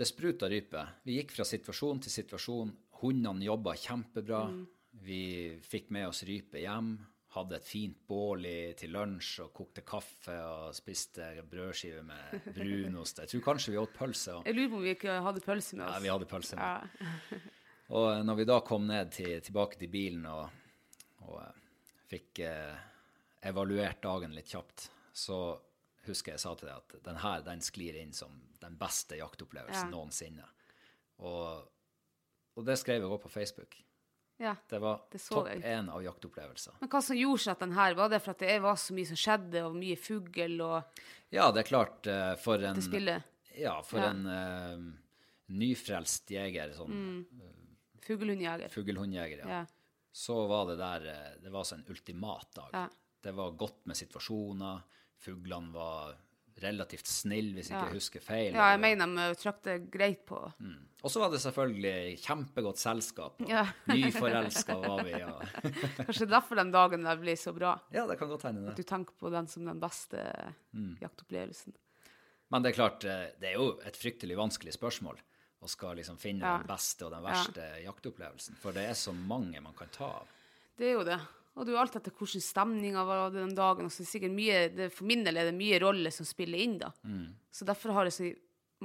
Det 0.00 0.06
spruta 0.08 0.48
rype. 0.50 0.82
Vi 1.06 1.20
gikk 1.20 1.36
fra 1.36 1.46
situasjon 1.46 2.02
til 2.02 2.12
situasjon. 2.14 2.74
hundene 3.02 3.46
jobba 3.46 3.76
kjempebra. 3.78 4.42
Mm. 4.50 4.66
Vi 5.06 5.22
fikk 5.62 5.90
med 5.94 6.08
oss 6.08 6.24
rype 6.26 6.62
hjem. 6.62 6.94
Hadde 7.30 7.60
et 7.60 7.66
fint 7.68 7.98
bål 8.10 8.46
i, 8.48 8.72
til 8.74 8.90
lunsj 8.90 9.44
og 9.44 9.52
kokte 9.54 9.84
kaffe 9.86 10.34
og 10.34 10.74
spiste 10.74 11.28
brødskive 11.46 12.02
med 12.02 12.40
brunost. 12.56 13.22
Jeg 13.22 13.30
tror 13.30 13.44
kanskje 13.52 13.76
vi 13.76 13.80
åt 13.82 13.94
pølse. 13.94 14.40
Jeg 14.48 14.58
lurer 14.58 14.72
på 14.72 14.80
om 14.80 14.86
vi 14.88 14.94
ikke 14.96 15.20
hadde 15.28 15.44
pølse 15.44 15.78
med 15.78 15.86
oss. 15.86 15.94
Nei, 15.94 16.04
vi 16.08 16.12
hadde 16.14 16.30
pølse 16.32 16.58
med. 16.58 16.98
Ja. 16.98 17.42
Og 18.00 18.24
når 18.26 18.40
vi 18.40 18.48
da 18.50 18.60
kom 18.66 18.86
ned 18.86 19.14
til, 19.14 19.36
tilbake 19.44 19.78
til 19.78 19.90
bilen 19.90 20.26
og, 20.30 20.48
og 21.26 21.38
eh, 21.42 21.62
fikk 22.10 22.42
eh, 22.46 22.89
evaluert 23.42 24.02
dagen 24.02 24.34
litt 24.34 24.48
kjapt, 24.52 24.90
så 25.12 25.58
husker 26.06 26.32
jeg 26.32 26.40
sa 26.40 26.54
til 26.56 26.68
deg 26.68 26.76
at 26.76 27.04
den 27.04 27.16
her 27.22 27.42
den 27.44 27.60
sklir 27.64 27.96
inn 28.00 28.12
som 28.16 28.40
den 28.60 28.76
beste 28.80 29.16
jaktopplevelsen 29.20 29.90
Ja. 29.90 29.92
noensinne. 29.92 30.44
Og, 31.20 31.68
og 32.56 32.64
det 32.64 32.78
skrev 32.80 33.02
jeg 33.02 33.10
også 33.10 33.22
på 33.26 33.32
Facebook. 33.34 33.76
Ja. 34.40 34.54
Det 34.68 34.78
var 34.80 35.02
Det 35.12 35.20
topp 35.20 35.48
én 35.48 35.90
av 35.92 36.00
jaktopplevelser. 36.02 36.78
Men 36.80 36.88
hva 36.88 37.02
som 37.04 37.16
gjorde 37.16 37.42
seg 37.44 37.52
at 37.52 37.60
den 37.60 37.72
her, 37.76 37.94
var 37.94 38.08
det 38.08 38.22
for 38.24 38.30
at 38.32 38.38
det 38.38 38.54
var 38.64 38.76
så 38.80 38.94
mye 38.96 39.06
som 39.10 39.16
skjedde, 39.20 39.64
og 39.66 39.74
mye 39.76 39.96
fugl 40.00 40.60
og 40.64 41.02
Ja, 41.30 41.50
det 41.52 41.60
er 41.66 41.68
klart, 41.68 42.06
eh, 42.06 42.34
for 42.40 42.56
en? 42.64 42.80
Ja, 43.54 43.82
for 43.82 43.98
Ja. 44.00 44.10
en 44.10 44.26
uh, 44.26 44.92
nyfrelst 45.52 46.30
jeger, 46.32 46.72
sånn 46.72 47.26
Fuglehundjeger. 48.00 48.68
fuglehundjeger, 48.72 49.38
ja. 49.44 49.48
Ja. 49.48 49.66
så 50.12 50.46
var 50.48 50.66
det 50.70 50.78
der 50.78 51.06
eh, 51.06 51.42
Det 51.42 51.50
var 51.52 51.64
så 51.64 51.74
en 51.76 51.84
ultimat 51.88 52.48
dag. 52.54 52.70
Ja. 52.72 52.88
Det 53.22 53.32
var 53.36 53.50
godt 53.60 53.86
med 53.86 53.96
situasjoner. 53.96 54.82
Fuglene 55.20 55.72
var 55.74 56.14
relativt 56.60 57.06
snille, 57.08 57.54
hvis 57.56 57.70
ikke 57.70 57.86
jeg 57.86 57.94
husker 57.96 58.20
feil. 58.20 58.52
ja, 58.52 58.66
jeg 58.74 58.80
mener 58.82 59.06
de 59.16 59.34
trakk 59.40 59.62
det 59.64 59.76
greit 59.92 60.26
på. 60.28 60.36
Og 61.02 61.08
så 61.12 61.20
var 61.22 61.30
det 61.32 61.40
selvfølgelig 61.40 62.18
kjempegodt 62.20 62.78
selskap. 62.82 63.38
Ja. 63.48 63.62
Nyforelska 63.88 64.76
var 64.82 65.04
vi. 65.06 65.14
Ja. 65.16 65.38
Kanskje 66.04 66.28
derfor 66.28 66.60
den 66.60 66.72
dagen 66.74 67.04
der 67.08 67.16
ble 67.22 67.32
så 67.40 67.54
bra. 67.56 67.78
Ja, 67.94 68.04
det 68.10 68.18
kan 68.20 68.28
godt 68.28 68.44
hende 68.48 68.66
det. 68.66 68.74
At 68.74 68.76
du 68.82 68.82
tenker 68.90 69.16
på 69.16 69.32
den 69.32 69.48
som 69.48 69.64
den 69.64 69.80
beste 69.80 70.20
Mm. 70.76 70.98
jaktopplevelsen. 71.00 71.72
Men 72.50 72.62
det 72.62 72.70
er 72.72 72.76
klart, 72.76 73.04
eh, 73.04 73.26
det 73.40 73.48
er 73.52 73.56
jo 73.56 73.80
et 73.86 73.96
fryktelig 73.96 74.36
vanskelig 74.36 74.72
spørsmål 74.76 75.16
å 75.62 75.68
skal 75.68 75.96
liksom 75.96 76.18
finne 76.18 76.44
Ja. 76.44 76.58
den 76.58 76.66
beste 76.66 77.06
og 77.06 77.12
den 77.12 77.22
verste 77.24 77.64
jaktopplevelsen. 77.84 78.56
For 78.60 78.72
det 78.72 78.84
er 78.90 78.94
så 78.98 79.12
mange 79.16 79.60
man 79.62 79.72
kan 79.78 79.88
ta 79.88 80.04
av. 80.20 80.28
Det 80.76 80.86
er 80.88 80.92
jo 80.98 81.04
det. 81.04 81.20
Og 81.60 81.66
det 81.66 81.74
er 81.74 81.76
jo 81.76 81.80
alt 81.82 81.96
etter 81.98 82.14
hvordan 82.16 82.42
stemninga 82.42 83.02
var 83.04 83.34
den 83.34 83.52
dagen. 83.54 83.90
Og 83.90 83.92
så 83.92 84.00
er 84.00 84.08
sikkert 84.08 84.32
mye, 84.32 84.62
det, 84.72 84.86
for 84.96 85.04
min 85.10 85.26
del 85.26 85.36
er 85.36 85.50
det 85.50 85.56
mye 85.58 85.76
roller 85.82 86.14
som 86.14 86.24
spiller 86.24 86.62
inn, 86.64 86.78
da. 86.80 86.88
Så 87.52 87.68
derfor 87.68 87.92
har 87.98 88.08
jeg 88.08 88.16
så 88.16 88.30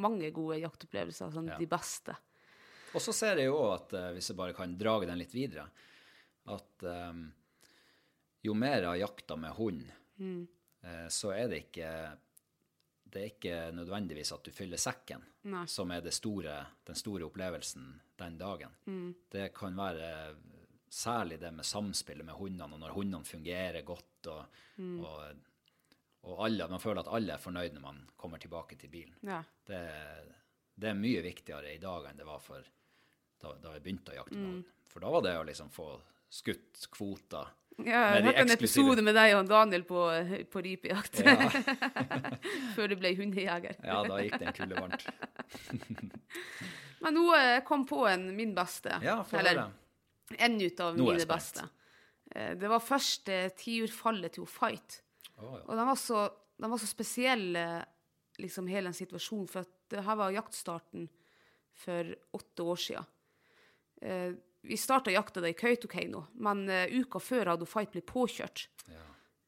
mange 0.03 0.27
gode 0.35 0.57
jaktopplevelser, 0.59 1.31
sånn 1.31 1.47
Ja. 1.53 1.57
de 1.61 1.69
beste. 1.71 2.17
Og 2.91 2.99
så 3.03 3.13
ser 3.15 3.39
jeg 3.39 3.47
jo 3.47 3.61
at 3.71 3.93
eh, 3.95 4.11
hvis 4.17 4.27
jeg 4.31 4.37
bare 4.39 4.55
kan 4.57 4.75
drage 4.75 5.07
den 5.07 5.21
litt 5.21 5.31
videre, 5.35 5.69
at 6.51 6.83
um, 6.83 7.23
jo 8.43 8.53
mer 8.53 8.91
av 8.91 8.99
jakta 8.99 9.37
med 9.39 9.55
hund, 9.57 9.87
mm. 10.19 10.43
så 11.09 11.31
er 11.33 11.47
det 11.49 11.63
ikke 11.63 11.89
det 13.15 13.21
er 13.21 13.31
ikke 13.31 13.59
nødvendigvis 13.73 14.33
at 14.35 14.43
du 14.43 14.51
fyller 14.51 14.77
sekken, 14.77 15.23
Nei. 15.47 15.63
som 15.71 15.91
er 15.95 16.03
det 16.03 16.11
store, 16.13 16.57
den 16.85 16.97
store 16.99 17.25
opplevelsen 17.29 17.87
den 18.19 18.37
dagen. 18.37 18.75
Det 19.31 19.47
kan 19.55 19.77
være 19.79 20.09
særlig 20.95 21.39
det 21.41 21.51
med 21.51 21.67
samspillet 21.67 22.25
med 22.27 22.37
hundene, 22.39 22.77
og 22.77 22.79
når 22.79 22.95
hundene 22.95 23.27
fungerer 23.27 23.83
godt, 23.87 24.29
og, 24.31 24.61
og, 24.79 25.43
og 26.29 26.45
alle, 26.47 26.69
man 26.71 26.81
føler 26.83 27.03
at 27.03 27.11
alle 27.17 27.35
er 27.35 27.43
fornøyd 27.43 27.75
når 27.75 27.83
man 27.83 27.99
kommer 28.15 28.41
tilbake 28.41 28.79
til 28.79 28.93
bilen. 28.93 29.17
Ja. 29.27 29.41
Det, 29.67 29.81
det 30.75 30.91
er 30.91 30.97
mye 30.99 31.23
viktigere 31.25 31.75
i 31.75 31.81
dag 31.83 32.09
enn 32.09 32.19
det 32.19 32.27
var 32.27 32.41
for 32.43 32.63
da, 33.43 33.51
da 33.61 33.75
jeg 33.75 33.83
begynte 33.83 34.15
å 34.15 34.19
jakte 34.21 34.39
med 34.39 34.49
hund. 34.53 34.73
For 34.89 35.03
da 35.03 35.11
var 35.11 35.25
det 35.25 35.35
å 35.37 35.45
liksom 35.47 35.69
få 35.75 35.89
skutt 36.31 36.87
kvoter. 36.95 37.51
Ja, 37.75 38.15
jeg 38.15 38.29
hørte 38.29 38.43
en 38.45 38.53
episode 38.55 39.03
med 39.03 39.17
deg 39.17 39.33
og 39.35 39.49
Daniel 39.49 39.83
på, 39.87 40.03
på 40.51 40.61
rypejakt. 40.63 41.19
Ja, 41.27 41.49
Før 42.77 42.87
du 42.87 42.95
ble 43.01 43.11
hundejeger. 43.19 43.75
ja 43.83 43.97
da 44.07 44.19
gikk 44.23 44.37
den 44.39 44.55
kule 44.55 44.79
varmt. 44.79 45.03
Men 47.03 47.19
nå 47.19 47.25
eh, 47.35 47.57
kom 47.67 47.83
på 47.85 48.05
en 48.07 48.29
min 48.37 48.55
beste. 48.55 48.95
Ja, 49.03 49.19
få 49.27 49.43
høre. 49.43 49.67
En 50.37 50.61
ut 50.61 50.79
av 50.79 50.97
Nå 50.97 51.11
mine 51.11 51.25
beste. 51.29 51.67
Eh, 52.31 52.55
Det 52.57 52.69
var 52.69 52.79
første 52.79 53.49
tiurfallet 53.59 54.33
til 54.33 54.45
Fight. 54.49 55.01
Å, 55.37 55.43
ja. 55.43 55.61
Og 55.67 55.75
den 55.77 55.85
var 55.87 55.95
så, 55.99 56.29
den 56.57 56.71
var 56.71 56.81
så 56.81 56.87
spesiell, 56.89 57.55
eh, 57.55 57.83
liksom 58.41 58.67
hele 58.67 58.89
den 58.89 58.97
situasjonen, 58.97 59.47
for 59.51 59.61
at 59.65 59.71
det 59.89 60.03
her 60.03 60.15
var 60.15 60.31
jaktstarten 60.33 61.09
for 61.75 62.15
åtte 62.33 62.63
år. 62.63 63.05
Eh, 64.01 64.33
vi 64.65 64.77
starta 64.77 65.11
jakta 65.13 65.41
da 65.43 65.47
i 65.51 65.53
Kautokeino, 65.57 66.25
men 66.41 66.67
eh, 66.69 66.87
uka 66.89 67.19
før 67.19 67.53
hadde 67.53 67.67
Fight 67.69 67.91
blitt 67.93 68.07
påkjørt. 68.09 68.67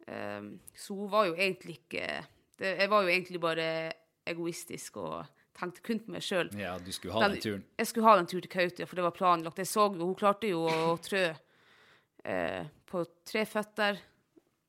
Eh, 0.08 0.42
så 0.76 0.96
hun 0.96 1.10
var 1.12 1.26
jo 1.28 1.34
egentlig 1.36 1.80
ikke 1.82 2.26
det, 2.58 2.78
Jeg 2.80 2.90
var 2.90 3.04
jo 3.04 3.10
egentlig 3.12 3.40
bare 3.42 3.66
egoistisk 4.26 4.98
og 4.98 5.26
tenkte 5.60 5.84
kun 5.86 6.00
på 6.06 6.14
meg 6.16 6.24
sjøl. 6.26 6.52
ja, 6.60 6.76
du 6.80 6.92
skulle 6.96 7.16
ha 7.18 7.28
den 7.28 7.42
turen. 7.44 7.64
Jeg 7.80 7.90
skulle 7.90 8.08
ha 8.10 8.16
den 8.20 8.30
turen 8.30 8.46
til 8.46 8.54
Kautokeino, 8.54 8.88
for 8.90 9.00
det 9.00 9.06
var 9.08 9.16
planlagt. 9.18 9.58
Jeg 9.64 9.70
så 9.72 9.88
jo, 9.90 10.06
Hun 10.06 10.16
klarte 10.20 10.52
jo 10.52 10.64
å 10.68 10.94
trø 11.02 11.24
eh, 12.24 12.64
på 12.88 13.04
tre 13.28 13.46
føtter. 13.50 14.00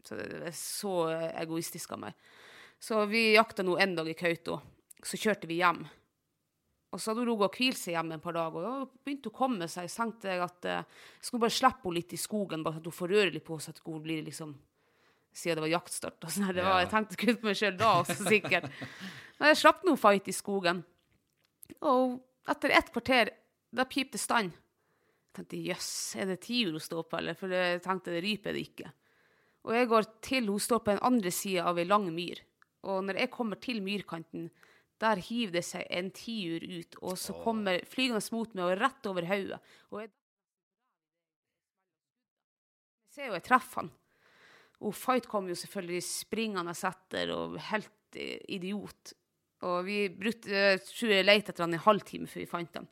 Så 0.04 0.16
det 0.16 0.28
er 0.48 0.56
så 0.56 0.94
egoistisk 1.42 1.92
av 1.92 2.04
meg. 2.06 2.14
Så 2.80 3.02
vi 3.10 3.34
jakta 3.34 3.64
nå 3.66 3.76
en 3.82 3.96
dag 3.98 4.08
i 4.08 4.16
Kautokeino. 4.18 4.60
Så 5.04 5.18
kjørte 5.20 5.46
vi 5.46 5.60
hjem. 5.60 5.84
Og 6.88 6.98
så 6.98 7.10
hadde 7.12 7.20
hun 7.20 7.28
ligget 7.28 7.44
og 7.50 7.58
hvilt 7.60 7.78
seg 7.78 7.92
hjemme 7.94 8.16
en 8.16 8.22
par 8.24 8.34
dager, 8.34 8.56
og 8.58 8.64
da 8.64 9.02
begynte 9.04 9.28
hun 9.28 9.34
å 9.34 9.38
komme 9.38 9.66
seg. 9.68 9.90
Så 9.92 10.00
tenkte 10.02 10.30
jeg 10.32 10.40
at 10.40 10.64
eh, 10.66 10.80
jeg 11.20 11.28
skulle 11.28 11.44
bare 11.44 11.54
slippe 11.58 11.84
henne 11.84 11.98
litt 12.00 12.14
i 12.16 12.20
skogen, 12.20 12.64
bare 12.64 12.80
at 12.80 12.88
hun 12.88 12.96
får 12.96 13.12
røre 13.12 13.34
litt 13.34 13.44
på 13.46 13.58
seg, 13.60 13.76
at 13.76 13.84
hun 13.84 14.02
blir 14.06 14.24
liksom 14.26 14.56
Siden 15.38 15.58
det 15.58 15.62
var 15.66 15.70
jaktstart. 15.70 16.24
Og 16.24 16.32
sånn 16.32 16.48
det 16.56 16.62
var, 16.64 16.78
Ja. 16.80 16.82
Jeg 16.82 16.88
tenkte 16.90 17.16
kun 17.20 17.36
på 17.38 17.46
meg 17.46 17.58
sjøl 17.60 17.76
da 17.78 17.90
også, 18.00 18.16
sikkert. 18.26 18.64
Men 19.38 19.52
jeg 19.52 19.60
slapp 19.60 19.84
nå 19.86 19.94
fight 19.98 20.28
i 20.30 20.34
skogen. 20.34 20.82
Og 21.86 22.18
etter 22.48 22.74
et 22.74 22.90
kvarter, 22.92 23.30
da 23.70 23.86
pipte 23.88 24.18
stand. 24.20 24.54
Jeg 24.54 25.36
tenkte, 25.36 25.60
jøss, 25.68 25.90
er 26.18 26.30
det 26.32 26.40
tiur 26.46 26.74
hun 26.74 26.82
står 26.82 27.04
på, 27.06 27.18
eller? 27.20 27.36
For 27.38 27.52
jeg 27.52 27.82
tenkte, 27.84 28.14
det 28.14 28.24
ryper 28.24 28.56
det 28.56 28.64
ikke. 28.66 28.92
Og 29.68 29.74
jeg 29.76 29.90
går 29.90 30.08
til, 30.24 30.48
hun 30.50 30.62
står 30.62 30.80
på 30.82 30.94
den 30.94 31.04
andre 31.06 31.32
sida 31.34 31.68
av 31.70 31.78
ei 31.78 31.86
lang 31.86 32.08
myr. 32.14 32.40
Og 32.88 33.04
når 33.04 33.20
jeg 33.22 33.34
kommer 33.34 33.60
til 33.62 33.82
myrkanten, 33.84 34.48
der 34.98 35.20
hiver 35.22 35.58
det 35.58 35.64
seg 35.66 35.86
en 35.94 36.10
tiur 36.14 36.64
ut, 36.64 36.96
og 37.04 37.18
så 37.20 37.34
kommer 37.44 37.84
flygende 37.86 38.22
mot 38.34 38.54
meg 38.58 38.64
og 38.64 38.80
rett 38.80 39.06
over 39.10 39.28
hodet. 39.28 39.60
Og 39.92 40.02
jeg 40.02 40.10
ser 43.14 43.28
jo 43.28 43.36
jeg 43.36 43.46
treffer 43.46 43.84
han. 43.84 43.92
Og 44.82 44.94
Fight 44.94 45.26
kom 45.30 45.48
jo 45.50 45.56
selvfølgelig 45.58 46.02
springende 46.06 46.74
etter 46.74 47.32
og 47.34 47.58
helt 47.70 48.18
idiot. 48.18 49.14
Og 49.66 49.80
vi 49.88 50.04
brukte, 50.14 50.76
tror 50.86 51.12
jeg 51.12 51.26
lette 51.26 51.52
etter 51.52 51.64
han 51.64 51.74
i 51.74 51.78
en 51.78 51.86
halvtime 51.86 52.30
før 52.30 52.44
vi 52.44 52.50
fant 52.50 52.78
han. 52.78 52.86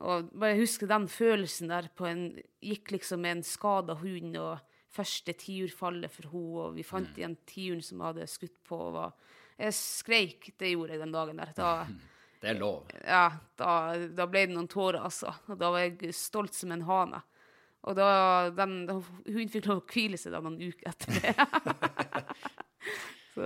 Og 0.00 0.30
bare 0.40 0.58
husker 0.60 0.88
den 0.88 1.06
følelsen 1.12 1.72
der 1.72 1.90
på 1.96 2.06
en 2.08 2.24
Gikk 2.64 2.92
liksom 2.94 3.22
med 3.24 3.38
en 3.38 3.46
skada 3.46 3.96
hund 4.00 4.36
og 4.40 4.60
første 4.90 5.32
tiurfallet 5.38 6.12
for 6.12 6.28
henne, 6.32 6.62
og 6.64 6.76
vi 6.76 6.84
fant 6.84 7.18
igjen 7.18 7.36
tiuren 7.48 7.82
som 7.84 8.02
hadde 8.04 8.28
skutt 8.28 8.56
på. 8.66 8.78
Og 8.88 8.94
var, 8.96 9.12
jeg 9.60 9.76
skreik, 9.76 10.52
det 10.60 10.72
gjorde 10.74 10.96
jeg 10.96 11.04
den 11.04 11.14
dagen 11.14 11.40
der. 11.40 11.52
Da, 11.56 11.72
Det 12.40 12.54
er 12.54 12.56
lov. 12.56 12.86
ja, 13.04 13.26
da, 13.60 13.72
da 14.16 14.24
ble 14.24 14.46
det 14.48 14.54
noen 14.54 14.68
tårer, 14.70 15.02
altså. 15.04 15.34
Og 15.52 15.58
da 15.60 15.68
var 15.74 15.84
jeg 15.84 16.14
stolt 16.16 16.56
som 16.56 16.72
en 16.72 16.86
hane. 16.88 17.20
Og 17.88 17.96
da, 17.96 18.08
den, 18.56 18.86
da 18.88 18.96
hun 18.96 19.52
fikk 19.52 19.68
lov 19.68 19.82
å 19.82 19.86
hvile 19.88 20.16
seg 20.20 20.32
da 20.32 20.40
noen 20.44 20.56
uker 20.60 20.88
etter 20.88 21.20
det. 21.20 21.34
Så, 23.34 23.44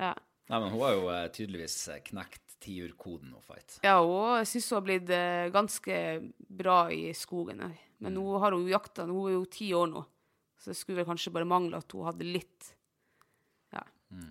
ja. 0.00 0.12
Nei, 0.50 0.60
men 0.60 0.70
hun 0.70 0.80
har 0.82 0.92
jo 0.92 1.04
eh, 1.08 1.26
tydeligvis 1.32 1.76
eh, 1.88 2.02
knekt 2.04 2.58
tiurkoden 2.64 3.32
og 3.36 3.44
fight. 3.44 3.78
Ja, 3.84 3.96
og 4.04 4.40
jeg 4.42 4.48
syns 4.50 4.68
hun 4.70 4.76
har 4.76 4.86
blitt 4.88 5.12
eh, 5.16 5.44
ganske 5.52 6.00
bra 6.60 6.78
i 6.92 7.06
skogen. 7.16 7.62
her. 7.64 7.78
Men 8.04 8.16
nå 8.18 8.24
har 8.42 8.56
hun 8.56 8.68
jakta, 8.68 9.06
hun 9.08 9.30
er 9.30 9.38
jo 9.38 9.46
ti 9.48 9.70
år 9.76 9.88
nå. 9.92 10.04
Så 10.60 10.72
det 10.72 10.78
skulle 10.78 11.00
vel 11.00 11.08
kanskje 11.08 11.32
bare 11.32 11.48
mangle 11.48 11.80
at 11.80 11.92
hun 11.96 12.06
hadde 12.06 12.28
litt 12.28 12.70
Ja, 13.74 13.82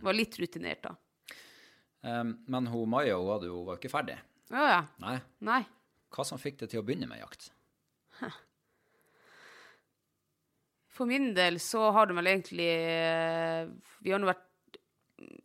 var 0.05 0.15
litt 0.15 0.37
rutinert, 0.39 0.85
da. 0.85 0.93
Um, 2.03 2.37
men 2.51 2.67
hun 2.71 2.89
Maja 2.89 3.17
hun 3.17 3.29
hadde 3.31 3.49
jo, 3.49 3.61
var 3.67 3.77
ikke 3.79 3.91
ferdig. 3.91 4.15
Ja, 4.53 4.63
ja. 4.69 4.79
Nei. 5.01 5.17
Nei. 5.45 5.61
Hva 6.13 6.25
som 6.27 6.41
fikk 6.41 6.61
det 6.61 6.71
til 6.71 6.81
å 6.81 6.85
begynne 6.85 7.09
med 7.09 7.21
jakt? 7.21 7.49
For 10.93 11.09
min 11.09 11.31
del 11.33 11.57
så 11.61 11.87
har 11.95 12.05
det 12.05 12.13
vel 12.19 12.29
egentlig 12.29 12.69
Vi 14.05 14.11
har 14.13 14.21
nå 14.21 14.29
vært 14.29 14.45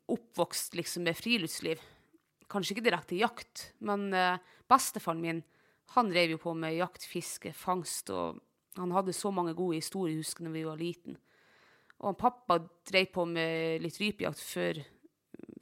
oppvokst 0.09 0.75
liksom 0.79 1.07
med 1.07 1.16
friluftsliv. 1.16 1.81
Kanskje 2.49 2.77
ikke 2.77 2.87
direkte 2.89 3.19
jakt, 3.19 3.71
men 3.85 4.09
eh, 4.16 4.41
bestefaren 4.71 5.23
min 5.23 5.43
han 5.95 6.11
drev 6.12 6.35
jo 6.35 6.41
på 6.43 6.53
med 6.57 6.77
jakt, 6.77 7.07
fiske, 7.09 7.55
fangst, 7.57 8.11
og 8.12 8.41
han 8.77 8.93
hadde 8.93 9.14
så 9.16 9.31
mange 9.33 9.55
gode 9.57 9.79
historier, 9.79 10.19
husker 10.21 10.45
når 10.45 10.55
vi 10.57 10.64
var 10.66 10.81
liten. 10.81 11.16
Og 11.99 12.11
han 12.11 12.19
pappa 12.21 12.59
drev 12.89 13.09
på 13.14 13.25
med 13.29 13.81
litt 13.83 13.97
rypejakt 14.01 14.43
før 14.43 14.83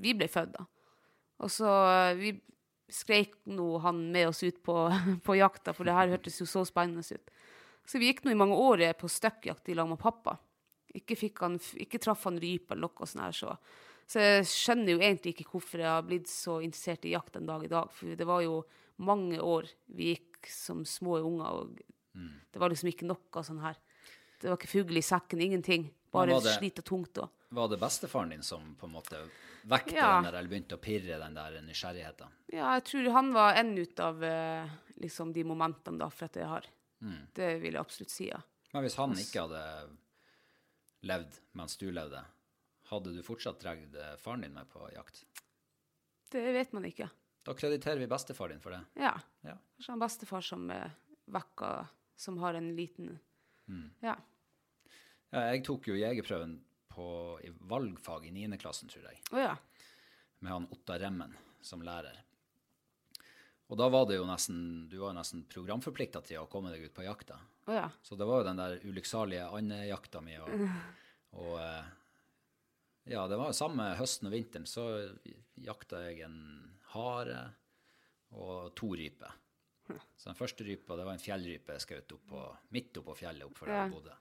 vi 0.03 0.15
ble 0.19 0.29
født, 0.29 0.57
da. 0.57 0.67
Og 1.45 1.53
så 1.53 1.71
eh, 1.93 2.19
vi, 2.19 2.35
skreik 2.93 3.35
nå 3.51 3.81
han 3.83 4.05
med 4.15 4.29
oss 4.31 4.45
ut 4.47 4.63
på, 4.63 4.75
på 5.27 5.39
jakta, 5.39 5.75
for 5.75 5.87
det 5.87 5.97
her 5.97 6.13
hørtes 6.15 6.41
jo 6.43 6.49
så 6.49 6.65
spennende 6.67 7.03
ut. 7.07 7.33
Så 7.87 8.03
vi 8.03 8.11
gikk 8.11 8.25
nå 8.25 8.35
i 8.35 8.39
mange 8.39 8.59
år 8.59 8.83
på 8.99 9.11
støkkjakt 9.11 9.71
i 9.71 9.77
lag 9.79 9.89
med 9.91 10.01
pappa. 10.03 10.37
Ikke, 10.97 11.17
han, 11.43 11.59
ikke 11.79 12.01
traff 12.03 12.25
han 12.27 12.41
rype 12.43 12.75
eller 12.75 12.89
noe 12.89 13.07
sånt. 13.07 13.23
her, 13.23 13.37
så. 13.37 13.57
Så 14.07 14.21
jeg 14.23 14.45
skjønner 14.47 14.93
jo 14.95 14.99
egentlig 15.03 15.35
ikke 15.35 15.51
hvorfor 15.51 15.83
jeg 15.83 15.91
har 15.91 16.03
blitt 16.07 16.29
så 16.31 16.61
interessert 16.63 17.05
i 17.09 17.15
jakt 17.17 17.37
en 17.37 17.47
dag 17.49 17.65
i 17.65 17.71
dag. 17.73 17.91
For 17.91 18.15
det 18.15 18.27
var 18.29 18.43
jo 18.45 18.61
mange 19.03 19.41
år 19.43 19.67
vi 19.95 20.13
gikk 20.15 20.47
som 20.53 20.85
små 20.87 21.19
unger, 21.27 21.51
og 21.63 21.81
det 22.53 22.61
var 22.63 22.71
liksom 22.71 22.89
ikke 22.93 23.09
noe 23.11 23.43
sånn 23.45 23.61
her. 23.61 23.77
Det 24.41 24.49
var 24.49 24.57
ikke 24.61 24.71
fugl 24.71 24.97
i 24.97 25.03
sekken, 25.05 25.41
ingenting. 25.43 25.91
Bare 26.13 26.39
det- 26.41 26.55
slit 26.59 26.79
og 26.79 26.85
tungt. 26.85 27.19
Og. 27.19 27.29
Var 27.51 27.69
det 27.69 27.79
bestefaren 27.81 28.31
din 28.31 28.43
som 28.43 28.75
på 28.79 28.87
en 28.87 28.93
måte 28.93 29.19
vekte 29.67 29.95
Ja. 29.97 30.21
den 30.21 30.31
der, 30.31 30.39
eller 30.39 30.49
begynte 30.49 30.77
å 30.79 30.81
pirre 30.81 31.19
den 31.19 31.35
der 31.35 31.61
nysgjerrigheten? 31.63 32.29
Ja, 32.53 32.75
jeg 32.79 32.85
tror 32.85 33.13
han 33.13 33.33
var 33.33 33.55
en 33.55 33.77
ut 33.77 34.01
av 34.01 34.23
eh, 34.23 34.69
liksom 35.03 35.33
de 35.33 35.43
momentene 35.45 35.99
da, 35.99 36.09
for 36.09 36.25
at 36.27 36.35
jeg 36.35 36.47
har. 36.47 36.65
Det 37.35 37.61
vil 37.61 37.73
jeg 37.73 37.81
absolutt 37.81 38.11
si, 38.11 38.29
ja. 38.29 38.39
Men 38.73 38.83
hvis 38.85 38.97
han 38.97 39.11
ikke 39.13 39.43
hadde 39.49 39.91
levd 41.07 41.39
mens 41.55 41.77
du 41.77 41.91
levde, 41.93 42.25
hadde 42.91 43.13
du 43.17 43.23
fortsatt 43.27 43.61
dratt 43.63 43.97
faren 44.23 44.45
din 44.47 44.55
med 44.55 44.69
på 44.71 44.87
jakt? 44.95 45.25
Det 46.31 46.43
vet 46.53 46.73
man 46.75 46.85
ikke. 46.89 47.09
Da 47.47 47.55
krediterer 47.55 48.01
vi 48.03 48.09
bestefar 48.11 48.51
din 48.51 48.61
for 48.61 48.75
det. 48.75 48.81
Ja. 48.99 49.13
Ja. 49.47 49.55
Kanskje 49.77 49.93
han 49.93 50.03
bestefar 50.03 50.43
som 50.43 50.71
eh, 50.75 50.91
vekka, 51.31 51.71
som 52.19 52.39
har 52.43 52.55
en 52.59 52.73
liten 52.77 53.19
Ja. 54.03 54.17
Ja, 55.31 55.41
jeg 55.51 55.65
tok 55.67 55.89
jo 55.91 55.97
jegerprøven 55.99 56.57
på, 56.95 57.07
i 57.45 57.51
valgfag 57.67 58.27
i 58.29 58.31
9. 58.35 58.59
klassen, 58.63 58.89
tror 58.89 59.05
jeg, 59.09 59.19
Oh, 59.33 59.41
ja. 59.43 59.57
med 60.39 60.53
han 60.53 60.69
Ottar 60.71 60.99
Remmen 61.03 61.35
som 61.61 61.83
lærer. 61.83 62.23
Og 63.67 63.79
da 63.79 63.89
var 63.91 64.07
det 64.07 64.17
jo 64.21 64.27
nesten, 64.29 64.87
du 64.89 65.01
var 65.01 65.11
jo 65.11 65.19
nesten 65.19 65.43
programforplikta 65.51 66.23
til 66.23 66.39
å 66.45 66.47
komme 66.51 66.71
deg 66.71 66.87
ut 66.87 66.95
på 66.95 67.03
jakta. 67.03 67.41
Oh, 67.67 67.75
ja. 67.75 67.89
Så 68.03 68.15
det 68.17 68.27
var 68.29 68.41
jo 68.41 68.47
den 68.47 68.61
der 68.61 68.79
ulykksalige 68.87 69.49
andejakta 69.59 70.23
mi. 70.23 70.37
Og, 70.39 70.67
og 71.43 71.57
eh, 71.59 71.89
ja, 73.07 73.27
det 73.31 73.39
var 73.39 73.55
samme 73.57 73.91
høsten 73.99 74.29
og 74.29 74.35
vinteren. 74.35 74.67
Så 74.69 74.85
jakta 75.63 76.03
jeg 76.09 76.25
en 76.27 76.39
hare 76.93 77.41
og 78.37 78.73
to 78.79 78.93
ryper. 78.99 79.35
Så 80.19 80.29
den 80.33 80.39
første 80.39 80.65
rypa 80.67 80.97
det 80.99 81.05
var 81.07 81.15
en 81.15 81.23
fjellrype 81.23 81.77
jeg 81.77 81.85
skjøt 81.85 82.15
opp 82.17 82.25
på, 82.33 82.41
midt 82.75 82.99
oppå 82.99 83.15
fjellet 83.21 83.47
oppfor 83.47 83.71
der 83.71 83.77
Ja. 83.77 83.85
jeg 83.87 83.95
bodde. 83.95 84.17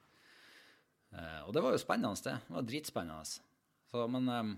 Eh, 1.16 1.40
og 1.46 1.52
det 1.54 1.62
var 1.64 1.74
jo 1.74 1.80
spennende, 1.82 2.22
det. 2.22 2.36
Det 2.46 2.54
var 2.54 2.66
dritspennende. 2.70 3.24
Så, 3.90 4.04
men 4.10 4.28
eh, 4.30 4.52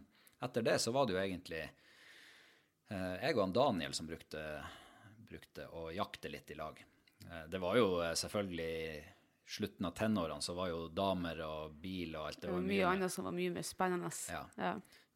etter 0.44 0.66
det 0.66 0.76
så 0.84 0.92
var 0.92 1.06
det 1.08 1.16
jo 1.16 1.22
egentlig 1.22 1.62
eh, 1.64 3.14
jeg 3.22 3.36
og 3.36 3.42
han 3.46 3.56
Daniel 3.56 3.96
som 3.96 4.06
brukte, 4.08 4.42
brukte 5.30 5.68
å 5.72 5.88
jakte 5.96 6.28
litt 6.32 6.50
i 6.52 6.58
lag. 6.58 6.84
Det 7.50 7.58
var 7.60 7.76
jo 7.76 7.88
selvfølgelig 8.16 9.04
slutten 9.48 9.86
av 9.88 9.94
tenårene, 9.96 10.42
så 10.44 10.54
var 10.54 10.68
jo 10.68 10.86
damer 10.92 11.40
og 11.46 11.76
bil 11.80 12.16
og 12.18 12.26
alt 12.28 12.42
Det 12.44 12.52
var 12.52 12.64
mye 12.64 12.88
annet 12.90 13.12
som 13.12 13.24
var 13.28 13.36
mye 13.36 13.52
mer 13.54 13.64
spennende. 13.66 14.10
Ja. 14.28 14.42
Ja. 14.60 14.74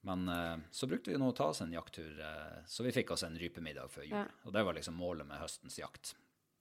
Men 0.08 0.24
eh, 0.28 0.56
så 0.74 0.88
brukte 0.90 1.12
vi 1.12 1.18
nå 1.20 1.28
å 1.30 1.36
ta 1.36 1.50
oss 1.52 1.60
en 1.62 1.74
jakttur, 1.74 2.16
eh, 2.16 2.62
så 2.66 2.86
vi 2.86 2.94
fikk 2.96 3.12
oss 3.14 3.26
en 3.28 3.36
rypemiddag 3.38 3.92
før 3.92 4.08
jul. 4.08 4.16
Ja. 4.16 4.24
Og 4.48 4.56
det 4.56 4.64
var 4.66 4.78
liksom 4.78 4.96
målet 4.98 5.28
med 5.28 5.38
høstens 5.38 5.78
jakt. 5.78 6.14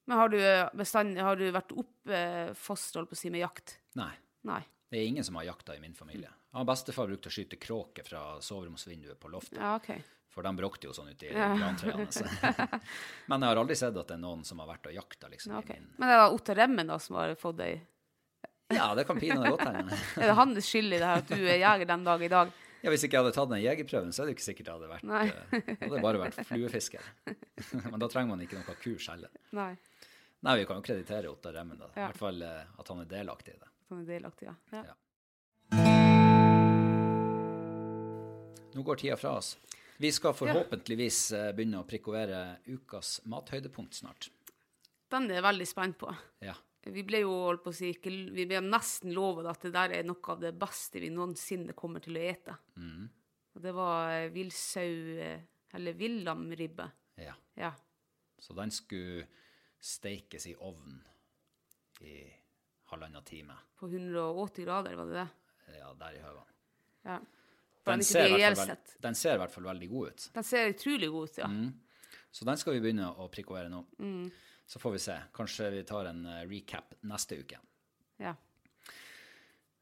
Men 0.06 0.18
har 0.18 0.30
du, 0.34 0.40
bestand, 0.78 1.18
har 1.18 1.40
du 1.40 1.48
vært 1.54 1.72
oppfostret 1.72 3.00
holdt 3.00 3.14
på 3.14 3.18
å 3.18 3.22
si, 3.22 3.32
med 3.34 3.46
jakt? 3.46 3.78
Nei, 3.98 4.12
Nei. 4.50 4.62
det 4.92 5.00
er 5.00 5.08
ingen 5.08 5.26
som 5.26 5.38
har 5.40 5.48
jakta 5.48 5.78
i 5.78 5.82
min 5.82 5.96
familie. 5.96 6.30
Ja, 6.52 6.66
bestefar 6.68 7.08
brukte 7.08 7.32
å 7.32 7.34
skyte 7.34 7.60
kråker 7.62 8.04
fra 8.04 8.24
soveromsvinduet 8.44 9.20
på 9.22 9.32
loftet. 9.32 9.62
Ja, 9.62 9.78
OK. 9.78 9.94
For 10.32 10.46
de 10.48 10.52
bråkte 10.56 10.88
jo 10.88 10.94
sånn 10.96 11.10
uti 11.12 11.28
i 11.28 11.34
grantrærne. 11.36 12.06
så. 12.16 12.24
Men 13.30 13.44
jeg 13.44 13.50
har 13.52 13.60
aldri 13.60 13.76
sett 13.76 13.98
at 14.00 14.08
det 14.08 14.16
er 14.16 14.22
noen 14.24 14.46
som 14.48 14.62
har 14.64 14.70
vært 14.70 14.88
og 14.88 14.94
jakta, 14.96 15.28
liksom. 15.28 15.58
okay. 15.60 15.82
Men 16.00 16.08
det 16.08 16.16
er 16.16 16.36
Ottar 16.38 16.56
Remmen 16.62 16.88
da 16.88 16.96
som 17.04 17.18
har 17.20 17.34
fått 17.36 17.58
deg 17.60 17.82
Ja, 18.72 18.94
det 18.96 19.04
kan 19.10 19.20
pinadø 19.20 19.52
godt 19.58 19.66
hende. 19.68 19.98
Er 20.22 20.32
det 20.32 20.36
hans 20.40 20.64
skyld 20.72 20.94
i 20.96 21.00
det 21.02 21.08
her 21.10 21.20
at 21.26 21.28
du 21.28 21.42
er 21.44 21.60
jeger 21.60 21.90
den 21.90 22.06
dag 22.08 22.24
i 22.24 22.30
dag? 22.32 22.54
Ja, 22.82 22.90
hvis 22.90 23.04
ikke 23.06 23.18
jeg 23.20 23.26
hadde 23.26 23.36
tatt 23.36 23.52
den 23.52 23.60
jegerprøven, 23.62 24.14
så 24.16 24.24
er 24.24 24.30
det 24.32 24.38
ikke 24.38 24.46
sikkert 24.48 24.70
jeg 24.72 24.76
hadde 24.80 24.88
vært 24.90 25.04
Det 25.52 25.76
hadde 25.84 26.00
bare 26.08 26.22
vært 26.24 26.40
fluefisker. 26.48 27.04
Men 27.92 28.00
da 28.02 28.08
trenger 28.10 28.32
man 28.32 28.42
ikke 28.48 28.58
noe 28.58 28.78
kurs 28.82 29.06
heller. 29.12 29.30
Nei. 29.54 29.74
Nei, 30.42 30.56
vi 30.58 30.66
kan 30.66 30.80
jo 30.80 30.86
kreditere 30.88 31.30
Ottar 31.30 31.54
Remmen, 31.60 31.78
da. 31.78 31.92
I 31.92 32.00
Ja. 32.00 32.08
hvert 32.08 32.18
fall 32.24 32.42
eh, 32.48 32.64
at 32.82 32.88
han 32.90 33.04
er 33.04 33.12
delaktig 33.12 33.54
i 33.54 33.60
det. 33.62 33.70
Han 33.92 34.00
er 34.02 34.08
delaktig, 34.16 34.48
ja. 34.50 34.56
ja. 34.80 34.84
Ja. 34.88 34.96
Nå 38.74 38.82
går 38.88 38.96
tida 39.04 39.18
fra 39.20 39.36
oss. 39.38 39.58
Vi 40.02 40.10
skal 40.12 40.34
forhåpentligvis 40.34 41.18
eh, 41.38 41.52
begynne 41.54 41.84
å 41.84 41.86
prikovere 41.86 42.42
ukas 42.72 43.20
mathøydepunkt 43.30 44.00
snart. 44.00 44.32
Den 45.12 45.28
er 45.30 45.38
jeg 45.38 45.46
veldig 45.46 45.68
spent 45.70 45.98
på. 46.02 46.10
Ja. 46.42 46.56
Vi 46.82 47.04
ble 47.06 47.20
jo 47.22 47.36
holdt 47.44 47.62
på 47.62 47.70
å 47.70 47.76
si, 47.78 47.92
ikke, 47.94 48.10
vi 48.34 48.48
ble 48.50 48.64
nesten 48.66 49.12
lovet 49.14 49.46
at 49.52 49.68
det 49.68 49.74
der 49.76 49.94
er 50.00 50.08
noe 50.08 50.34
av 50.34 50.40
det 50.42 50.56
beste 50.58 51.04
vi 51.04 51.12
noensinne 51.14 51.76
kommer 51.78 52.02
til 52.02 52.18
å 52.18 52.24
ete. 52.32 52.56
Mm. 52.82 53.04
Og 53.54 53.62
det 53.62 53.74
var 53.78 54.16
eh, 54.16 54.32
villsau, 54.34 54.96
eh, 55.28 55.44
eller 55.78 56.00
villamribbe. 56.00 56.90
ja. 57.22 57.38
Ja. 57.60 57.74
Så 58.42 58.56
den 58.58 58.72
skulle 58.74 59.28
steikes 59.78 60.48
i 60.50 60.56
ovnen 60.58 61.04
i 62.02 62.16
halvannen 62.90 63.22
time. 63.28 63.54
På 63.78 63.86
180 63.86 64.66
grader, 64.66 64.98
var 64.98 65.12
det 65.12 65.20
det? 65.20 65.78
Ja, 65.78 65.92
der 66.00 66.18
i 66.18 66.24
høvene. 66.24 66.58
Ja. 67.06 67.20
Den 67.86 68.04
ser, 68.06 68.30
veld- 68.30 68.96
den 69.02 69.16
ser 69.16 69.34
i 69.36 69.38
hvert 69.42 69.52
fall 69.52 69.64
veldig 69.64 69.90
god 69.90 70.08
ut. 70.12 70.30
Den 70.36 70.44
ser 70.44 70.70
utrolig 70.74 71.10
god 71.12 71.30
ut, 71.30 71.38
ja. 71.42 71.48
Så 72.32 72.46
den 72.46 72.58
skal 72.58 72.74
vi 72.78 72.80
begynne 72.84 73.08
å 73.18 73.26
prikovere 73.34 73.70
nå. 73.70 73.82
Mm. 74.00 74.32
Så 74.68 74.80
får 74.80 74.92
vi 74.96 75.00
se. 75.04 75.16
Kanskje 75.36 75.72
vi 75.74 75.82
tar 75.84 76.06
en 76.12 76.26
eh, 76.26 76.44
recap 76.48 76.94
neste 77.04 77.40
uke. 77.42 77.58
ja. 78.20 78.36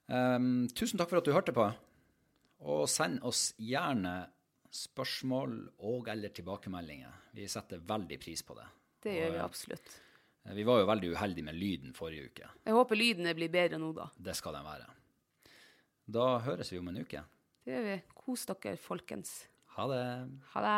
Um, 0.10 0.68
tusen 0.74 0.98
takk 0.98 1.12
for 1.12 1.20
at 1.22 1.28
du 1.28 1.34
hørte 1.36 1.54
på. 1.54 1.68
Og 2.66 2.88
send 2.90 3.22
oss 3.24 3.52
gjerne 3.62 4.14
spørsmål 4.74 5.54
og 5.86 6.08
eller 6.10 6.30
tilbakemeldinger. 6.34 7.12
Vi 7.38 7.46
setter 7.52 7.78
veldig 7.86 8.18
pris 8.22 8.42
på 8.46 8.56
det. 8.58 8.66
Det 9.06 9.14
gjør 9.20 9.36
vi 9.36 9.44
absolutt. 9.44 9.92
eh, 10.46 10.54
Vi 10.58 10.64
var 10.66 10.80
jo 10.82 10.88
veldig 10.90 11.12
uheldige 11.14 11.44
med 11.46 11.56
lyden 11.56 11.94
forrige 11.94 12.26
uke. 12.32 12.50
Jeg 12.66 12.74
håper 12.74 12.96
lyden 12.98 13.30
blir 13.38 13.50
bedre 13.54 13.78
nå, 13.78 13.94
da. 13.94 14.10
Det 14.18 14.36
skal 14.36 14.54
den 14.58 14.66
være. 14.66 14.90
Da 16.10 16.40
høres 16.40 16.72
vi 16.74 16.80
om 16.82 16.88
en 16.90 16.98
uke. 17.06 17.22
Gjør 17.70 17.84
vi. 17.86 17.98
Kos 18.18 18.48
dere, 18.50 18.78
folkens. 18.82 19.34
Ha 19.76 19.84
det. 19.92 20.06
Ha 20.56 20.62
det. 20.66 20.78